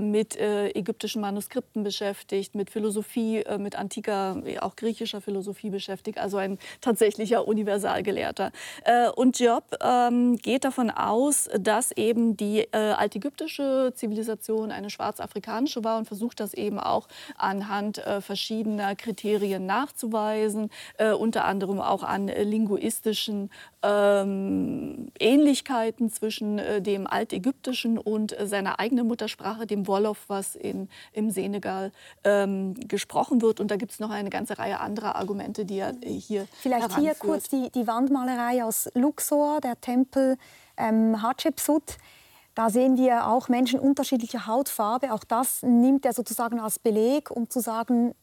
mit 0.00 0.36
ägyptischen 0.38 1.20
Manuskripten 1.20 1.82
beschäftigt, 1.82 2.54
mit 2.54 2.70
Philosophie, 2.70 3.44
mit 3.58 3.76
antiker, 3.76 4.42
auch 4.60 4.76
griechischer 4.76 5.20
Philosophie 5.20 5.70
beschäftigt. 5.70 6.18
Also 6.18 6.36
ein 6.36 6.58
tatsächlicher 6.80 7.46
Universalgelehrter. 7.46 7.57
Universalgelehrter. 7.58 8.52
Äh, 8.84 9.08
und 9.10 9.38
Job 9.40 9.64
ähm, 9.82 10.36
geht 10.36 10.64
davon 10.64 10.90
aus, 10.90 11.48
dass 11.58 11.92
eben 11.92 12.36
die 12.36 12.60
äh, 12.60 12.76
altägyptische 12.76 13.92
Zivilisation 13.94 14.70
eine 14.70 14.90
schwarzafrikanische 14.90 15.82
war 15.82 15.98
und 15.98 16.06
versucht 16.06 16.40
das 16.40 16.54
eben 16.54 16.78
auch 16.78 17.08
anhand 17.36 17.98
äh, 17.98 18.20
verschiedener 18.20 18.94
Kriterien 18.94 19.66
nachzuweisen, 19.66 20.70
unter 21.18 21.44
anderem 21.44 21.80
auch 21.80 22.02
an 22.02 22.28
linguistischen 22.28 23.50
ähm, 23.82 25.10
Ähnlichkeiten 25.18 26.10
zwischen 26.10 26.60
dem 26.82 27.06
Altägyptischen 27.06 27.98
und 27.98 28.36
seiner 28.42 28.78
eigenen 28.80 29.06
Muttersprache, 29.06 29.66
dem 29.66 29.86
Wolof, 29.86 30.24
was 30.28 30.54
in, 30.54 30.88
im 31.12 31.30
Senegal 31.30 31.92
ähm, 32.24 32.74
gesprochen 32.88 33.42
wird. 33.42 33.60
Und 33.60 33.70
da 33.70 33.76
gibt 33.76 33.92
es 33.92 34.00
noch 34.00 34.10
eine 34.10 34.30
ganze 34.30 34.58
Reihe 34.58 34.80
anderer 34.80 35.16
Argumente, 35.16 35.64
die 35.64 35.78
er 35.78 35.94
hier 36.04 36.46
Vielleicht 36.60 36.96
hier 36.98 37.14
kurz 37.14 37.37
die, 37.44 37.70
die 37.70 37.86
Wandmalerei 37.86 38.64
aus 38.64 38.88
Luxor, 38.94 39.60
der 39.60 39.80
Tempel 39.80 40.36
ähm, 40.76 41.22
Hatschepsut. 41.22 41.96
Da 42.54 42.70
sehen 42.70 42.96
wir 42.96 43.28
auch 43.28 43.48
Menschen 43.48 43.78
unterschiedlicher 43.78 44.46
Hautfarbe. 44.46 45.12
Auch 45.12 45.24
das 45.24 45.62
nimmt 45.62 46.04
er 46.04 46.12
sozusagen 46.12 46.58
als 46.58 46.78
Beleg, 46.78 47.30
um 47.30 47.48
zu 47.48 47.60
sagen, 47.60 48.14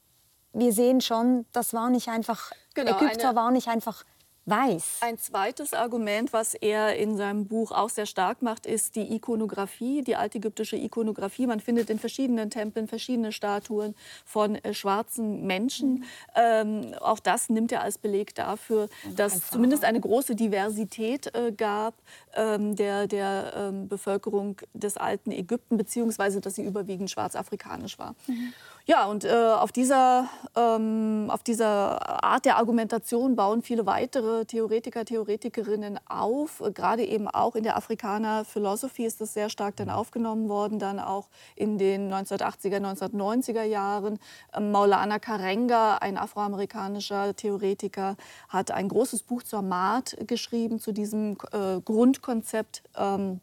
wir 0.51 0.73
sehen 0.73 1.01
schon, 1.01 1.45
das 1.51 1.73
war 1.73 1.89
nicht 1.89 2.09
einfach, 2.09 2.51
genau, 2.73 2.97
Ägypter 2.97 3.35
war 3.35 3.51
nicht 3.51 3.67
einfach 3.67 4.03
weiß. 4.45 4.97
Ein 5.01 5.17
zweites 5.17 5.73
Argument, 5.73 6.31
was 6.31 6.53
er 6.53 6.95
in 6.97 7.17
seinem 7.17 7.47
Buch 7.47 7.71
auch 7.71 7.89
sehr 7.89 8.05
stark 8.05 8.41
macht, 8.41 8.65
ist 8.65 8.95
die 8.95 9.15
Ikonografie, 9.15 10.03
die 10.03 10.15
altägyptische 10.15 10.75
Ikonografie. 10.75 11.47
Man 11.47 11.59
findet 11.59 11.89
in 11.89 11.99
verschiedenen 11.99 12.49
Tempeln 12.49 12.87
verschiedene 12.87 13.31
Statuen 13.31 13.95
von 14.23 14.55
äh, 14.55 14.73
schwarzen 14.73 15.45
Menschen. 15.45 15.93
Mhm. 15.93 16.03
Ähm, 16.35 16.93
auch 17.01 17.19
das 17.19 17.49
nimmt 17.49 17.71
er 17.71 17.81
als 17.81 17.97
Beleg 17.97 18.35
dafür, 18.35 18.87
dass 19.15 19.49
zumindest 19.49 19.83
eine 19.83 19.99
große 19.99 20.35
Diversität 20.35 21.33
äh, 21.35 21.51
gab 21.51 21.95
ähm, 22.35 22.75
der, 22.75 23.07
der 23.07 23.53
ähm, 23.55 23.87
Bevölkerung 23.87 24.57
des 24.73 24.97
alten 24.97 25.31
Ägypten, 25.31 25.77
beziehungsweise 25.77 26.41
dass 26.41 26.55
sie 26.55 26.63
überwiegend 26.63 27.09
schwarzafrikanisch 27.09 27.97
war. 27.97 28.15
Mhm. 28.27 28.53
Ja, 28.87 29.07
und 29.07 29.25
äh, 29.25 29.29
auf, 29.29 29.71
dieser, 29.71 30.29
ähm, 30.55 31.31
auf 31.31 31.41
dieser 31.41 32.23
Art 32.23 32.45
der 32.45 32.57
Argumentation 32.57 33.35
bauen 33.35 33.63
viele 33.63 33.87
weitere 33.87 34.45
Theoretiker, 34.45 35.03
Theoretikerinnen 35.05 35.99
auf. 36.07 36.61
Gerade 36.75 37.03
eben 37.03 37.27
auch 37.27 37.55
in 37.55 37.63
der 37.63 37.77
Afrikaner 37.77 38.45
Philosophy 38.45 39.03
ist 39.03 39.21
das 39.21 39.33
sehr 39.33 39.49
stark 39.49 39.75
dann 39.77 39.89
aufgenommen 39.89 40.49
worden, 40.49 40.77
dann 40.77 40.99
auch 40.99 41.29
in 41.55 41.79
den 41.79 42.13
1980er, 42.13 42.77
1990er 42.77 43.63
Jahren. 43.63 44.19
Ähm, 44.55 44.69
Maulana 44.69 45.17
Karenga, 45.17 45.97
ein 45.97 46.15
afroamerikanischer 46.15 47.35
Theoretiker, 47.35 48.15
hat 48.49 48.69
ein 48.69 48.87
großes 48.87 49.23
Buch 49.23 49.41
zur 49.41 49.63
Maat 49.63 50.15
geschrieben, 50.27 50.79
zu 50.79 50.91
diesem 50.91 51.37
äh, 51.51 51.81
Grundkonzept. 51.83 52.83
Ähm, 52.95 53.41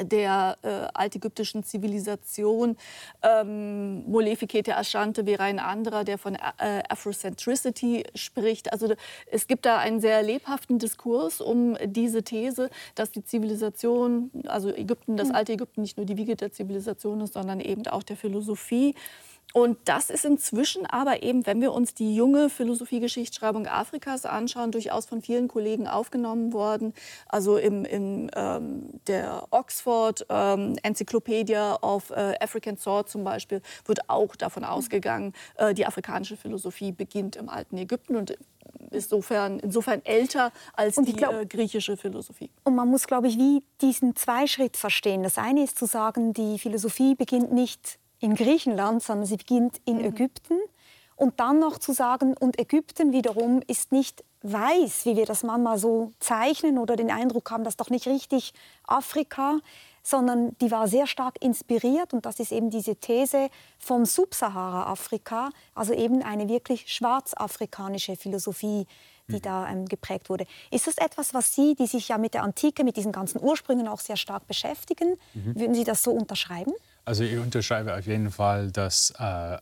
der 0.00 0.56
äh, 0.62 0.68
altägyptischen 0.94 1.64
Zivilisation. 1.64 2.76
Ähm, 3.22 4.04
Molefikete 4.10 4.76
Ashante 4.76 5.26
wäre 5.26 5.42
ein 5.42 5.58
anderer, 5.58 6.04
der 6.04 6.18
von 6.18 6.34
äh, 6.34 6.82
Afrocentricity 6.88 8.04
spricht. 8.14 8.72
Also 8.72 8.94
es 9.30 9.46
gibt 9.46 9.66
da 9.66 9.78
einen 9.78 10.00
sehr 10.00 10.22
lebhaften 10.22 10.78
Diskurs 10.78 11.40
um 11.40 11.76
diese 11.84 12.22
These, 12.22 12.70
dass 12.94 13.10
die 13.10 13.24
Zivilisation, 13.24 14.30
also 14.46 14.70
Ägypten, 14.70 15.16
das 15.16 15.28
hm. 15.28 15.34
alte 15.34 15.52
Ägypten 15.52 15.82
nicht 15.82 15.96
nur 15.96 16.06
die 16.06 16.16
Wiege 16.16 16.36
der 16.36 16.52
Zivilisation 16.52 17.20
ist, 17.20 17.34
sondern 17.34 17.60
eben 17.60 17.86
auch 17.88 18.02
der 18.02 18.16
Philosophie. 18.16 18.94
Und 19.54 19.78
das 19.86 20.10
ist 20.10 20.26
inzwischen 20.26 20.84
aber 20.84 21.22
eben, 21.22 21.46
wenn 21.46 21.60
wir 21.60 21.72
uns 21.72 21.94
die 21.94 22.14
junge 22.14 22.50
Philosophie-Geschichtsschreibung 22.50 23.66
Afrikas 23.66 24.26
anschauen, 24.26 24.72
durchaus 24.72 25.06
von 25.06 25.22
vielen 25.22 25.48
Kollegen 25.48 25.88
aufgenommen 25.88 26.52
worden. 26.52 26.92
Also 27.28 27.56
im, 27.56 27.84
in 27.86 28.30
ähm, 28.36 29.00
der 29.06 29.46
Oxford 29.50 30.26
ähm, 30.28 30.76
Encyclopedia 30.82 31.76
of 31.82 32.10
äh, 32.10 32.34
African 32.40 32.76
Thought 32.76 33.08
zum 33.08 33.24
Beispiel 33.24 33.62
wird 33.86 34.10
auch 34.10 34.36
davon 34.36 34.64
ausgegangen, 34.64 35.32
äh, 35.56 35.72
die 35.72 35.86
afrikanische 35.86 36.36
Philosophie 36.36 36.92
beginnt 36.92 37.36
im 37.36 37.48
alten 37.48 37.78
Ägypten 37.78 38.16
und 38.16 38.36
ist 38.90 39.12
insofern, 39.12 39.60
insofern 39.60 40.04
älter 40.04 40.52
als 40.74 40.96
die 40.96 41.14
glaub, 41.14 41.32
äh, 41.32 41.46
griechische 41.46 41.96
Philosophie. 41.96 42.50
Und 42.64 42.74
man 42.74 42.88
muss, 42.88 43.06
glaube 43.06 43.28
ich, 43.28 43.38
wie 43.38 43.62
diesen 43.80 44.14
Zweischritt 44.14 44.76
verstehen. 44.76 45.22
Das 45.22 45.38
eine 45.38 45.64
ist 45.64 45.78
zu 45.78 45.86
sagen, 45.86 46.34
die 46.34 46.58
Philosophie 46.58 47.14
beginnt 47.14 47.52
nicht 47.52 47.98
in 48.20 48.34
Griechenland, 48.34 49.02
sondern 49.02 49.26
sie 49.26 49.36
beginnt 49.36 49.80
in 49.84 49.98
mhm. 49.98 50.04
Ägypten. 50.04 50.58
Und 51.16 51.40
dann 51.40 51.58
noch 51.58 51.78
zu 51.78 51.92
sagen, 51.92 52.34
und 52.38 52.60
Ägypten 52.60 53.12
wiederum 53.12 53.60
ist 53.66 53.90
nicht 53.90 54.22
weiß, 54.42 55.04
wie 55.04 55.16
wir 55.16 55.26
das 55.26 55.42
manchmal 55.42 55.78
so 55.78 56.12
zeichnen 56.20 56.78
oder 56.78 56.94
den 56.94 57.10
Eindruck 57.10 57.50
haben, 57.50 57.64
das 57.64 57.72
ist 57.72 57.80
doch 57.80 57.90
nicht 57.90 58.06
richtig 58.06 58.52
Afrika, 58.86 59.58
sondern 60.02 60.56
die 60.60 60.70
war 60.70 60.88
sehr 60.88 61.06
stark 61.06 61.42
inspiriert 61.42 62.14
und 62.14 62.24
das 62.24 62.40
ist 62.40 62.52
eben 62.52 62.70
diese 62.70 62.96
These 62.96 63.50
vom 63.78 64.04
Subsahara-Afrika, 64.04 65.50
also 65.74 65.92
eben 65.92 66.22
eine 66.22 66.48
wirklich 66.48 66.92
schwarzafrikanische 66.92 68.16
Philosophie, 68.16 68.86
die 69.28 69.36
mhm. 69.36 69.42
da 69.42 69.68
ähm, 69.68 69.86
geprägt 69.86 70.30
wurde. 70.30 70.46
Ist 70.70 70.86
das 70.86 70.96
etwas, 70.98 71.34
was 71.34 71.54
Sie, 71.54 71.74
die 71.74 71.86
sich 71.86 72.08
ja 72.08 72.16
mit 72.16 72.32
der 72.34 72.42
Antike, 72.42 72.84
mit 72.84 72.96
diesen 72.96 73.12
ganzen 73.12 73.42
Ursprüngen 73.42 73.88
auch 73.88 74.00
sehr 74.00 74.16
stark 74.16 74.46
beschäfgen, 74.46 75.18
mhm. 75.34 75.58
würden 75.58 75.74
Sie 75.74 75.84
das 75.84 76.02
so 76.02 76.12
unterschreiben? 76.12 76.72
Also 77.08 77.24
ich 77.24 77.38
unterschreibe 77.38 77.96
auf 77.96 78.06
jeden 78.06 78.30
Fall, 78.30 78.70
dass, 78.70 79.14
äh, 79.18 79.56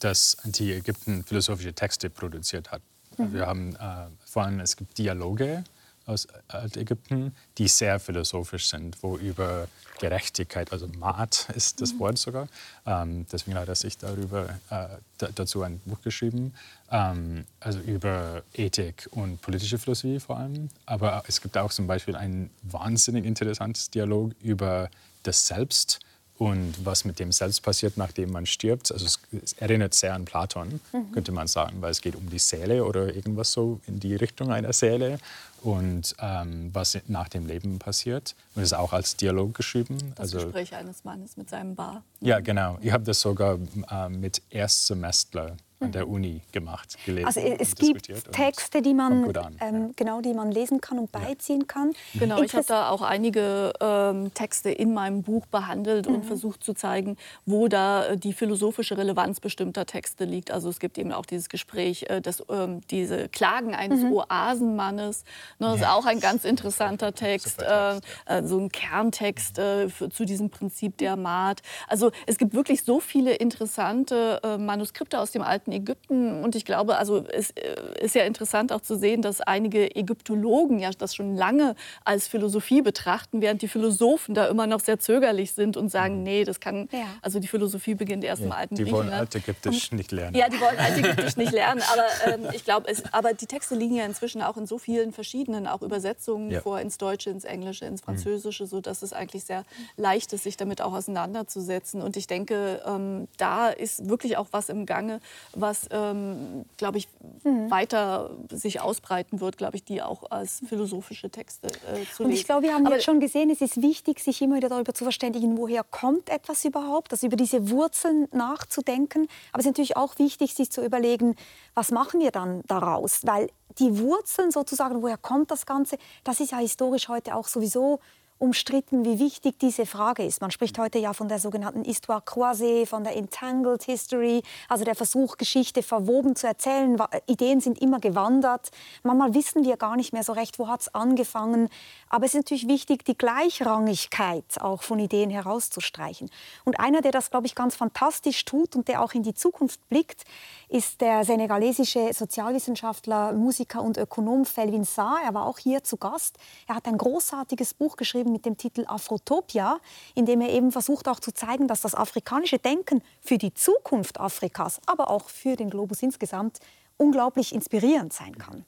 dass 0.00 0.36
Antike-Ägypten 0.42 1.22
philosophische 1.22 1.72
Texte 1.72 2.10
produziert 2.10 2.72
hat. 2.72 2.82
Mhm. 3.16 3.34
Wir 3.34 3.46
haben 3.46 3.76
äh, 3.76 4.06
vor 4.26 4.42
allem, 4.42 4.58
es 4.58 4.76
gibt 4.76 4.98
Dialoge, 4.98 5.62
aus 6.06 6.26
Altägypten, 6.48 7.36
die 7.58 7.68
sehr 7.68 8.00
philosophisch 8.00 8.66
sind, 8.66 9.00
wo 9.02 9.16
über 9.16 9.68
Gerechtigkeit, 10.00 10.72
also 10.72 10.88
Maat 10.88 11.48
ist 11.54 11.80
das 11.80 11.92
mhm. 11.92 11.98
Wort 12.00 12.18
sogar, 12.18 12.48
ähm, 12.84 13.26
deswegen 13.30 13.56
hat 13.56 13.68
er 13.68 13.76
sich 13.76 13.96
darüber, 13.96 14.48
äh, 14.70 14.88
dazu 15.36 15.62
ein 15.62 15.80
Buch 15.84 16.00
geschrieben, 16.02 16.52
ähm, 16.90 17.44
also 17.60 17.78
über 17.78 18.42
Ethik 18.54 19.06
und 19.12 19.40
politische 19.40 19.78
Philosophie 19.78 20.18
vor 20.18 20.38
allem. 20.38 20.68
Aber 20.86 21.22
es 21.28 21.40
gibt 21.40 21.56
auch 21.58 21.70
zum 21.70 21.86
Beispiel 21.86 22.16
ein 22.16 22.50
wahnsinnig 22.62 23.24
interessantes 23.24 23.88
Dialog 23.90 24.32
über 24.40 24.88
das 25.22 25.46
Selbst 25.46 26.00
und 26.38 26.74
was 26.84 27.04
mit 27.04 27.18
dem 27.18 27.32
Selbst 27.32 27.62
passiert, 27.62 27.96
nachdem 27.96 28.30
man 28.30 28.46
stirbt. 28.46 28.92
Also 28.92 29.06
es, 29.06 29.20
es 29.42 29.52
erinnert 29.54 29.94
sehr 29.94 30.14
an 30.14 30.24
Platon, 30.24 30.80
mhm. 30.92 31.12
könnte 31.12 31.32
man 31.32 31.48
sagen, 31.48 31.82
weil 31.82 31.90
es 31.90 32.00
geht 32.00 32.14
um 32.14 32.30
die 32.30 32.38
Seele 32.38 32.84
oder 32.84 33.14
irgendwas 33.14 33.52
so 33.52 33.80
in 33.86 33.98
die 33.98 34.14
Richtung 34.14 34.52
einer 34.52 34.72
Seele 34.72 35.18
und 35.62 36.14
ähm, 36.20 36.70
was 36.72 36.96
nach 37.08 37.28
dem 37.28 37.46
Leben 37.46 37.80
passiert. 37.80 38.36
Und 38.54 38.62
es 38.62 38.72
ist 38.72 38.78
auch 38.78 38.92
als 38.92 39.16
Dialog 39.16 39.54
geschrieben. 39.54 39.98
Das 40.14 40.34
also, 40.34 40.46
Gespräch 40.46 40.74
eines 40.74 41.04
Mannes 41.04 41.36
mit 41.36 41.50
seinem 41.50 41.74
Bar. 41.74 42.04
Ja, 42.20 42.38
genau. 42.38 42.78
Ich 42.80 42.92
habe 42.92 43.04
das 43.04 43.20
sogar 43.20 43.58
äh, 43.90 44.08
mit 44.08 44.40
Erstsemestler 44.50 45.56
an 45.80 45.92
der 45.92 46.08
Uni 46.08 46.40
gemacht, 46.52 46.96
gelesen. 47.04 47.26
Also 47.26 47.40
es 47.40 47.74
gibt 47.76 48.10
Texte, 48.32 48.82
die 48.82 48.94
man, 48.94 49.32
ähm, 49.60 49.92
genau, 49.94 50.20
die 50.20 50.34
man 50.34 50.50
lesen 50.50 50.80
kann 50.80 50.98
und 50.98 51.12
beiziehen 51.12 51.66
kann. 51.66 51.92
Genau, 52.14 52.42
ich 52.42 52.54
habe 52.54 52.64
da 52.66 52.90
auch 52.90 53.02
einige 53.02 53.72
ähm, 53.80 54.34
Texte 54.34 54.70
in 54.70 54.92
meinem 54.92 55.22
Buch 55.22 55.46
behandelt 55.46 56.08
mhm. 56.08 56.16
und 56.16 56.24
versucht 56.24 56.64
zu 56.64 56.74
zeigen, 56.74 57.16
wo 57.46 57.68
da 57.68 58.06
äh, 58.06 58.16
die 58.16 58.32
philosophische 58.32 58.98
Relevanz 58.98 59.40
bestimmter 59.40 59.86
Texte 59.86 60.24
liegt. 60.24 60.50
Also 60.50 60.68
es 60.68 60.80
gibt 60.80 60.98
eben 60.98 61.12
auch 61.12 61.26
dieses 61.26 61.48
Gespräch, 61.48 62.06
äh, 62.08 62.20
das, 62.20 62.42
ähm, 62.50 62.80
diese 62.90 63.28
Klagen 63.28 63.74
eines 63.74 64.00
mhm. 64.00 64.12
Oasenmannes. 64.14 65.24
Ne, 65.58 65.68
das 65.68 65.80
ist 65.80 65.86
auch 65.86 66.06
ein 66.06 66.20
ganz 66.20 66.44
interessanter 66.44 67.14
Text, 67.14 67.62
äh, 67.62 67.96
äh, 68.26 68.42
so 68.42 68.58
ein 68.58 68.70
Kerntext 68.70 69.58
äh, 69.58 69.88
für, 69.88 70.10
zu 70.10 70.24
diesem 70.24 70.50
Prinzip 70.50 70.98
der 70.98 71.16
Maat. 71.16 71.62
Also 71.86 72.10
es 72.26 72.38
gibt 72.38 72.54
wirklich 72.54 72.82
so 72.82 72.98
viele 73.00 73.34
interessante 73.34 74.40
äh, 74.42 74.58
Manuskripte 74.58 75.20
aus 75.20 75.30
dem 75.30 75.42
alten 75.42 75.67
alten 75.68 75.72
Ägypten. 75.72 76.42
Und 76.42 76.54
ich 76.54 76.64
glaube, 76.64 76.96
also 76.96 77.24
es 77.32 77.50
äh, 77.50 77.76
ist 78.00 78.14
ja 78.14 78.24
interessant 78.24 78.72
auch 78.72 78.80
zu 78.80 78.96
sehen, 78.96 79.22
dass 79.22 79.40
einige 79.40 79.94
Ägyptologen 79.94 80.78
ja 80.78 80.90
das 80.96 81.14
schon 81.14 81.36
lange 81.36 81.74
als 82.04 82.28
Philosophie 82.28 82.82
betrachten, 82.82 83.40
während 83.40 83.62
die 83.62 83.68
Philosophen 83.68 84.34
da 84.34 84.46
immer 84.46 84.66
noch 84.66 84.80
sehr 84.80 84.98
zögerlich 84.98 85.52
sind 85.52 85.76
und 85.76 85.90
sagen, 85.90 86.18
mhm. 86.18 86.22
nee, 86.22 86.44
das 86.44 86.60
kann, 86.60 86.88
ja. 86.92 87.06
also 87.22 87.40
die 87.40 87.48
Philosophie 87.48 87.94
beginnt 87.94 88.24
erst 88.24 88.40
ja, 88.40 88.46
im 88.46 88.52
alten 88.52 88.74
Die 88.74 88.90
wollen 88.90 89.10
altägyptisch 89.10 89.92
nicht 89.92 90.12
lernen. 90.12 90.36
Ja, 90.36 90.48
die 90.48 90.60
wollen 90.60 90.78
altägyptisch 90.78 91.36
nicht 91.36 91.52
lernen, 91.52 91.82
aber 91.92 92.32
ähm, 92.32 92.48
ich 92.52 92.64
glaube, 92.64 92.90
aber 93.12 93.34
die 93.34 93.46
Texte 93.46 93.74
liegen 93.74 93.96
ja 93.96 94.04
inzwischen 94.04 94.42
auch 94.42 94.56
in 94.56 94.66
so 94.66 94.78
vielen 94.78 95.12
verschiedenen 95.12 95.66
auch 95.66 95.82
Übersetzungen 95.82 96.50
ja. 96.50 96.60
vor, 96.60 96.80
ins 96.80 96.98
Deutsche, 96.98 97.30
ins 97.30 97.44
Englische, 97.44 97.84
ins 97.84 98.00
mhm. 98.02 98.06
Französische, 98.06 98.64
mhm. 98.64 98.68
so 98.68 98.80
dass 98.80 99.02
es 99.02 99.12
eigentlich 99.12 99.44
sehr 99.44 99.64
leicht 99.96 100.32
ist, 100.32 100.44
sich 100.44 100.56
damit 100.56 100.80
auch 100.80 100.92
auseinanderzusetzen. 100.92 102.02
Und 102.02 102.16
ich 102.16 102.26
denke, 102.26 102.82
ähm, 102.86 103.28
da 103.36 103.68
ist 103.68 104.08
wirklich 104.08 104.36
auch 104.36 104.46
was 104.52 104.68
im 104.68 104.86
Gange, 104.86 105.20
was, 105.60 105.88
ähm, 105.90 106.64
glaube 106.76 106.98
ich, 106.98 107.08
mhm. 107.44 107.70
weiter 107.70 108.30
sich 108.50 108.80
ausbreiten 108.80 109.40
wird, 109.40 109.58
glaube 109.58 109.76
ich, 109.76 109.84
die 109.84 110.02
auch 110.02 110.30
als 110.30 110.62
philosophische 110.66 111.30
Texte 111.30 111.68
äh, 111.68 112.04
zu 112.14 112.24
Und 112.24 112.32
ich 112.32 112.44
glaube, 112.44 112.62
wir 112.62 112.74
haben 112.74 112.86
Aber 112.86 112.96
jetzt 112.96 113.04
schon 113.04 113.20
gesehen, 113.20 113.50
es 113.50 113.60
ist 113.60 113.82
wichtig, 113.82 114.20
sich 114.20 114.40
immer 114.42 114.56
wieder 114.56 114.68
darüber 114.68 114.94
zu 114.94 115.04
verständigen, 115.04 115.56
woher 115.56 115.84
kommt 115.84 116.30
etwas 116.30 116.64
überhaupt, 116.64 117.12
also 117.12 117.26
über 117.26 117.36
diese 117.36 117.70
Wurzeln 117.70 118.28
nachzudenken. 118.32 119.28
Aber 119.52 119.60
es 119.60 119.66
ist 119.66 119.70
natürlich 119.70 119.96
auch 119.96 120.18
wichtig, 120.18 120.54
sich 120.54 120.70
zu 120.70 120.84
überlegen, 120.84 121.36
was 121.74 121.90
machen 121.90 122.20
wir 122.20 122.30
dann 122.30 122.62
daraus? 122.66 123.20
Weil 123.24 123.48
die 123.78 123.98
Wurzeln 123.98 124.50
sozusagen, 124.50 125.02
woher 125.02 125.18
kommt 125.18 125.50
das 125.50 125.66
Ganze, 125.66 125.98
das 126.24 126.40
ist 126.40 126.52
ja 126.52 126.58
historisch 126.58 127.08
heute 127.08 127.34
auch 127.34 127.46
sowieso 127.46 128.00
umstritten, 128.38 129.04
wie 129.04 129.18
wichtig 129.18 129.58
diese 129.58 129.86
Frage 129.86 130.24
ist. 130.24 130.40
Man 130.40 130.50
spricht 130.50 130.78
heute 130.78 130.98
ja 130.98 131.12
von 131.12 131.28
der 131.28 131.38
sogenannten 131.38 131.84
Histoire 131.84 132.20
croisée, 132.20 132.86
von 132.86 133.04
der 133.04 133.16
Entangled 133.16 133.82
History, 133.82 134.42
also 134.68 134.84
der 134.84 134.94
Versuch, 134.94 135.36
Geschichte 135.36 135.82
verwoben 135.82 136.36
zu 136.36 136.46
erzählen. 136.46 136.96
Ideen 137.26 137.60
sind 137.60 137.80
immer 137.80 138.00
gewandert. 138.00 138.70
Manchmal 139.02 139.34
wissen 139.34 139.64
wir 139.64 139.76
gar 139.76 139.96
nicht 139.96 140.12
mehr 140.12 140.22
so 140.22 140.32
recht, 140.32 140.58
wo 140.58 140.68
hat 140.68 140.82
es 140.82 140.94
angefangen. 140.94 141.68
Aber 142.08 142.26
es 142.26 142.34
ist 142.34 142.38
natürlich 142.38 142.68
wichtig, 142.68 143.04
die 143.04 143.16
Gleichrangigkeit 143.16 144.60
auch 144.60 144.82
von 144.82 144.98
Ideen 144.98 145.30
herauszustreichen. 145.30 146.30
Und 146.64 146.78
einer, 146.80 147.00
der 147.00 147.12
das, 147.12 147.30
glaube 147.30 147.46
ich, 147.46 147.54
ganz 147.54 147.76
fantastisch 147.76 148.44
tut 148.44 148.76
und 148.76 148.88
der 148.88 149.02
auch 149.02 149.14
in 149.14 149.22
die 149.22 149.34
Zukunft 149.34 149.86
blickt, 149.88 150.24
ist 150.68 151.00
der 151.00 151.24
senegalesische 151.24 152.12
Sozialwissenschaftler, 152.12 153.32
Musiker 153.32 153.82
und 153.82 153.96
Ökonom 153.96 154.44
Felvin 154.44 154.84
Saar. 154.84 155.18
Er 155.24 155.34
war 155.34 155.46
auch 155.46 155.58
hier 155.58 155.82
zu 155.82 155.96
Gast. 155.96 156.36
Er 156.66 156.76
hat 156.76 156.86
ein 156.86 156.98
großartiges 156.98 157.74
Buch 157.74 157.96
geschrieben 157.96 158.27
mit 158.30 158.46
dem 158.46 158.56
Titel 158.56 158.84
Afrotopia, 158.86 159.80
in 160.14 160.26
dem 160.26 160.40
er 160.40 160.50
eben 160.50 160.72
versucht 160.72 161.08
auch 161.08 161.20
zu 161.20 161.32
zeigen, 161.32 161.68
dass 161.68 161.80
das 161.80 161.94
afrikanische 161.94 162.58
Denken 162.58 163.02
für 163.20 163.38
die 163.38 163.54
Zukunft 163.54 164.20
Afrikas, 164.20 164.80
aber 164.86 165.10
auch 165.10 165.28
für 165.28 165.56
den 165.56 165.70
Globus 165.70 166.02
insgesamt 166.02 166.58
unglaublich 166.98 167.54
inspirierend 167.54 168.12
sein 168.12 168.36
kann. 168.36 168.64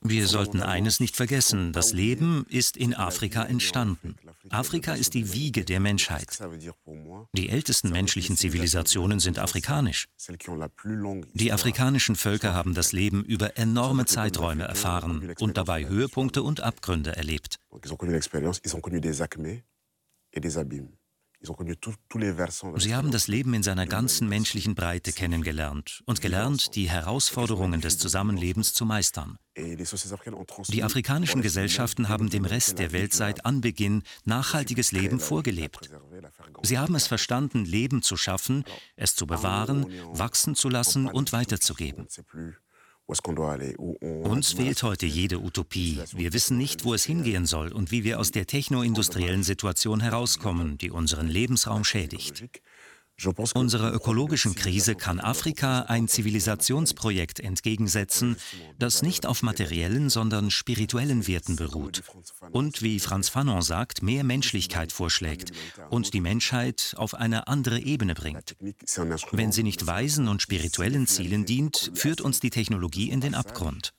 Wir 0.00 0.26
sollten 0.26 0.62
eines 0.62 1.00
nicht 1.00 1.16
vergessen. 1.16 1.72
Das 1.72 1.92
Leben 1.92 2.46
ist 2.48 2.76
in 2.76 2.94
Afrika 2.94 3.44
entstanden. 3.44 4.16
Afrika 4.50 4.94
ist 4.94 5.14
die 5.14 5.32
Wiege 5.32 5.64
der 5.64 5.80
Menschheit. 5.80 6.38
Die 7.32 7.48
ältesten 7.48 7.90
menschlichen 7.90 8.36
Zivilisationen 8.36 9.20
sind 9.20 9.38
afrikanisch. 9.38 10.08
Die 11.34 11.52
afrikanischen 11.52 12.16
Völker 12.16 12.54
haben 12.54 12.74
das 12.74 12.92
Leben 12.92 13.24
über 13.24 13.56
enorme 13.56 14.06
Zeiträume 14.06 14.64
erfahren 14.64 15.34
und 15.40 15.56
dabei 15.56 15.86
Höhepunkte 15.86 16.42
und 16.42 16.60
Abgründe 16.60 17.16
erlebt. 17.16 17.58
Sie 22.76 22.94
haben 22.94 23.10
das 23.10 23.28
Leben 23.28 23.54
in 23.54 23.62
seiner 23.62 23.86
ganzen 23.86 24.28
menschlichen 24.28 24.74
Breite 24.74 25.12
kennengelernt 25.12 26.02
und 26.06 26.20
gelernt, 26.20 26.74
die 26.74 26.88
Herausforderungen 26.90 27.80
des 27.80 27.98
Zusammenlebens 27.98 28.72
zu 28.74 28.84
meistern. 28.84 29.38
Die 29.56 30.82
afrikanischen 30.82 31.40
Gesellschaften 31.40 32.08
haben 32.08 32.28
dem 32.28 32.44
Rest 32.44 32.78
der 32.78 32.92
Welt 32.92 33.14
seit 33.14 33.46
Anbeginn 33.46 34.02
nachhaltiges 34.24 34.92
Leben 34.92 35.18
vorgelebt. 35.18 35.90
Sie 36.62 36.78
haben 36.78 36.94
es 36.94 37.06
verstanden, 37.06 37.64
Leben 37.64 38.02
zu 38.02 38.16
schaffen, 38.16 38.64
es 38.96 39.14
zu 39.14 39.26
bewahren, 39.26 39.86
wachsen 40.12 40.54
zu 40.54 40.68
lassen 40.68 41.06
und 41.06 41.32
weiterzugeben. 41.32 42.06
Uns 43.08 44.52
fehlt 44.52 44.82
heute 44.82 45.06
jede 45.06 45.38
Utopie. 45.38 46.00
Wir 46.12 46.32
wissen 46.32 46.58
nicht, 46.58 46.84
wo 46.84 46.92
es 46.92 47.04
hingehen 47.04 47.46
soll 47.46 47.72
und 47.72 47.92
wie 47.92 48.02
wir 48.02 48.18
aus 48.18 48.32
der 48.32 48.46
technoindustriellen 48.46 49.44
Situation 49.44 50.00
herauskommen, 50.00 50.76
die 50.76 50.90
unseren 50.90 51.28
Lebensraum 51.28 51.84
schädigt. 51.84 52.44
Unserer 53.54 53.92
ökologischen 53.94 54.54
Krise 54.54 54.94
kann 54.94 55.20
Afrika 55.20 55.82
ein 55.82 56.06
Zivilisationsprojekt 56.06 57.40
entgegensetzen, 57.40 58.36
das 58.78 59.02
nicht 59.02 59.24
auf 59.24 59.42
materiellen, 59.42 60.10
sondern 60.10 60.50
spirituellen 60.50 61.26
Werten 61.26 61.56
beruht 61.56 62.02
und, 62.52 62.82
wie 62.82 63.00
Franz 63.00 63.30
Fanon 63.30 63.62
sagt, 63.62 64.02
mehr 64.02 64.22
Menschlichkeit 64.22 64.92
vorschlägt 64.92 65.52
und 65.88 66.12
die 66.12 66.20
Menschheit 66.20 66.94
auf 66.98 67.14
eine 67.14 67.48
andere 67.48 67.80
Ebene 67.80 68.14
bringt. 68.14 68.54
Wenn 69.32 69.52
sie 69.52 69.62
nicht 69.62 69.86
weisen 69.86 70.28
und 70.28 70.42
spirituellen 70.42 71.06
Zielen 71.06 71.46
dient, 71.46 71.92
führt 71.94 72.20
uns 72.20 72.40
die 72.40 72.50
Technologie 72.50 73.10
in 73.10 73.20
den 73.20 73.34
Abgrund. 73.34 73.92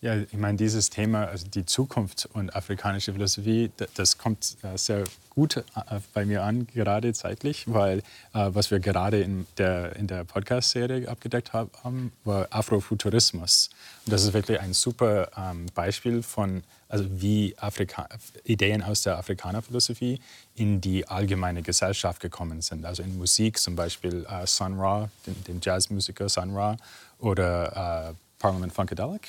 Ja, 0.00 0.14
ich 0.14 0.32
meine, 0.34 0.56
dieses 0.56 0.90
Thema, 0.90 1.24
also 1.24 1.48
die 1.48 1.66
Zukunft 1.66 2.28
und 2.32 2.54
afrikanische 2.54 3.12
Philosophie, 3.12 3.72
das 3.96 4.16
kommt 4.16 4.56
äh, 4.62 4.78
sehr 4.78 5.02
gut 5.30 5.56
äh, 5.56 5.62
bei 6.14 6.24
mir 6.24 6.44
an, 6.44 6.68
gerade 6.68 7.12
zeitlich, 7.12 7.64
weil 7.66 7.98
äh, 7.98 8.02
was 8.32 8.70
wir 8.70 8.78
gerade 8.78 9.20
in 9.20 9.48
der, 9.56 9.96
in 9.96 10.06
der 10.06 10.22
Podcast-Serie 10.22 11.08
abgedeckt 11.08 11.52
haben, 11.52 12.12
war 12.22 12.46
Afrofuturismus. 12.50 13.70
Und 14.06 14.12
das 14.12 14.22
ist 14.22 14.34
wirklich 14.34 14.60
ein 14.60 14.72
super 14.72 15.30
ähm, 15.36 15.66
Beispiel 15.74 16.22
von, 16.22 16.62
also 16.88 17.04
wie 17.20 17.56
Afrika 17.58 18.08
Ideen 18.44 18.84
aus 18.84 19.02
der 19.02 19.18
Afrikanerphilosophie 19.18 20.20
in 20.54 20.80
die 20.80 21.08
allgemeine 21.08 21.62
Gesellschaft 21.62 22.20
gekommen 22.20 22.62
sind. 22.62 22.84
Also 22.84 23.02
in 23.02 23.18
Musik 23.18 23.58
zum 23.58 23.74
Beispiel 23.74 24.24
Sun 24.44 24.78
Ra, 24.78 25.10
den, 25.26 25.42
den 25.42 25.60
Jazzmusiker 25.60 26.28
Sun 26.28 26.54
Ra, 26.54 26.76
oder 27.18 28.14
Parliament 28.38 28.72
Funkadelic 28.72 29.28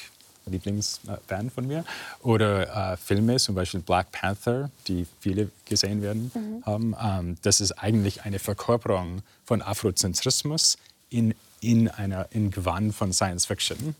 Lieblingsband 0.50 1.54
von 1.54 1.68
mir. 1.68 1.86
Oder 2.22 2.94
äh, 2.94 2.98
Filme, 2.98 3.38
zum 3.38 3.56
Beispiel 3.56 3.80
Black 3.80 4.12
Panther, 4.12 4.70
die 4.88 5.06
viele 5.20 5.50
gesehen 5.66 6.02
werden 6.02 6.32
mhm. 6.34 6.66
haben. 6.66 6.96
Ähm, 7.02 7.38
das 7.42 7.62
ist 7.62 7.72
eigentlich 7.74 8.24
eine 8.24 8.40
Verkörperung 8.40 9.22
von 9.46 9.62
Afrozentrismus 9.62 10.78
in, 11.10 11.34
in, 11.62 11.88
einer, 11.88 12.28
in 12.32 12.52
Gewand 12.52 12.96
von 12.96 13.14
Science 13.14 13.46
Fiction. 13.46 13.96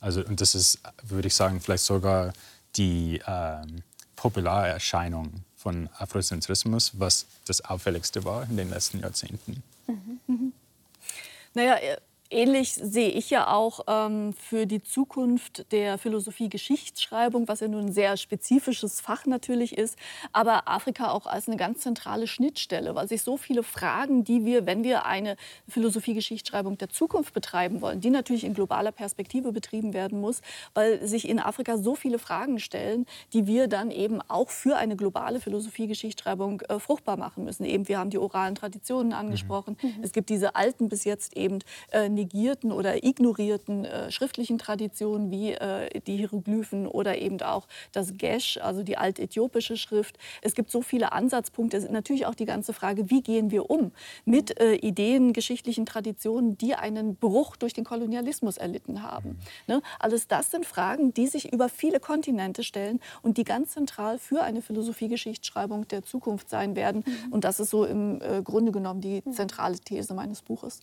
Also, 0.00 0.24
und 0.24 0.40
das 0.40 0.54
ist, 0.54 0.78
würde 1.02 1.28
ich 1.28 1.34
sagen, 1.34 1.60
vielleicht 1.60 1.84
sogar 1.84 2.32
die 2.76 3.20
ähm, 3.26 3.82
Popularerscheinung 4.16 5.32
von 5.56 5.88
Afrozentrismus, 5.98 6.92
was 6.94 7.26
das 7.46 7.62
auffälligste 7.62 8.24
war 8.24 8.44
in 8.48 8.56
den 8.56 8.70
letzten 8.70 9.00
Jahrzehnten. 9.00 9.62
Mhm. 9.86 10.20
Mhm. 10.26 10.52
Naja, 11.54 11.76
ähnlich 12.30 12.74
sehe 12.74 13.10
ich 13.10 13.30
ja 13.30 13.52
auch 13.52 13.80
ähm, 13.86 14.32
für 14.32 14.66
die 14.66 14.82
Zukunft 14.82 15.70
der 15.72 15.98
Philosophie-Geschichtsschreibung, 15.98 17.48
was 17.48 17.60
ja 17.60 17.68
nun 17.68 17.86
ein 17.86 17.92
sehr 17.92 18.16
spezifisches 18.16 19.00
Fach 19.00 19.26
natürlich 19.26 19.76
ist, 19.76 19.98
aber 20.32 20.68
Afrika 20.68 21.10
auch 21.10 21.26
als 21.26 21.48
eine 21.48 21.56
ganz 21.56 21.80
zentrale 21.80 22.26
Schnittstelle, 22.26 22.94
weil 22.94 23.08
sich 23.08 23.22
so 23.22 23.36
viele 23.36 23.62
Fragen, 23.62 24.24
die 24.24 24.44
wir, 24.44 24.66
wenn 24.66 24.84
wir 24.84 25.06
eine 25.06 25.36
Philosophie-Geschichtsschreibung 25.68 26.78
der 26.78 26.88
Zukunft 26.88 27.34
betreiben 27.34 27.80
wollen, 27.80 28.00
die 28.00 28.10
natürlich 28.10 28.44
in 28.44 28.54
globaler 28.54 28.92
Perspektive 28.92 29.52
betrieben 29.52 29.92
werden 29.92 30.20
muss, 30.20 30.40
weil 30.74 31.06
sich 31.06 31.28
in 31.28 31.38
Afrika 31.38 31.78
so 31.78 31.94
viele 31.94 32.18
Fragen 32.18 32.58
stellen, 32.58 33.06
die 33.32 33.46
wir 33.46 33.68
dann 33.68 33.90
eben 33.90 34.20
auch 34.28 34.50
für 34.50 34.76
eine 34.76 34.96
globale 34.96 35.40
Philosophie-Geschichtsschreibung 35.40 36.62
äh, 36.62 36.78
fruchtbar 36.78 37.16
machen 37.16 37.44
müssen. 37.44 37.64
Eben, 37.64 37.88
wir 37.88 37.98
haben 37.98 38.10
die 38.10 38.18
oralen 38.18 38.54
Traditionen 38.54 39.12
angesprochen. 39.12 39.76
Mhm. 39.80 39.94
Es 40.02 40.12
gibt 40.12 40.30
diese 40.30 40.56
alten 40.56 40.88
bis 40.88 41.04
jetzt 41.04 41.36
eben 41.36 41.58
äh, 41.92 42.08
negierten 42.14 42.72
oder 42.72 43.04
ignorierten 43.04 43.84
äh, 43.84 44.10
schriftlichen 44.10 44.58
Traditionen 44.58 45.30
wie 45.30 45.52
äh, 45.52 46.00
die 46.00 46.16
Hieroglyphen 46.16 46.86
oder 46.86 47.18
eben 47.18 47.40
auch 47.42 47.66
das 47.92 48.16
Gesh, 48.16 48.58
also 48.58 48.82
die 48.82 48.96
altäthiopische 48.96 49.76
Schrift. 49.76 50.18
Es 50.42 50.54
gibt 50.54 50.70
so 50.70 50.82
viele 50.82 51.12
Ansatzpunkte. 51.12 51.76
Es 51.76 51.84
ist 51.84 51.92
natürlich 51.92 52.26
auch 52.26 52.34
die 52.34 52.44
ganze 52.44 52.72
Frage, 52.72 53.10
wie 53.10 53.22
gehen 53.22 53.50
wir 53.50 53.70
um 53.70 53.92
mit 54.24 54.58
äh, 54.60 54.74
Ideen, 54.74 55.32
geschichtlichen 55.32 55.86
Traditionen, 55.86 56.56
die 56.58 56.74
einen 56.74 57.16
Bruch 57.16 57.56
durch 57.56 57.72
den 57.72 57.84
Kolonialismus 57.84 58.56
erlitten 58.56 59.02
haben. 59.02 59.38
Ne? 59.66 59.82
Alles 59.98 60.28
das 60.28 60.50
sind 60.50 60.66
Fragen, 60.66 61.12
die 61.14 61.26
sich 61.26 61.52
über 61.52 61.68
viele 61.68 62.00
Kontinente 62.00 62.62
stellen 62.62 63.00
und 63.22 63.36
die 63.36 63.44
ganz 63.44 63.72
zentral 63.72 64.18
für 64.18 64.42
eine 64.42 64.62
Philosophie-Geschichtsschreibung 64.62 65.88
der 65.88 66.02
Zukunft 66.02 66.48
sein 66.48 66.76
werden. 66.76 67.04
Mhm. 67.06 67.32
Und 67.32 67.44
das 67.44 67.60
ist 67.60 67.70
so 67.70 67.84
im 67.84 68.20
äh, 68.20 68.42
Grunde 68.42 68.72
genommen 68.72 69.00
die 69.00 69.22
zentrale 69.30 69.78
These 69.78 70.14
meines 70.14 70.42
Buches. 70.42 70.80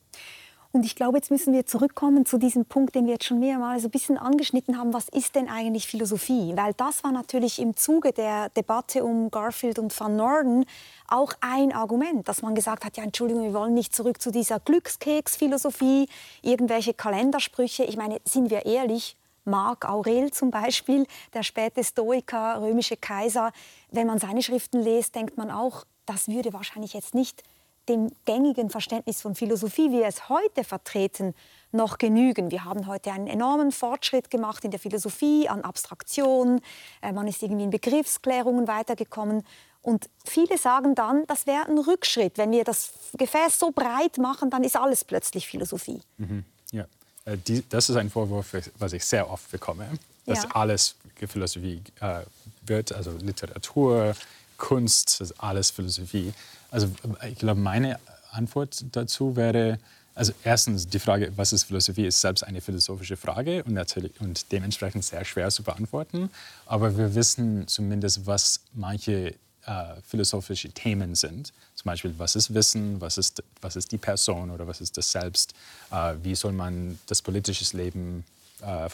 Und 0.74 0.86
ich 0.86 0.96
glaube, 0.96 1.18
jetzt 1.18 1.32
müssen 1.32 1.52
wir 1.54 1.66
zurückkommen 1.66 2.26
zu 2.26 2.38
diesem 2.38 2.64
Punkt, 2.64 2.96
den 2.96 3.06
wir 3.06 3.14
jetzt 3.14 3.26
schon 3.26 3.40
mehrmals 3.40 3.82
so 3.82 3.90
ein 3.90 3.92
bisschen 3.92 4.18
angeschnitten 4.18 4.78
haben. 4.78 4.94
Was 4.94 5.10
ist 5.10 5.36
denn 5.36 5.50
eigentlich 5.50 5.86
Philosophie? 5.86 6.54
Weil 6.56 6.74
das 6.74 7.04
war 7.04 7.12
natürlich 7.12 7.60
im 7.60 7.76
Zuge 7.76 8.14
der 8.14 8.48
Debatte 8.50 9.04
um 9.04 9.30
Garfield 9.32 9.80
und 9.80 9.98
Van 10.00 10.16
Norden 10.16 10.66
auch 11.10 11.34
ein 11.42 11.74
Argument, 11.74 12.26
dass 12.30 12.42
man 12.42 12.56
gesagt 12.56 12.86
hat, 12.86 12.96
ja, 12.96 13.04
Entschuldigung, 13.04 13.44
wir 13.44 13.54
wollen 13.54 13.74
nicht 13.74 13.94
zurück 13.94 14.22
zu 14.22 14.32
dieser 14.32 14.62
Glückskeks-Philosophie, 14.62 16.08
irgendwelche 16.42 16.94
Kalendersprüche. 16.94 17.84
Ich 17.84 17.98
meine, 17.98 18.20
sind 18.24 18.50
wir 18.50 18.66
ehrlich, 18.66 19.18
Marc 19.44 19.90
Aurel 19.90 20.32
zum 20.32 20.52
Beispiel, 20.52 21.06
der 21.34 21.44
späte 21.44 21.84
Stoiker, 21.84 22.62
römische 22.62 22.96
Kaiser, 22.96 23.52
wenn 23.92 24.08
man 24.08 24.20
seine 24.20 24.42
Schriften 24.42 24.82
liest, 24.82 25.16
denkt 25.16 25.36
man 25.36 25.52
auch, 25.52 25.84
das 26.06 26.28
würde 26.30 26.54
wahrscheinlich 26.54 26.94
jetzt 26.94 27.14
nicht 27.14 27.44
dem 27.90 28.12
gängigen 28.26 28.70
Verständnis 28.70 29.22
von 29.22 29.36
Philosophie, 29.36 29.92
wie 29.92 30.00
wir 30.00 30.08
es 30.08 30.30
heute 30.30 30.64
vertreten, 30.64 31.34
noch 31.72 31.98
genügen. 31.98 32.52
Wir 32.52 32.66
haben 32.66 32.88
heute 32.88 33.12
einen 33.12 33.28
enormen 33.28 33.72
Fortschritt 33.72 34.30
gemacht 34.30 34.64
in 34.66 34.72
der 34.72 34.80
Philosophie, 34.80 35.48
an 35.48 35.62
Abstraktion. 35.62 36.62
Äh, 37.02 37.14
man 37.14 37.28
ist 37.28 37.42
irgendwie 37.42 37.64
in 37.64 37.70
Begriffsklärungen 37.70 38.68
weitergekommen. 38.68 39.44
Und 39.82 40.10
viele 40.26 40.58
sagen 40.58 40.94
dann, 40.96 41.26
das 41.28 41.48
wäre 41.48 41.68
ein 41.68 41.78
Rückschritt. 41.78 42.38
Wenn 42.38 42.52
wir 42.52 42.64
das 42.64 42.92
Gefäß 43.18 43.58
so 43.58 43.72
breit 43.72 44.18
machen, 44.18 44.50
dann 44.50 44.64
ist 44.64 44.76
alles 44.76 45.04
plötzlich 45.04 45.48
Philosophie. 45.48 46.02
Mhm. 46.18 46.44
Ja. 46.72 46.86
Äh, 47.26 47.38
das 47.70 47.90
ist 47.90 47.96
ein 47.96 48.10
Vorwurf, 48.10 48.56
was 48.78 48.94
ich 48.94 49.04
sehr 49.04 49.30
oft 49.30 49.50
bekomme, 49.52 49.88
dass 50.26 50.44
ja. 50.44 50.50
alles 50.54 50.96
Philosophie 51.16 51.82
äh, 52.00 52.22
wird, 52.64 52.92
also 52.92 53.12
Literatur, 53.12 54.16
Kunst, 54.62 55.20
das 55.20 55.32
ist 55.32 55.40
alles 55.40 55.72
Philosophie. 55.72 56.34
Also 56.70 56.88
ich 57.28 57.40
glaube, 57.40 57.60
meine 57.60 58.00
Antwort 58.32 58.86
dazu 58.92 59.36
wäre, 59.36 59.80
also 60.14 60.34
erstens 60.44 60.88
die 60.88 61.00
Frage, 61.00 61.34
was 61.36 61.52
ist 61.52 61.64
Philosophie, 61.64 62.06
ist 62.06 62.22
selbst 62.22 62.44
eine 62.44 62.62
philosophische 62.62 63.18
Frage 63.18 63.64
und, 63.64 63.74
natürlich, 63.74 64.14
und 64.22 64.52
dementsprechend 64.52 65.04
sehr 65.04 65.26
schwer 65.26 65.50
zu 65.50 65.64
beantworten. 65.64 66.30
Aber 66.68 66.96
wir 66.96 67.16
wissen 67.16 67.68
zumindest, 67.68 68.28
was 68.28 68.60
manche 68.74 69.34
äh, 69.66 69.96
philosophische 70.08 70.70
Themen 70.70 71.16
sind. 71.16 71.54
Zum 71.74 71.86
Beispiel, 71.86 72.14
was 72.20 72.36
ist 72.36 72.54
Wissen, 72.54 73.02
was 73.02 73.18
ist, 73.18 73.44
was 73.62 73.76
ist 73.76 73.92
die 73.92 73.98
Person 73.98 74.52
oder 74.52 74.68
was 74.68 74.80
ist 74.80 74.96
das 74.96 75.12
Selbst, 75.12 75.56
äh, 75.92 76.14
wie 76.22 76.36
soll 76.36 76.52
man 76.52 77.00
das 77.08 77.24
politische 77.24 77.76
Leben 77.76 78.26
äh, 78.62 78.86
äh 78.86 78.90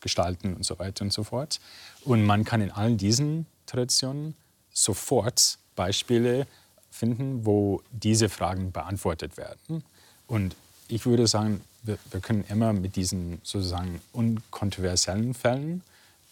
gestalten 0.00 0.54
und 0.54 0.64
so 0.64 0.78
weiter 0.78 1.04
und 1.04 1.12
so 1.12 1.24
fort. 1.24 1.60
Und 2.04 2.24
man 2.24 2.44
kann 2.44 2.62
in 2.62 2.70
allen 2.70 2.96
diesen 2.96 3.46
Traditionen 3.66 4.34
sofort 4.74 5.58
Beispiele 5.76 6.46
finden, 6.90 7.46
wo 7.46 7.82
diese 7.90 8.28
Fragen 8.28 8.70
beantwortet 8.72 9.36
werden. 9.38 9.82
Und 10.26 10.54
ich 10.88 11.06
würde 11.06 11.26
sagen, 11.26 11.62
wir, 11.82 11.98
wir 12.10 12.20
können 12.20 12.44
immer 12.48 12.72
mit 12.72 12.96
diesen 12.96 13.40
sozusagen 13.42 14.00
unkontroversiellen 14.12 15.34
Fällen 15.34 15.82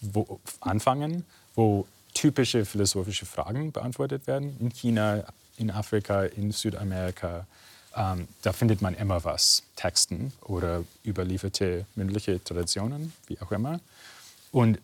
wo, 0.01 0.39
anfangen, 0.61 1.25
wo 1.55 1.87
typische 2.13 2.65
philosophische 2.65 3.25
Fragen 3.25 3.71
beantwortet 3.71 4.27
werden. 4.27 4.55
In 4.59 4.69
China, 4.71 5.23
in 5.57 5.71
Afrika, 5.71 6.23
in 6.23 6.51
Südamerika. 6.51 7.47
Ähm, 7.95 8.27
da 8.41 8.53
findet 8.53 8.81
man 8.81 8.95
immer 8.95 9.23
was, 9.23 9.63
Texten 9.75 10.33
oder 10.41 10.83
überlieferte 11.05 11.85
mündliche 11.95 12.43
Traditionen, 12.43 13.13
wie 13.27 13.39
auch 13.39 13.51
immer. 13.51 13.79
Und 14.51 14.79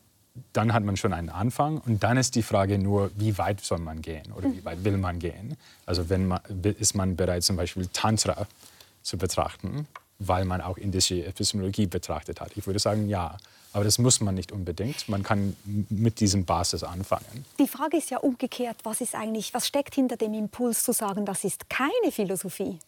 dann 0.54 0.74
hat 0.74 0.84
man 0.84 0.98
schon 0.98 1.14
einen 1.14 1.30
Anfang 1.30 1.80
und 1.80 2.04
dann 2.04 2.18
ist 2.18 2.36
die 2.36 2.44
Frage 2.44 2.78
nur, 2.78 3.12
wie 3.16 3.38
weit 3.38 3.62
soll 3.62 3.80
man 3.80 4.02
gehen 4.02 4.32
oder 4.32 4.52
wie 4.52 4.64
weit 4.64 4.84
will 4.84 4.98
man 4.98 5.20
gehen. 5.20 5.58
Also 5.86 6.10
wenn 6.10 6.28
man, 6.28 6.40
ist 6.64 6.96
man 6.96 7.16
bereit, 7.16 7.44
zum 7.44 7.56
Beispiel 7.56 7.88
Tantra 7.92 8.48
zu 9.02 9.18
betrachten, 9.18 9.88
weil 10.20 10.46
man 10.46 10.62
auch 10.62 10.78
indische 10.78 11.26
Epistemologie 11.26 11.88
betrachtet 11.88 12.42
hat. 12.42 12.56
Ich 12.56 12.68
würde 12.68 12.80
sagen, 12.80 13.08
ja. 13.08 13.38
Aber 13.72 13.84
das 13.84 14.00
muss 14.00 14.20
man 14.20 14.34
nicht 14.34 14.52
unbedingt. 14.52 15.08
Man 15.10 15.22
kann 15.22 15.56
mit 15.90 16.20
diesem 16.20 16.44
Basis 16.44 16.84
anfangen. 16.84 17.46
Die 17.60 17.68
Frage 17.68 17.98
ist 17.98 18.10
ja 18.10 18.18
umgekehrt, 18.18 18.78
was 18.84 19.00
ist 19.00 19.14
eigentlich, 19.14 19.54
was 19.54 19.68
steckt 19.68 19.94
hinter 19.94 20.18
dem 20.18 20.34
Impuls 20.34 20.84
zu 20.84 20.92
sagen, 20.92 21.24
das 21.24 21.44
ist 21.44 21.70
keine 21.70 22.12
Philosophie? 22.12 22.80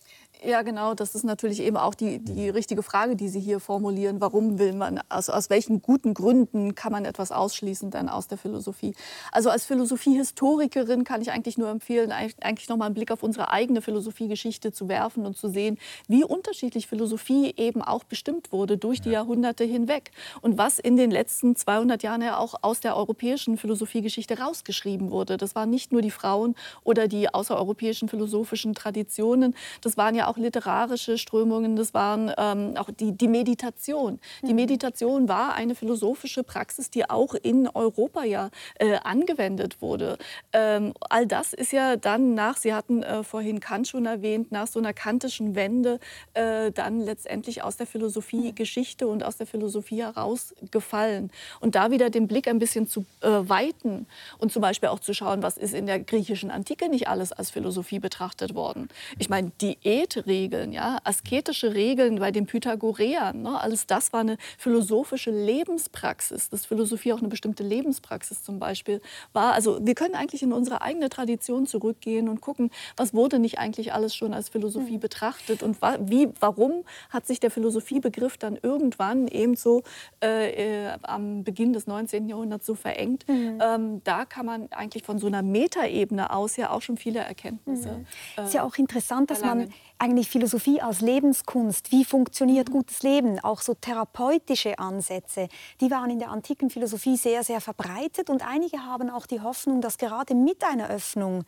Ja, 0.44 0.64
genau. 0.64 0.96
Das 0.96 1.14
ist 1.14 1.24
natürlich 1.24 1.60
eben 1.60 1.78
auch 1.78 1.94
die, 1.94 2.18
die 2.18 2.50
richtige 2.50 2.82
Frage, 2.82 3.16
die 3.16 3.30
Sie 3.30 3.40
hier 3.40 3.60
formulieren. 3.60 4.22
Warum 4.22 4.58
will 4.58 4.74
man, 4.74 5.00
also 5.08 5.34
aus 5.34 5.52
welchen 5.52 5.84
guten 5.84 6.16
Gründen 6.16 6.74
kann 6.74 6.92
man 6.92 7.06
etwas 7.06 7.32
ausschließen 7.32 7.92
denn 7.92 8.10
aus 8.10 8.28
der 8.28 8.40
Philosophie? 8.40 8.96
Also 9.32 9.52
als 9.52 9.66
Philosophiehistorikerin 9.66 11.04
kann 11.04 11.22
ich 11.22 11.32
eigentlich 11.32 11.60
nur 11.60 11.70
empfehlen, 11.70 12.12
eigentlich 12.12 12.70
noch 12.70 12.78
mal 12.78 12.88
einen 12.88 12.96
Blick 12.96 13.12
auf 13.12 13.22
unsere 13.22 13.52
eigene 13.52 13.84
Philosophiegeschichte 13.84 14.72
zu 14.72 14.90
werfen 14.90 15.28
und 15.28 15.38
zu 15.38 15.48
sehen, 15.48 15.78
wie 16.08 16.24
unterschiedlich 16.24 16.88
Philosophie 16.88 17.54
eben 17.56 17.84
auch 17.84 18.04
bestimmt 18.04 18.52
wurde 18.52 18.80
durch 18.80 19.00
die 19.00 19.12
Jahrhunderte 19.12 19.64
hinweg 19.64 20.10
und 20.42 20.58
was 20.58 20.80
in 20.80 20.98
den 20.98 21.12
letzten 21.12 21.56
200 21.56 22.02
Jahren 22.02 22.24
ja 22.24 22.40
auch 22.40 22.56
aus 22.64 22.80
der 22.80 22.98
europäischen 22.98 23.58
Philosophiegeschichte 23.58 24.40
rausgeschrieben 24.40 25.12
wurde. 25.12 25.38
Das 25.38 25.54
waren 25.54 25.70
nicht 25.70 25.92
nur 25.92 26.02
die 26.02 26.10
Frauen 26.10 26.56
oder 26.84 27.08
die 27.08 27.32
außereuropäischen 27.32 28.10
philosophischen 28.10 28.74
Traditionen, 28.74 29.54
das 29.82 29.98
waren 29.98 30.16
ja 30.16 30.31
auch 30.31 30.31
literarische 30.38 31.18
Strömungen, 31.18 31.76
das 31.76 31.94
waren 31.94 32.32
ähm, 32.38 32.74
auch 32.78 32.90
die, 32.92 33.12
die 33.12 33.28
Meditation. 33.28 34.20
Die 34.42 34.48
mhm. 34.48 34.56
Meditation 34.56 35.30
war 35.30 35.54
eine 35.54 35.76
philosophische 35.76 36.44
Praxis, 36.44 36.90
die 36.90 37.10
auch 37.10 37.34
in 37.34 37.68
Europa 37.68 38.24
ja 38.24 38.50
äh, 38.80 38.98
angewendet 39.04 39.82
wurde. 39.82 40.18
Ähm, 40.54 40.94
all 41.10 41.26
das 41.26 41.54
ist 41.54 41.72
ja 41.72 41.96
dann 41.96 42.34
nach, 42.34 42.58
Sie 42.58 42.74
hatten 42.74 43.04
äh, 43.04 43.24
vorhin 43.24 43.60
Kant 43.60 43.88
schon 43.88 44.06
erwähnt, 44.06 44.52
nach 44.52 44.68
so 44.68 44.80
einer 44.80 44.94
kantischen 44.94 45.56
Wende 45.56 46.00
äh, 46.34 46.72
dann 46.72 47.02
letztendlich 47.02 47.64
aus 47.64 47.78
der 47.78 47.88
Philosophiegeschichte 47.88 49.08
und 49.08 49.24
aus 49.24 49.38
der 49.38 49.48
Philosophie 49.48 50.02
herausgefallen. 50.02 51.32
Und 51.60 51.76
da 51.76 51.92
wieder 51.92 52.10
den 52.10 52.28
Blick 52.28 52.48
ein 52.48 52.60
bisschen 52.60 52.88
zu 52.88 53.06
äh, 53.22 53.28
weiten 53.30 54.08
und 54.38 54.52
zum 54.52 54.62
Beispiel 54.62 54.90
auch 54.90 55.00
zu 55.00 55.14
schauen, 55.14 55.44
was 55.44 55.58
ist 55.58 55.74
in 55.74 55.86
der 55.86 56.00
griechischen 56.00 56.52
Antike 56.52 56.90
nicht 56.90 57.08
alles 57.08 57.32
als 57.32 57.52
Philosophie 57.52 58.00
betrachtet 58.00 58.56
worden. 58.56 58.90
Ich 59.18 59.30
meine, 59.30 59.52
Diät 59.62 60.21
Diätregeln, 60.22 60.72
ja, 60.72 61.00
asketische 61.04 61.74
Regeln 61.74 62.20
bei 62.20 62.32
den 62.32 62.46
Pythagoreern. 62.46 63.42
Ne? 63.42 63.60
Alles 63.60 63.88
das 63.88 64.14
war 64.14 64.22
eine 64.22 64.38
philosophische 64.58 65.32
Lebenspraxis, 65.32 66.50
dass 66.50 66.66
Philosophie 66.66 67.14
auch 67.14 67.20
eine 67.20 67.28
bestimmte 67.28 67.64
Lebenspraxis 67.64 68.44
zum 68.44 68.60
Beispiel 68.60 69.02
war. 69.34 69.54
Also 69.54 69.80
wir 69.82 69.96
können 69.96 70.16
eigentlich 70.16 70.44
in 70.44 70.54
unsere 70.54 70.82
eigene 70.82 71.10
Tradition 71.10 71.66
zurückgehen 71.66 72.30
und 72.30 72.42
gucken, 72.42 72.72
was 72.98 73.14
wurde 73.14 73.40
nicht 73.40 73.60
eigentlich 73.60 73.94
alles 73.94 74.16
schon 74.16 74.34
als 74.34 74.50
Philosophie 74.50 74.98
mhm. 74.98 75.02
betrachtet 75.02 75.64
und 75.64 75.78
wie, 76.00 76.30
warum 76.40 76.84
hat 77.10 77.26
sich 77.28 77.40
der 77.40 77.52
Philosophiebegriff 77.52 78.38
dann 78.38 78.58
irgendwann 78.62 79.28
eben 79.28 79.56
so 79.56 79.84
äh, 80.24 80.88
äh, 80.88 80.98
am 81.04 81.44
Beginn 81.44 81.74
des 81.74 81.88
19. 81.88 82.30
Jahrhunderts 82.30 82.66
so 82.66 82.76
verengt. 82.76 83.28
Mhm. 83.28 83.60
Ähm, 83.62 84.02
da 84.04 84.26
kann 84.26 84.46
man 84.46 84.72
eigentlich 84.72 85.04
von 85.04 85.20
so 85.20 85.28
einer 85.28 85.42
Metaebene 85.42 86.32
aus 86.32 86.58
ja 86.58 86.72
auch 86.72 86.82
schon 86.82 86.98
viele 86.98 87.20
Erkenntnisse. 87.20 87.92
Mhm. 87.92 88.06
Äh, 88.38 88.46
ist 88.46 88.54
ja 88.54 88.64
auch 88.64 88.78
interessant, 88.78 89.32
dass 89.32 89.42
man 89.42 89.72
eigentlich 90.02 90.30
Philosophie 90.30 90.82
als 90.82 91.02
Lebenskunst, 91.02 91.92
wie 91.92 92.04
funktioniert 92.04 92.70
mhm. 92.70 92.74
gutes 92.74 93.04
Leben, 93.04 93.40
auch 93.40 93.62
so 93.62 93.76
therapeutische 93.76 94.80
Ansätze, 94.80 95.48
die 95.80 95.92
waren 95.92 96.10
in 96.10 96.18
der 96.18 96.32
antiken 96.32 96.72
Philosophie 96.72 97.18
sehr, 97.18 97.44
sehr 97.44 97.62
verbreitet 97.62 98.30
und 98.30 98.46
einige 98.46 98.80
haben 98.80 99.12
auch 99.12 99.28
die 99.28 99.42
Hoffnung, 99.42 99.80
dass 99.80 100.00
gerade 100.00 100.34
mit 100.34 100.64
einer 100.64 100.90
Öffnung 100.90 101.44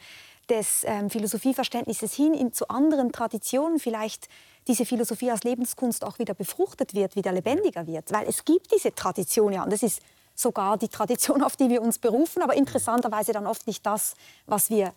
des 0.50 0.84
ähm, 0.86 1.10
Philosophieverständnisses 1.10 2.14
hin 2.14 2.34
in, 2.34 2.54
zu 2.54 2.68
anderen 2.68 3.12
Traditionen 3.12 3.80
vielleicht 3.80 4.28
diese 4.68 4.86
Philosophie 4.86 5.32
als 5.32 5.44
Lebenskunst 5.44 6.04
auch 6.04 6.20
wieder 6.20 6.36
befruchtet 6.36 6.94
wird, 6.94 7.16
wieder 7.16 7.32
lebendiger 7.32 7.88
wird. 7.88 8.12
Weil 8.12 8.28
es 8.28 8.46
gibt 8.46 8.72
diese 8.74 8.94
Tradition 8.94 9.54
ja 9.54 9.64
und 9.64 9.74
das 9.74 9.84
ist 9.84 10.02
sogar 10.36 10.78
die 10.78 10.90
Tradition, 10.90 11.42
auf 11.44 11.56
die 11.56 11.70
wir 11.70 11.82
uns 11.82 11.98
berufen, 11.98 12.44
aber 12.44 12.54
interessanterweise 12.54 13.32
dann 13.32 13.48
oft 13.48 13.66
nicht 13.66 13.86
das, 13.86 14.14
was 14.46 14.70
wir 14.70 14.94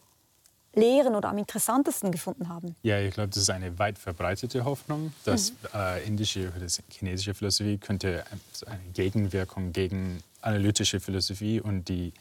lehren 0.77 1.15
oder 1.15 1.31
am 1.31 1.39
interessantesten 1.39 2.13
gefunden 2.13 2.49
haben. 2.49 2.77
Ja, 2.83 3.01
ich 3.01 3.15
glaube, 3.15 3.31
das 3.31 3.39
ist 3.39 3.51
eine 3.51 3.79
weit 3.79 3.99
verbreitete 3.99 4.65
Hoffnung, 4.65 5.13
dass 5.25 5.51
mhm. 5.51 5.57
äh, 5.75 6.05
indische 6.05 6.53
oder 6.55 6.67
chinesische 6.91 7.35
Philosophie 7.35 7.79
könnte 7.79 8.25
eine 8.67 8.79
Gegenwirkung 8.93 9.73
gegen 9.73 10.23
analytische 10.43 11.01
Philosophie 11.01 11.61
und 11.61 11.89
die, 11.89 12.13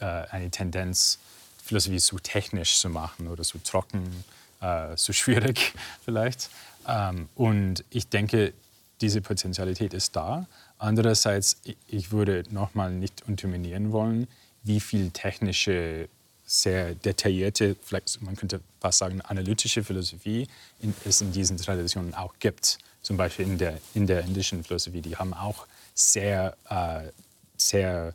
äh, 0.00 0.04
eine 0.04 0.50
Tendenz, 0.50 1.18
Philosophie 1.62 2.00
zu 2.00 2.18
technisch 2.18 2.78
zu 2.78 2.88
machen 2.88 3.28
oder 3.28 3.44
zu 3.44 3.58
trocken, 3.58 4.24
äh, 4.60 4.96
zu 4.96 5.12
schwierig 5.12 5.74
vielleicht. 6.04 6.50
Ähm, 6.88 7.28
und 7.34 7.84
ich 7.90 8.08
denke, 8.08 8.54
diese 9.00 9.20
Potentialität 9.20 9.92
ist 9.94 10.16
da. 10.16 10.46
Andererseits, 10.78 11.58
ich 11.86 12.10
würde 12.10 12.44
nochmal 12.50 12.90
nicht 12.90 13.22
unterminieren 13.28 13.92
wollen, 13.92 14.28
wie 14.62 14.80
viel 14.80 15.10
technische 15.10 16.08
sehr 16.52 16.94
detaillierte, 16.94 17.76
vielleicht 17.82 18.20
man 18.20 18.36
könnte 18.36 18.60
fast 18.78 18.98
sagen, 18.98 19.22
analytische 19.22 19.82
Philosophie 19.82 20.46
in, 20.80 20.92
es 21.06 21.22
in 21.22 21.32
diesen 21.32 21.56
Traditionen 21.56 22.12
auch 22.12 22.34
gibt. 22.40 22.76
Zum 23.00 23.16
Beispiel 23.16 23.46
in 23.46 23.56
der, 23.56 23.78
in 23.94 24.06
der 24.06 24.20
indischen 24.20 24.62
Philosophie, 24.62 25.00
die 25.00 25.16
haben 25.16 25.32
auch 25.32 25.66
sehr, 25.94 26.54
äh, 26.68 27.08
sehr 27.56 28.12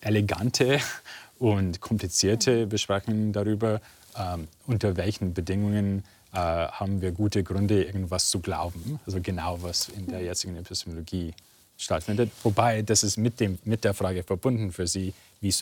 elegante 0.00 0.80
und 1.38 1.82
komplizierte 1.82 2.66
Besprechungen 2.66 3.34
darüber, 3.34 3.82
ähm, 4.16 4.48
unter 4.66 4.96
welchen 4.96 5.34
Bedingungen 5.34 6.04
äh, 6.32 6.38
haben 6.38 7.02
wir 7.02 7.12
gute 7.12 7.42
Gründe, 7.42 7.84
irgendwas 7.84 8.30
zu 8.30 8.40
glauben. 8.40 8.98
Also 9.04 9.20
genau, 9.20 9.62
was 9.62 9.90
in 9.90 10.06
der 10.06 10.22
jetzigen 10.22 10.56
Epistemologie 10.56 11.34
stattfindet. 11.76 12.30
Wobei, 12.42 12.80
das 12.80 13.04
ist 13.04 13.18
mit, 13.18 13.40
dem, 13.40 13.58
mit 13.64 13.84
der 13.84 13.92
Frage 13.92 14.22
verbunden 14.22 14.72
für 14.72 14.86
Sie, 14.86 15.12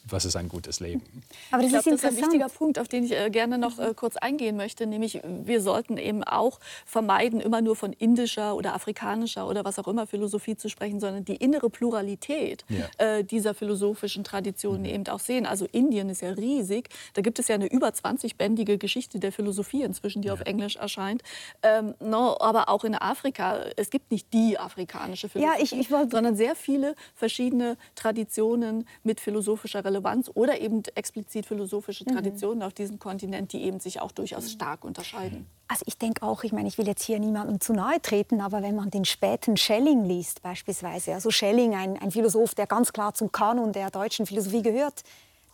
was 0.09 0.25
ist 0.25 0.37
ein 0.37 0.49
gutes 0.49 0.81
Leben. 0.81 1.03
Aber 1.51 1.63
das, 1.63 1.67
ich 1.67 1.73
glaub, 1.73 1.87
ist, 1.87 2.05
das 2.05 2.13
ist 2.13 2.19
ein 2.19 2.25
wichtiger 2.25 2.49
Punkt, 2.49 2.79
auf 2.79 2.89
den 2.89 3.05
ich 3.05 3.13
äh, 3.13 3.31
gerne 3.31 3.59
noch 3.59 3.79
äh, 3.79 3.93
kurz 3.95 4.17
eingehen 4.17 4.57
möchte. 4.57 4.87
Nämlich, 4.87 5.21
wir 5.25 5.61
sollten 5.61 5.99
eben 5.99 6.25
auch 6.25 6.61
vermeiden, 6.87 7.41
immer 7.41 7.61
nur 7.61 7.77
von 7.77 7.93
indischer 7.93 8.57
oder 8.57 8.75
afrikanischer 8.75 9.47
oder 9.47 9.65
was 9.65 9.79
auch 9.79 9.89
immer 9.89 10.07
Philosophie 10.07 10.57
zu 10.57 10.69
sprechen, 10.69 10.99
sondern 10.99 11.25
die 11.25 11.37
innere 11.37 11.69
Pluralität 11.69 12.65
ja. 12.69 12.87
äh, 12.99 13.25
dieser 13.25 13.55
philosophischen 13.55 14.25
Traditionen 14.25 14.83
mhm. 14.83 14.87
eben 14.89 15.07
auch 15.09 15.21
sehen. 15.21 15.45
Also 15.47 15.67
Indien 15.73 16.09
ist 16.09 16.23
ja 16.23 16.31
riesig. 16.31 16.89
Da 17.15 17.23
gibt 17.23 17.39
es 17.39 17.49
ja 17.49 17.55
eine 17.55 17.67
über 17.67 17.89
20-bändige 17.89 18.79
Geschichte 18.79 19.21
der 19.21 19.33
Philosophie 19.33 19.83
inzwischen, 19.83 20.23
die 20.23 20.29
ja. 20.29 20.35
auf 20.35 20.41
Englisch 20.41 20.77
erscheint. 20.77 21.23
Ähm, 21.63 21.95
no, 22.01 22.37
aber 22.41 22.69
auch 22.71 22.85
in 22.85 22.95
Afrika. 22.95 23.61
Es 23.77 23.91
gibt 23.91 24.11
nicht 24.11 24.33
die 24.33 24.59
afrikanische 24.59 25.29
Philosophie, 25.29 25.59
ja, 25.59 25.63
ich, 25.63 25.73
ich 25.73 25.89
sondern 25.89 26.37
sehr 26.37 26.57
viele 26.57 26.95
verschiedene 27.15 27.77
Traditionen 27.95 28.87
mit 29.03 29.21
philosophischen 29.21 29.66
philosophischer 29.67 29.85
Relevanz 29.85 30.31
oder 30.35 30.61
eben 30.61 30.83
explizit 30.95 31.47
philosophische 31.47 32.05
mhm. 32.07 32.15
Traditionen 32.15 32.59
mhm. 32.59 32.65
auf 32.65 32.73
diesem 32.73 32.99
Kontinent, 32.99 33.53
die 33.53 33.63
eben 33.63 33.81
sich 33.81 34.01
auch 34.01 34.13
durchaus 34.13 34.51
stark 34.51 34.85
unterscheiden. 34.85 35.47
Also 35.69 35.83
ich 35.87 35.99
denke 35.99 36.23
auch, 36.23 36.45
ich 36.45 36.53
meine, 36.53 36.69
ich 36.69 36.79
will 36.79 36.87
jetzt 36.87 37.03
hier 37.03 37.19
niemandem 37.19 37.61
zu 37.61 37.73
nahe 37.73 38.01
treten, 38.01 38.41
aber 38.41 38.63
wenn 38.63 38.77
man 38.77 38.91
den 38.91 39.05
späten 39.05 39.57
Schelling 39.57 40.05
liest 40.05 40.43
beispielsweise, 40.43 41.15
also 41.15 41.31
Schelling, 41.31 41.75
ein, 41.75 42.01
ein 42.01 42.13
Philosoph, 42.13 42.55
der 42.55 42.67
ganz 42.67 42.93
klar 42.93 43.15
zum 43.15 43.33
Kanon 43.33 43.73
der 43.73 43.91
deutschen 43.91 44.27
Philosophie 44.27 44.63
gehört, 44.63 45.03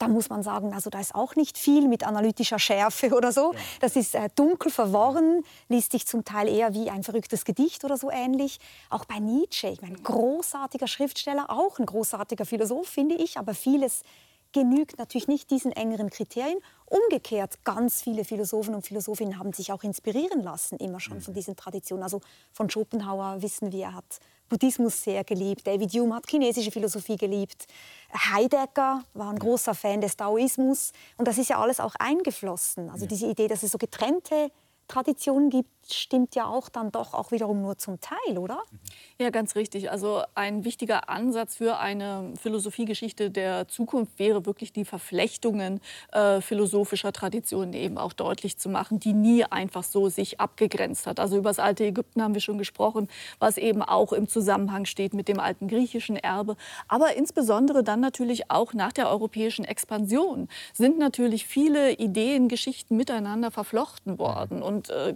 da 0.03 0.09
muss 0.09 0.28
man 0.28 0.42
sagen, 0.42 0.74
also 0.74 0.90
da 0.90 0.98
ist 0.98 1.14
auch 1.14 1.36
nicht 1.36 1.57
viel 1.57 1.86
mit 1.86 2.05
analytischer 2.05 2.59
Schärfe 2.59 3.14
oder 3.14 3.30
so. 3.30 3.55
Das 3.80 3.94
ist 3.94 4.16
äh, 4.16 4.28
dunkel 4.34 4.72
verworren, 4.72 5.44
liest 5.68 5.92
sich 5.92 6.09
zum 6.09 6.24
Teil 6.24 6.48
eher 6.48 6.74
wie 6.74 6.90
ein 6.90 7.05
verrücktes 7.05 7.44
Gedicht 7.44 7.84
oder 7.84 7.96
so 7.96 8.11
ähnlich. 8.11 8.59
Auch 8.90 9.05
bei 9.05 9.20
Nietzsche, 9.20 9.68
ich 9.68 9.80
meine, 9.80 9.96
großartiger 9.96 10.88
Schriftsteller, 10.88 11.50
auch 11.50 11.78
ein 11.78 11.86
großartiger 11.86 12.44
Philosoph, 12.44 12.88
finde 12.88 13.14
ich, 13.14 13.38
aber 13.38 13.55
vieles 13.55 14.03
genügt 14.50 14.98
natürlich 14.98 15.28
nicht 15.28 15.53
diesen 15.53 15.70
engeren 15.70 16.11
Kriterien. 16.11 16.59
Umgekehrt, 16.86 17.64
ganz 17.64 18.03
viele 18.03 18.24
Philosophen 18.24 18.74
und 18.74 18.84
Philosophinnen 18.84 19.38
haben 19.38 19.53
sich 19.53 19.72
auch 19.72 19.84
inspirieren 19.84 20.42
lassen, 20.42 20.78
immer 20.78 20.98
schon 20.98 21.20
von 21.20 21.32
mhm. 21.32 21.36
diesen 21.36 21.55
Traditionen. 21.55 22.03
Also 22.03 22.20
von 22.53 22.68
Schopenhauer 22.68 23.40
wissen 23.40 23.70
wir, 23.70 23.84
er 23.84 23.94
hat 23.94 24.18
Buddhismus 24.53 25.03
sehr 25.03 25.24
geliebt. 25.24 25.66
David 25.66 25.90
Hume 25.94 26.14
hat 26.14 26.28
chinesische 26.28 26.70
Philosophie 26.70 27.16
geliebt. 27.16 27.66
Heidegger 28.12 29.03
war 29.14 29.30
ein 29.30 29.38
großer 29.38 29.74
Fan 29.74 30.03
des 30.03 30.14
Daoismus. 30.18 30.92
Und 31.16 31.26
das 31.26 31.38
ist 31.38 31.48
ja 31.48 31.59
alles 31.59 31.80
auch 31.80 31.94
eingeflossen. 31.98 32.90
Also 32.90 33.07
diese 33.07 33.28
Idee, 33.28 33.48
dass 33.48 33.62
es 33.62 33.70
so 33.70 33.78
getrennte 33.78 34.50
Traditionen 34.88 35.48
gibt, 35.48 35.70
stimmt 35.91 36.35
ja 36.35 36.47
auch 36.47 36.68
dann 36.68 36.93
doch 36.93 37.14
auch 37.14 37.30
wiederum 37.33 37.62
nur 37.62 37.78
zum 37.78 38.01
Teil, 38.01 38.39
oder? 38.39 38.62
Ja, 39.18 39.30
ganz 39.30 39.57
richtig. 39.57 39.91
Also 39.91 40.22
ein 40.35 40.64
wichtiger 40.64 41.09
Ansatz 41.09 41.57
für 41.57 41.78
eine 41.78 42.33
Philosophiegeschichte 42.41 43.30
der 43.30 43.68
Zukunft 43.68 44.18
wäre 44.18 44.47
wirklich 44.47 44.72
die 44.72 44.85
Verflechtungen 44.85 45.80
äh, 46.12 46.41
philosophischer 46.41 47.12
Traditionen 47.12 47.72
eben 47.72 47.99
auch 47.99 48.12
deutlich 48.12 48.59
zu 48.59 48.68
machen, 48.68 49.01
die 49.01 49.12
nie 49.12 49.45
einfach 49.45 49.83
so 49.83 50.09
sich 50.09 50.41
abgegrenzt 50.41 51.07
hat. 51.07 51.20
Also 51.20 51.37
über 51.37 51.51
das 51.51 51.59
alte 51.59 51.85
Ägypten 51.85 52.22
haben 52.22 52.35
wir 52.35 52.41
schon 52.41 52.59
gesprochen, 52.59 53.09
was 53.39 53.59
eben 53.59 53.83
auch 53.83 54.12
im 54.12 54.28
Zusammenhang 54.28 54.85
steht 54.85 55.14
mit 55.14 55.28
dem 55.28 55.41
alten 55.41 55.68
griechischen 55.68 56.16
Erbe. 56.16 56.57
Aber 56.89 57.14
insbesondere 57.14 57.83
dann 57.83 58.01
natürlich 58.01 58.51
auch 58.51 58.74
nach 58.74 58.93
der 58.93 59.09
europäischen 59.09 59.64
Expansion 59.64 60.49
sind 60.72 60.99
natürlich 60.99 61.47
viele 61.47 61.93
Ideen, 61.93 62.49
Geschichten 62.49 62.97
miteinander 62.97 63.51
verflochten 63.51 64.18
worden. 64.18 64.62
Und 64.62 64.91
äh, 64.91 65.14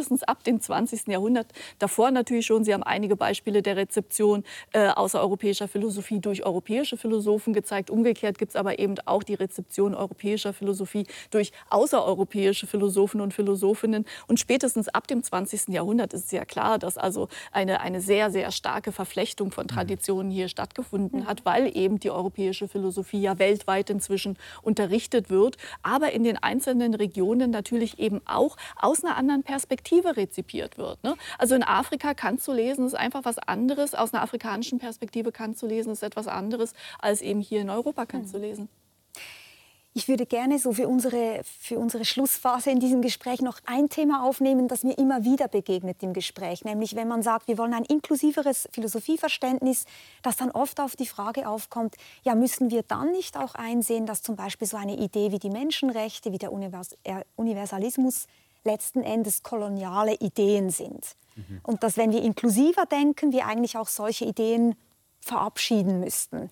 spätestens 0.00 0.22
ab 0.22 0.42
dem 0.44 0.60
20. 0.62 1.08
Jahrhundert, 1.08 1.48
davor 1.78 2.10
natürlich 2.10 2.46
schon, 2.46 2.64
Sie 2.64 2.72
haben 2.72 2.82
einige 2.82 3.16
Beispiele 3.16 3.60
der 3.60 3.76
Rezeption 3.76 4.44
äh, 4.72 4.88
außereuropäischer 4.88 5.68
Philosophie 5.68 6.20
durch 6.20 6.42
europäische 6.46 6.96
Philosophen 6.96 7.52
gezeigt. 7.52 7.90
Umgekehrt 7.90 8.38
gibt 8.38 8.52
es 8.52 8.56
aber 8.56 8.78
eben 8.78 8.94
auch 9.04 9.22
die 9.22 9.34
Rezeption 9.34 9.94
europäischer 9.94 10.54
Philosophie 10.54 11.06
durch 11.30 11.52
außereuropäische 11.68 12.66
Philosophen 12.66 13.20
und 13.20 13.34
Philosophinnen. 13.34 14.06
Und 14.26 14.40
spätestens 14.40 14.88
ab 14.88 15.06
dem 15.06 15.22
20. 15.22 15.68
Jahrhundert 15.68 16.14
ist 16.14 16.26
es 16.26 16.30
ja 16.30 16.46
klar, 16.46 16.78
dass 16.78 16.96
also 16.96 17.28
eine, 17.52 17.80
eine 17.80 18.00
sehr, 18.00 18.30
sehr 18.30 18.52
starke 18.52 18.92
Verflechtung 18.92 19.50
von 19.50 19.68
Traditionen 19.68 20.30
hier 20.30 20.48
stattgefunden 20.48 21.26
hat, 21.26 21.44
weil 21.44 21.76
eben 21.76 22.00
die 22.00 22.10
europäische 22.10 22.68
Philosophie 22.68 23.20
ja 23.20 23.38
weltweit 23.38 23.90
inzwischen 23.90 24.38
unterrichtet 24.62 25.28
wird, 25.28 25.58
aber 25.82 26.12
in 26.12 26.24
den 26.24 26.38
einzelnen 26.42 26.94
Regionen 26.94 27.50
natürlich 27.50 27.98
eben 27.98 28.22
auch 28.24 28.56
aus 28.80 29.04
einer 29.04 29.16
anderen 29.16 29.42
Perspektive 29.42 29.89
rezipiert 29.98 30.78
wird. 30.78 31.02
Ne? 31.02 31.16
Also 31.38 31.54
in 31.54 31.62
Afrika 31.62 32.14
kannst 32.14 32.46
du 32.48 32.52
lesen, 32.52 32.86
ist 32.86 32.94
einfach 32.94 33.24
was 33.24 33.38
anderes. 33.38 33.94
Aus 33.94 34.14
einer 34.14 34.22
afrikanischen 34.22 34.78
Perspektive 34.78 35.32
kannst 35.32 35.62
du 35.62 35.66
lesen, 35.66 35.92
ist 35.92 36.02
etwas 36.02 36.28
anderes, 36.28 36.72
als 36.98 37.20
eben 37.20 37.40
hier 37.40 37.60
in 37.60 37.70
Europa 37.70 38.06
kannst 38.06 38.34
du 38.34 38.38
mhm. 38.38 38.44
lesen. 38.44 38.68
Ich 39.92 40.06
würde 40.06 40.24
gerne 40.24 40.60
so 40.60 40.72
für 40.72 40.86
unsere, 40.86 41.40
für 41.42 41.76
unsere 41.76 42.04
Schlussphase 42.04 42.70
in 42.70 42.78
diesem 42.78 43.02
Gespräch 43.02 43.40
noch 43.40 43.58
ein 43.66 43.88
Thema 43.88 44.22
aufnehmen, 44.22 44.68
das 44.68 44.84
mir 44.84 44.96
immer 44.96 45.24
wieder 45.24 45.48
begegnet 45.48 46.00
im 46.04 46.12
Gespräch. 46.12 46.64
Nämlich, 46.64 46.94
wenn 46.94 47.08
man 47.08 47.24
sagt, 47.24 47.48
wir 47.48 47.58
wollen 47.58 47.74
ein 47.74 47.84
inklusiveres 47.84 48.68
Philosophieverständnis, 48.70 49.86
das 50.22 50.36
dann 50.36 50.52
oft 50.52 50.78
auf 50.78 50.94
die 50.94 51.06
Frage 51.06 51.48
aufkommt, 51.48 51.96
ja, 52.22 52.36
müssen 52.36 52.70
wir 52.70 52.84
dann 52.84 53.10
nicht 53.10 53.36
auch 53.36 53.56
einsehen, 53.56 54.06
dass 54.06 54.22
zum 54.22 54.36
Beispiel 54.36 54.68
so 54.68 54.76
eine 54.76 54.96
Idee 54.96 55.32
wie 55.32 55.40
die 55.40 55.50
Menschenrechte, 55.50 56.30
wie 56.30 56.38
der 56.38 56.52
äh, 56.52 57.24
Universalismus 57.34 58.28
letzten 58.64 59.02
Endes 59.02 59.42
koloniale 59.42 60.14
Ideen 60.14 60.70
sind. 60.70 61.16
Mhm. 61.36 61.60
Und 61.62 61.82
dass, 61.82 61.96
wenn 61.96 62.12
wir 62.12 62.22
inklusiver 62.22 62.86
denken, 62.86 63.32
wir 63.32 63.46
eigentlich 63.46 63.76
auch 63.76 63.88
solche 63.88 64.24
Ideen 64.24 64.76
verabschieden 65.20 66.00
müssten. 66.00 66.50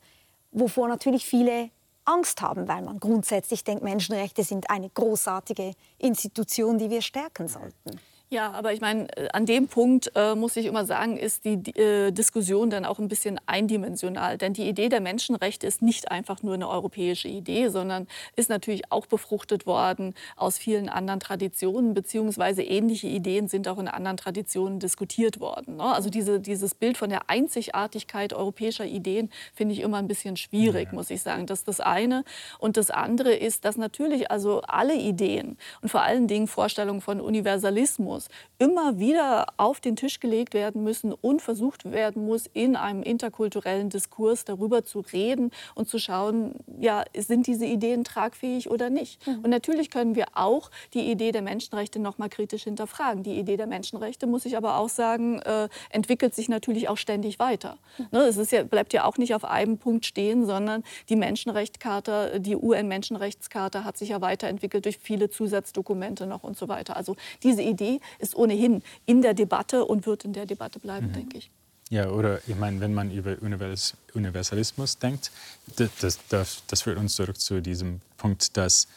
Wovor 0.52 0.88
natürlich 0.88 1.26
viele 1.26 1.70
Angst 2.04 2.40
haben, 2.40 2.68
weil 2.68 2.82
man 2.82 3.00
grundsätzlich 3.00 3.64
denkt, 3.64 3.82
Menschenrechte 3.82 4.42
sind 4.42 4.70
eine 4.70 4.88
großartige 4.88 5.72
Institution, 5.98 6.78
die 6.78 6.90
wir 6.90 7.02
stärken 7.02 7.48
sollten. 7.48 8.00
Ja, 8.30 8.52
aber 8.52 8.74
ich 8.74 8.82
meine, 8.82 9.08
äh, 9.16 9.28
an 9.32 9.46
dem 9.46 9.68
Punkt 9.68 10.12
äh, 10.14 10.34
muss 10.34 10.56
ich 10.56 10.66
immer 10.66 10.84
sagen, 10.84 11.16
ist 11.16 11.46
die, 11.46 11.56
die 11.56 11.74
äh, 11.78 12.10
Diskussion 12.12 12.68
dann 12.68 12.84
auch 12.84 12.98
ein 12.98 13.08
bisschen 13.08 13.40
eindimensional. 13.46 14.36
Denn 14.36 14.52
die 14.52 14.68
Idee 14.68 14.90
der 14.90 15.00
Menschenrechte 15.00 15.66
ist 15.66 15.80
nicht 15.80 16.10
einfach 16.10 16.42
nur 16.42 16.52
eine 16.52 16.68
europäische 16.68 17.28
Idee, 17.28 17.68
sondern 17.68 18.06
ist 18.36 18.50
natürlich 18.50 18.92
auch 18.92 19.06
befruchtet 19.06 19.64
worden 19.64 20.14
aus 20.36 20.58
vielen 20.58 20.90
anderen 20.90 21.20
Traditionen, 21.20 21.94
beziehungsweise 21.94 22.62
ähnliche 22.62 23.06
Ideen 23.06 23.48
sind 23.48 23.66
auch 23.66 23.78
in 23.78 23.88
anderen 23.88 24.18
Traditionen 24.18 24.78
diskutiert 24.78 25.40
worden. 25.40 25.76
Ne? 25.76 25.84
Also 25.84 26.10
diese, 26.10 26.38
dieses 26.38 26.74
Bild 26.74 26.98
von 26.98 27.08
der 27.08 27.30
Einzigartigkeit 27.30 28.34
europäischer 28.34 28.84
Ideen 28.84 29.30
finde 29.54 29.72
ich 29.72 29.80
immer 29.80 29.96
ein 29.96 30.08
bisschen 30.08 30.36
schwierig, 30.36 30.88
ja. 30.88 30.94
muss 30.94 31.08
ich 31.08 31.22
sagen. 31.22 31.46
Das 31.46 31.60
ist 31.60 31.68
das 31.68 31.80
eine. 31.80 32.24
Und 32.58 32.76
das 32.76 32.90
andere 32.90 33.32
ist, 33.32 33.64
dass 33.64 33.78
natürlich 33.78 34.30
also 34.30 34.60
alle 34.66 34.96
Ideen 34.96 35.56
und 35.80 35.88
vor 35.88 36.02
allen 36.02 36.28
Dingen 36.28 36.46
Vorstellungen 36.46 37.00
von 37.00 37.22
Universalismus, 37.22 38.17
Universalismus 38.18 38.28
immer 38.60 38.98
wieder 38.98 39.46
auf 39.56 39.80
den 39.80 39.94
Tisch 39.94 40.18
gelegt 40.18 40.52
werden 40.52 40.82
müssen 40.82 41.12
und 41.12 41.40
versucht 41.40 41.90
werden 41.90 42.24
muss, 42.26 42.46
in 42.52 42.74
einem 42.74 43.04
interkulturellen 43.04 43.88
Diskurs 43.88 44.44
darüber 44.44 44.84
zu 44.84 45.00
reden 45.12 45.52
und 45.76 45.88
zu 45.88 46.00
schauen, 46.00 46.54
ja, 46.80 47.04
sind 47.16 47.46
diese 47.46 47.66
Ideen 47.66 48.02
tragfähig 48.02 48.68
oder 48.68 48.90
nicht. 48.90 49.24
Mhm. 49.26 49.44
Und 49.44 49.50
natürlich 49.50 49.90
können 49.90 50.16
wir 50.16 50.26
auch 50.34 50.70
die 50.94 51.10
Idee 51.10 51.30
der 51.30 51.42
Menschenrechte 51.42 52.00
noch 52.00 52.18
mal 52.18 52.28
kritisch 52.28 52.64
hinterfragen. 52.64 53.22
Die 53.22 53.38
Idee 53.38 53.56
der 53.56 53.68
Menschenrechte, 53.68 54.26
muss 54.26 54.44
ich 54.44 54.56
aber 54.56 54.78
auch 54.78 54.88
sagen, 54.88 55.40
äh, 55.42 55.68
entwickelt 55.90 56.34
sich 56.34 56.48
natürlich 56.48 56.88
auch 56.88 56.96
ständig 56.96 57.38
weiter. 57.38 57.78
Mhm. 57.98 58.06
Ne, 58.10 58.20
es 58.22 58.50
ja, 58.50 58.64
bleibt 58.64 58.92
ja 58.92 59.04
auch 59.04 59.18
nicht 59.18 59.34
auf 59.34 59.44
einem 59.44 59.78
Punkt 59.78 60.04
stehen, 60.04 60.46
sondern 60.46 60.82
die 61.08 61.16
Menschenrechtscharta, 61.16 62.40
die 62.40 62.56
UN-Menschenrechtscharta 62.56 63.84
hat 63.84 63.96
sich 63.96 64.08
ja 64.08 64.20
weiterentwickelt 64.20 64.84
durch 64.84 64.98
viele 64.98 65.30
Zusatzdokumente 65.30 66.26
noch 66.26 66.42
und 66.42 66.56
so 66.56 66.68
weiter. 66.68 66.96
Also 66.96 67.14
diese 67.42 67.62
Idee 67.68 68.00
ist 68.18 68.34
ohnehin 68.34 68.82
in 69.06 69.22
der 69.22 69.34
Debatte 69.34 69.84
und 69.84 70.06
wird 70.06 70.24
in 70.24 70.32
der 70.32 70.46
Debatte 70.46 70.78
bleiben, 70.78 71.08
mhm. 71.08 71.12
denke 71.12 71.38
ich. 71.38 71.50
Ja, 71.90 72.10
oder 72.10 72.40
ich 72.46 72.56
meine, 72.56 72.80
wenn 72.80 72.92
man 72.92 73.10
über 73.10 73.36
Universalismus 73.40 74.98
denkt, 74.98 75.30
das, 75.76 76.18
das, 76.28 76.62
das 76.66 76.82
führt 76.82 76.98
uns 76.98 77.16
zurück 77.16 77.40
zu 77.40 77.62
diesem 77.62 78.00
Punkt, 78.18 78.56
dass, 78.58 78.88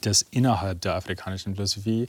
dass 0.00 0.22
innerhalb 0.30 0.80
der 0.80 0.94
afrikanischen 0.94 1.54
Philosophie 1.54 2.08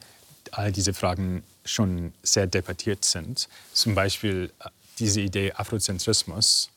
all 0.52 0.72
diese 0.72 0.94
Fragen 0.94 1.44
schon 1.66 2.14
sehr 2.24 2.48
debattiert 2.48 3.04
sind. 3.04 3.50
Zum 3.74 3.96
Beispiel 3.96 4.52
äh, 4.60 4.70
diese 5.00 5.22
Idee 5.22 5.54
Afrozentrismus 5.54 6.70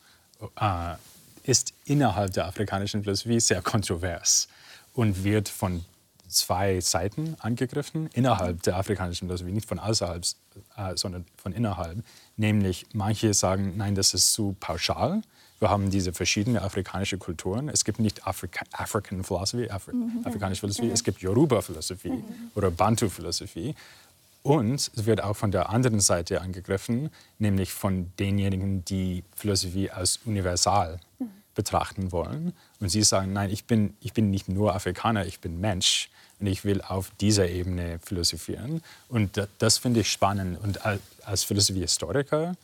äh, 0.59 0.95
ist 1.43 1.73
innerhalb 1.85 2.33
der 2.33 2.47
afrikanischen 2.47 3.03
Philosophie 3.03 3.39
sehr 3.39 3.61
kontrovers 3.61 4.47
und 4.93 5.23
wird 5.23 5.47
von 5.47 5.85
zwei 6.27 6.79
Seiten 6.79 7.35
angegriffen, 7.39 8.09
innerhalb 8.13 8.63
der 8.63 8.77
afrikanischen 8.77 9.27
Philosophie, 9.27 9.51
nicht 9.51 9.67
von 9.67 9.79
außerhalb, 9.79 10.23
äh, 10.75 10.95
sondern 10.95 11.25
von 11.37 11.53
innerhalb. 11.53 12.03
Nämlich 12.35 12.85
manche 12.93 13.33
sagen, 13.33 13.73
nein, 13.77 13.95
das 13.95 14.13
ist 14.13 14.33
zu 14.33 14.55
pauschal. 14.59 15.21
Wir 15.59 15.69
haben 15.69 15.89
diese 15.89 16.13
verschiedenen 16.13 16.61
afrikanischen 16.61 17.17
Kulturen. 17.17 17.67
Es 17.69 17.83
gibt 17.83 17.99
nicht 17.99 18.27
Afrika 18.27 18.63
African 18.71 19.23
Philosophy, 19.23 19.69
Afri 19.69 19.93
mhm. 19.93 20.21
afrikanische 20.23 20.61
Philosophie, 20.61 20.87
mhm. 20.87 20.93
es 20.93 21.03
gibt 21.03 21.21
Yoruba-Philosophie 21.21 22.09
mhm. 22.09 22.51
oder 22.53 22.69
Bantu-Philosophie. 22.69 23.73
Und 24.43 24.91
es 24.95 25.05
wird 25.05 25.21
auch 25.21 25.35
von 25.35 25.51
der 25.51 25.69
anderen 25.69 25.99
Seite 25.99 26.41
angegriffen, 26.41 27.09
nämlich 27.37 27.73
von 27.73 28.11
denjenigen, 28.17 28.85
die 28.85 29.23
Philosophie 29.35 29.89
als 29.89 30.19
universal 30.25 30.99
mhm. 31.19 31.29
Betrachten 31.57 32.13
wollen. 32.13 32.53
Und 32.79 32.89
sie 32.89 33.03
sagen, 33.03 33.33
nein, 33.33 33.49
ich 33.49 33.65
bin, 33.65 33.97
ich 33.99 34.13
bin 34.13 34.29
nicht 34.29 34.47
nur 34.47 34.75
Afrikaner, 34.75 35.25
ich 35.25 35.39
bin 35.41 35.59
Mensch 35.59 36.09
und 36.39 36.47
ich 36.47 36.63
will 36.63 36.81
auf 36.81 37.11
dieser 37.19 37.49
Ebene 37.49 37.99
philosophieren. 37.99 38.81
Und 39.09 39.35
das, 39.35 39.49
das 39.57 39.77
finde 39.79 40.01
ich 40.01 40.11
spannend. 40.11 40.57
Und 40.61 40.79
als 40.85 41.43
Philosophiehistoriker, 41.43 42.55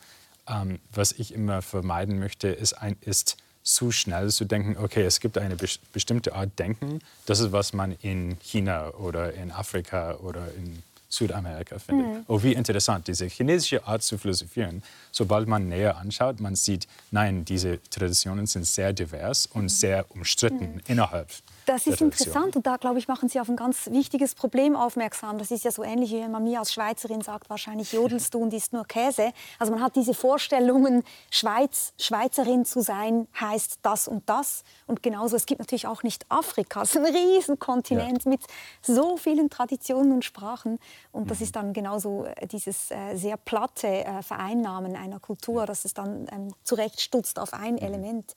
ähm, 0.48 0.78
was 0.92 1.12
ich 1.12 1.34
immer 1.34 1.60
vermeiden 1.60 2.18
möchte, 2.20 2.48
ist, 2.48 2.74
ein, 2.74 2.96
ist 3.00 3.36
zu 3.64 3.90
schnell 3.90 4.30
zu 4.30 4.44
denken, 4.44 4.76
okay, 4.78 5.02
es 5.02 5.18
gibt 5.20 5.38
eine 5.38 5.56
bestimmte 5.92 6.34
Art 6.34 6.56
Denken, 6.58 7.00
das 7.26 7.40
ist, 7.40 7.50
was 7.50 7.72
man 7.72 7.96
in 8.02 8.38
China 8.40 8.90
oder 8.90 9.32
in 9.34 9.50
Afrika 9.50 10.16
oder 10.16 10.46
in 10.54 10.82
Südamerika 11.14 11.78
findet. 11.78 12.06
Mhm. 12.06 12.24
Oh, 12.28 12.42
wie 12.42 12.52
interessant, 12.52 13.08
diese 13.08 13.26
chinesische 13.26 13.86
Art 13.86 14.02
zu 14.02 14.18
philosophieren. 14.18 14.82
Sobald 15.12 15.48
man 15.48 15.68
näher 15.68 15.96
anschaut, 15.96 16.40
man 16.40 16.56
sieht, 16.56 16.86
nein, 17.10 17.44
diese 17.44 17.78
Traditionen 17.90 18.46
sind 18.46 18.66
sehr 18.66 18.92
divers 18.92 19.46
und 19.46 19.68
sehr 19.68 20.04
umstritten 20.10 20.74
mhm. 20.74 20.80
innerhalb 20.86 21.28
das 21.66 21.86
ist 21.86 22.00
interessant 22.00 22.56
und 22.56 22.66
da, 22.66 22.76
glaube 22.76 22.98
ich, 22.98 23.08
machen 23.08 23.28
Sie 23.28 23.40
auf 23.40 23.48
ein 23.48 23.56
ganz 23.56 23.90
wichtiges 23.90 24.34
Problem 24.34 24.76
aufmerksam. 24.76 25.38
Das 25.38 25.50
ist 25.50 25.64
ja 25.64 25.70
so 25.70 25.82
ähnlich, 25.82 26.10
wie 26.10 26.20
wenn 26.20 26.30
man 26.30 26.44
mir 26.44 26.58
als 26.58 26.72
Schweizerin 26.72 27.20
sagt, 27.20 27.50
wahrscheinlich 27.50 27.92
jodelst 27.92 28.34
du 28.34 28.38
und 28.40 28.52
isst 28.52 28.72
nur 28.72 28.84
Käse. 28.84 29.32
Also 29.58 29.72
man 29.72 29.82
hat 29.82 29.96
diese 29.96 30.14
Vorstellungen, 30.14 31.02
Schweiz, 31.30 31.92
Schweizerin 31.98 32.64
zu 32.64 32.80
sein, 32.80 33.28
heißt 33.40 33.78
das 33.82 34.08
und 34.08 34.28
das. 34.28 34.64
Und 34.86 35.02
genauso, 35.02 35.36
es 35.36 35.46
gibt 35.46 35.60
natürlich 35.60 35.86
auch 35.86 36.02
nicht 36.02 36.26
Afrika, 36.28 36.82
es 36.82 36.94
ist 36.94 37.04
ein 37.04 37.06
Riesenkontinent 37.06 38.24
ja. 38.24 38.30
mit 38.30 38.40
so 38.82 39.16
vielen 39.16 39.50
Traditionen 39.50 40.12
und 40.12 40.24
Sprachen. 40.24 40.78
Und 41.12 41.30
das 41.30 41.38
mhm. 41.38 41.44
ist 41.44 41.56
dann 41.56 41.72
genauso 41.72 42.24
äh, 42.24 42.46
dieses 42.46 42.90
äh, 42.90 43.16
sehr 43.16 43.36
platte 43.36 43.88
äh, 43.88 44.22
Vereinnahmen 44.22 44.96
einer 44.96 45.20
Kultur, 45.20 45.66
dass 45.66 45.84
es 45.84 45.94
dann 45.94 46.26
ähm, 46.32 46.54
zurechtstutzt 46.62 47.38
auf 47.38 47.52
ein 47.52 47.74
mhm. 47.74 47.78
Element. 47.78 48.34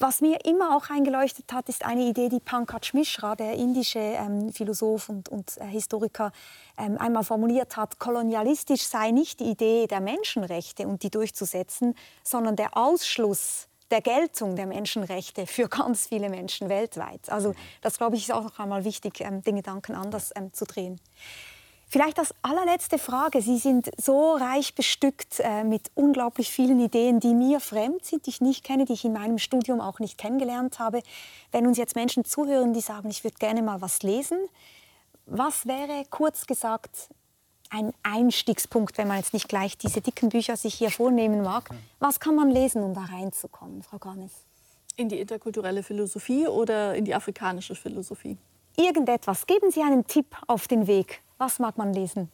Was 0.00 0.20
mir 0.20 0.44
immer 0.44 0.76
auch 0.76 0.90
eingeleuchtet 0.90 1.52
hat, 1.52 1.68
ist 1.68 1.84
eine 1.84 2.02
Idee, 2.02 2.28
die 2.28 2.38
Pankaj 2.38 2.92
Mishra, 2.92 3.34
der 3.34 3.54
indische 3.54 3.98
ähm, 3.98 4.52
Philosoph 4.52 5.08
und, 5.08 5.28
und 5.28 5.56
äh, 5.58 5.64
Historiker, 5.64 6.30
ähm, 6.78 6.96
einmal 6.98 7.24
formuliert 7.24 7.76
hat. 7.76 7.98
Kolonialistisch 7.98 8.82
sei 8.82 9.10
nicht 9.10 9.40
die 9.40 9.50
Idee 9.50 9.88
der 9.88 10.00
Menschenrechte 10.00 10.86
und 10.86 11.02
die 11.02 11.10
durchzusetzen, 11.10 11.96
sondern 12.22 12.54
der 12.54 12.76
Ausschluss 12.76 13.66
der 13.90 14.00
Geltung 14.00 14.54
der 14.54 14.66
Menschenrechte 14.66 15.48
für 15.48 15.68
ganz 15.68 16.06
viele 16.06 16.28
Menschen 16.28 16.68
weltweit. 16.68 17.28
Also 17.28 17.56
das, 17.80 17.98
glaube 17.98 18.14
ich, 18.14 18.28
ist 18.28 18.32
auch 18.32 18.44
noch 18.44 18.60
einmal 18.60 18.84
wichtig, 18.84 19.20
ähm, 19.20 19.42
den 19.42 19.56
Gedanken 19.56 19.96
anders 19.96 20.30
ähm, 20.36 20.52
zu 20.52 20.64
drehen. 20.64 21.00
Vielleicht 21.90 22.18
als 22.18 22.34
allerletzte 22.42 22.98
Frage. 22.98 23.40
Sie 23.40 23.56
sind 23.56 23.90
so 23.96 24.34
reich 24.34 24.74
bestückt 24.74 25.40
äh, 25.40 25.64
mit 25.64 25.90
unglaublich 25.94 26.50
vielen 26.50 26.80
Ideen, 26.80 27.18
die 27.18 27.34
mir 27.34 27.60
fremd 27.60 28.04
sind, 28.04 28.26
die 28.26 28.30
ich 28.30 28.42
nicht 28.42 28.62
kenne, 28.62 28.84
die 28.84 28.92
ich 28.92 29.06
in 29.06 29.14
meinem 29.14 29.38
Studium 29.38 29.80
auch 29.80 29.98
nicht 29.98 30.18
kennengelernt 30.18 30.78
habe. 30.78 31.02
Wenn 31.50 31.66
uns 31.66 31.78
jetzt 31.78 31.96
Menschen 31.96 32.26
zuhören, 32.26 32.74
die 32.74 32.80
sagen, 32.80 33.08
ich 33.08 33.24
würde 33.24 33.38
gerne 33.38 33.62
mal 33.62 33.80
was 33.80 34.02
lesen, 34.02 34.38
was 35.24 35.66
wäre 35.66 36.04
kurz 36.10 36.46
gesagt 36.46 37.08
ein 37.70 37.92
Einstiegspunkt, 38.02 38.98
wenn 38.98 39.08
man 39.08 39.18
jetzt 39.18 39.32
nicht 39.32 39.48
gleich 39.48 39.78
diese 39.78 40.00
dicken 40.02 40.28
Bücher 40.28 40.56
sich 40.56 40.74
hier 40.74 40.90
vornehmen 40.90 41.42
mag? 41.42 41.70
Was 42.00 42.20
kann 42.20 42.34
man 42.34 42.50
lesen, 42.50 42.82
um 42.82 42.94
da 42.94 43.02
reinzukommen, 43.04 43.82
Frau 43.82 43.98
Garnes? 43.98 44.32
In 44.96 45.08
die 45.08 45.20
interkulturelle 45.20 45.82
Philosophie 45.82 46.48
oder 46.48 46.94
in 46.94 47.04
die 47.04 47.14
afrikanische 47.14 47.74
Philosophie? 47.74 48.36
Irgendetwas. 48.76 49.46
Geben 49.46 49.70
Sie 49.70 49.82
einen 49.82 50.06
Tipp 50.06 50.36
auf 50.46 50.68
den 50.68 50.86
Weg. 50.86 51.22
Was 51.38 51.58
mag 51.58 51.78
man 51.78 51.92
lesen? 51.94 52.28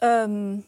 Ähm, 0.00 0.64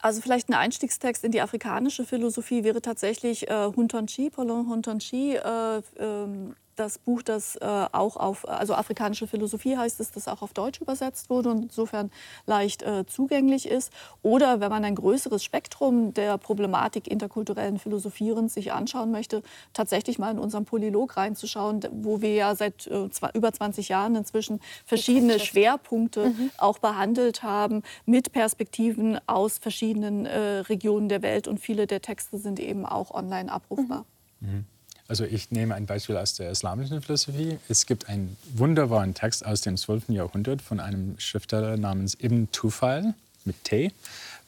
also 0.00 0.20
vielleicht 0.20 0.48
ein 0.48 0.54
Einstiegstext 0.54 1.24
in 1.24 1.32
die 1.32 1.40
afrikanische 1.40 2.04
Philosophie 2.04 2.64
wäre 2.64 2.82
tatsächlich 2.82 3.48
äh, 3.48 3.66
Huntonchi, 3.76 4.30
Paulin 4.30 4.68
Huntonchi, 4.68 5.36
äh, 5.36 5.82
ähm, 5.98 6.56
das 6.82 6.98
Buch, 6.98 7.22
das 7.22 7.56
äh, 7.56 7.86
auch 7.92 8.16
auf, 8.16 8.48
also 8.48 8.74
afrikanische 8.74 9.26
Philosophie 9.26 9.76
heißt 9.76 10.00
es, 10.00 10.10
das 10.10 10.26
auch 10.26 10.42
auf 10.42 10.52
Deutsch 10.52 10.80
übersetzt 10.80 11.30
wurde 11.30 11.50
und 11.50 11.62
insofern 11.62 12.10
leicht 12.46 12.82
äh, 12.82 13.06
zugänglich 13.06 13.68
ist. 13.68 13.92
Oder 14.22 14.60
wenn 14.60 14.70
man 14.70 14.84
ein 14.84 14.96
größeres 14.96 15.44
Spektrum 15.44 16.12
der 16.12 16.38
Problematik 16.38 17.06
interkulturellen 17.06 17.78
Philosophierens 17.78 18.54
sich 18.54 18.72
anschauen 18.72 19.12
möchte, 19.12 19.42
tatsächlich 19.72 20.18
mal 20.18 20.32
in 20.32 20.38
unserem 20.38 20.64
Polylog 20.64 21.16
reinzuschauen, 21.16 21.80
wo 21.92 22.20
wir 22.20 22.34
ja 22.34 22.56
seit 22.56 22.88
äh, 22.88 23.08
über 23.34 23.52
20 23.52 23.88
Jahren 23.88 24.16
inzwischen 24.16 24.60
verschiedene 24.84 25.38
Schwerpunkte 25.38 26.30
mhm. 26.30 26.50
auch 26.58 26.78
behandelt 26.78 27.42
haben 27.42 27.82
mit 28.06 28.32
Perspektiven 28.32 29.20
aus 29.28 29.58
verschiedenen 29.58 30.26
äh, 30.26 30.58
Regionen 30.60 31.08
der 31.08 31.22
Welt 31.22 31.46
und 31.46 31.60
viele 31.60 31.86
der 31.86 32.02
Texte 32.02 32.38
sind 32.38 32.58
eben 32.58 32.84
auch 32.84 33.12
online 33.12 33.50
abrufbar. 33.52 34.04
Mhm. 34.40 34.48
Mhm. 34.48 34.64
Also 35.12 35.24
ich 35.24 35.50
nehme 35.50 35.74
ein 35.74 35.84
Beispiel 35.84 36.16
aus 36.16 36.32
der 36.32 36.50
islamischen 36.50 37.02
Philosophie. 37.02 37.58
Es 37.68 37.84
gibt 37.84 38.08
einen 38.08 38.34
wunderbaren 38.54 39.12
Text 39.12 39.44
aus 39.44 39.60
dem 39.60 39.76
12. 39.76 40.08
Jahrhundert 40.08 40.62
von 40.62 40.80
einem 40.80 41.20
Schriftsteller 41.20 41.76
namens 41.76 42.16
Ibn 42.18 42.50
Tufal 42.50 43.12
mit 43.44 43.62
T. 43.62 43.92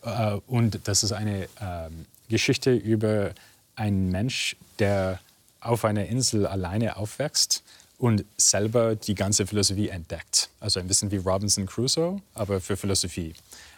Äh, 0.05 0.37
und 0.47 0.81
das 0.85 1.05
ist 1.05 1.13
eine 1.13 1.49
ähm, 1.61 2.07
Geschichte 2.31 2.75
über 2.75 3.33
einen 3.77 4.11
Mensch, 4.11 4.57
der 4.79 5.21
auf 5.61 5.85
einer 5.85 6.07
Insel 6.07 6.47
alleine 6.47 6.97
aufwächst 6.97 7.63
und 7.99 8.25
selber 8.39 8.97
die 8.97 9.15
ganze 9.15 9.47
Philosophie 9.47 9.91
entdeckt. 9.91 10.49
Also 10.61 10.81
ein 10.81 10.89
bisschen 10.89 11.11
wie 11.11 11.19
Robinson 11.19 11.67
Crusoe, 11.67 12.23
aber 12.33 12.63
für 12.63 12.79
Philosophie. 12.79 13.35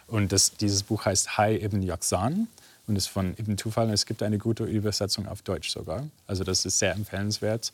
Und 0.07 0.31
das, 0.31 0.55
dieses 0.55 0.83
Buch 0.83 1.03
heißt 1.03 1.37
Hai 1.37 1.57
ibn 1.57 1.81
Yaqzan 1.81 2.47
und 2.87 2.95
ist 2.95 3.07
von 3.07 3.35
Ibn 3.37 3.57
Tufal. 3.57 3.91
Es 3.91 4.05
gibt 4.05 4.23
eine 4.23 4.37
gute 4.37 4.63
Übersetzung 4.63 5.27
auf 5.27 5.41
Deutsch 5.41 5.69
sogar. 5.69 6.07
Also 6.25 6.43
das 6.43 6.65
ist 6.65 6.79
sehr 6.79 6.93
empfehlenswert. 6.93 7.71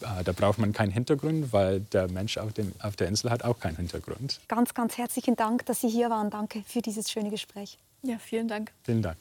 Äh, 0.00 0.24
da 0.24 0.32
braucht 0.32 0.58
man 0.58 0.72
keinen 0.72 0.90
Hintergrund, 0.90 1.52
weil 1.52 1.80
der 1.80 2.08
Mensch 2.10 2.38
auf, 2.38 2.52
dem, 2.52 2.72
auf 2.80 2.96
der 2.96 3.08
Insel 3.08 3.30
hat 3.30 3.44
auch 3.44 3.58
keinen 3.58 3.76
Hintergrund. 3.76 4.40
Ganz, 4.48 4.74
ganz 4.74 4.98
herzlichen 4.98 5.36
Dank, 5.36 5.66
dass 5.66 5.80
Sie 5.80 5.88
hier 5.88 6.10
waren. 6.10 6.30
Danke 6.30 6.62
für 6.66 6.82
dieses 6.82 7.10
schöne 7.10 7.30
Gespräch. 7.30 7.78
Ja, 8.02 8.18
vielen 8.18 8.48
Dank. 8.48 8.72
Vielen 8.82 9.02
Dank. 9.02 9.16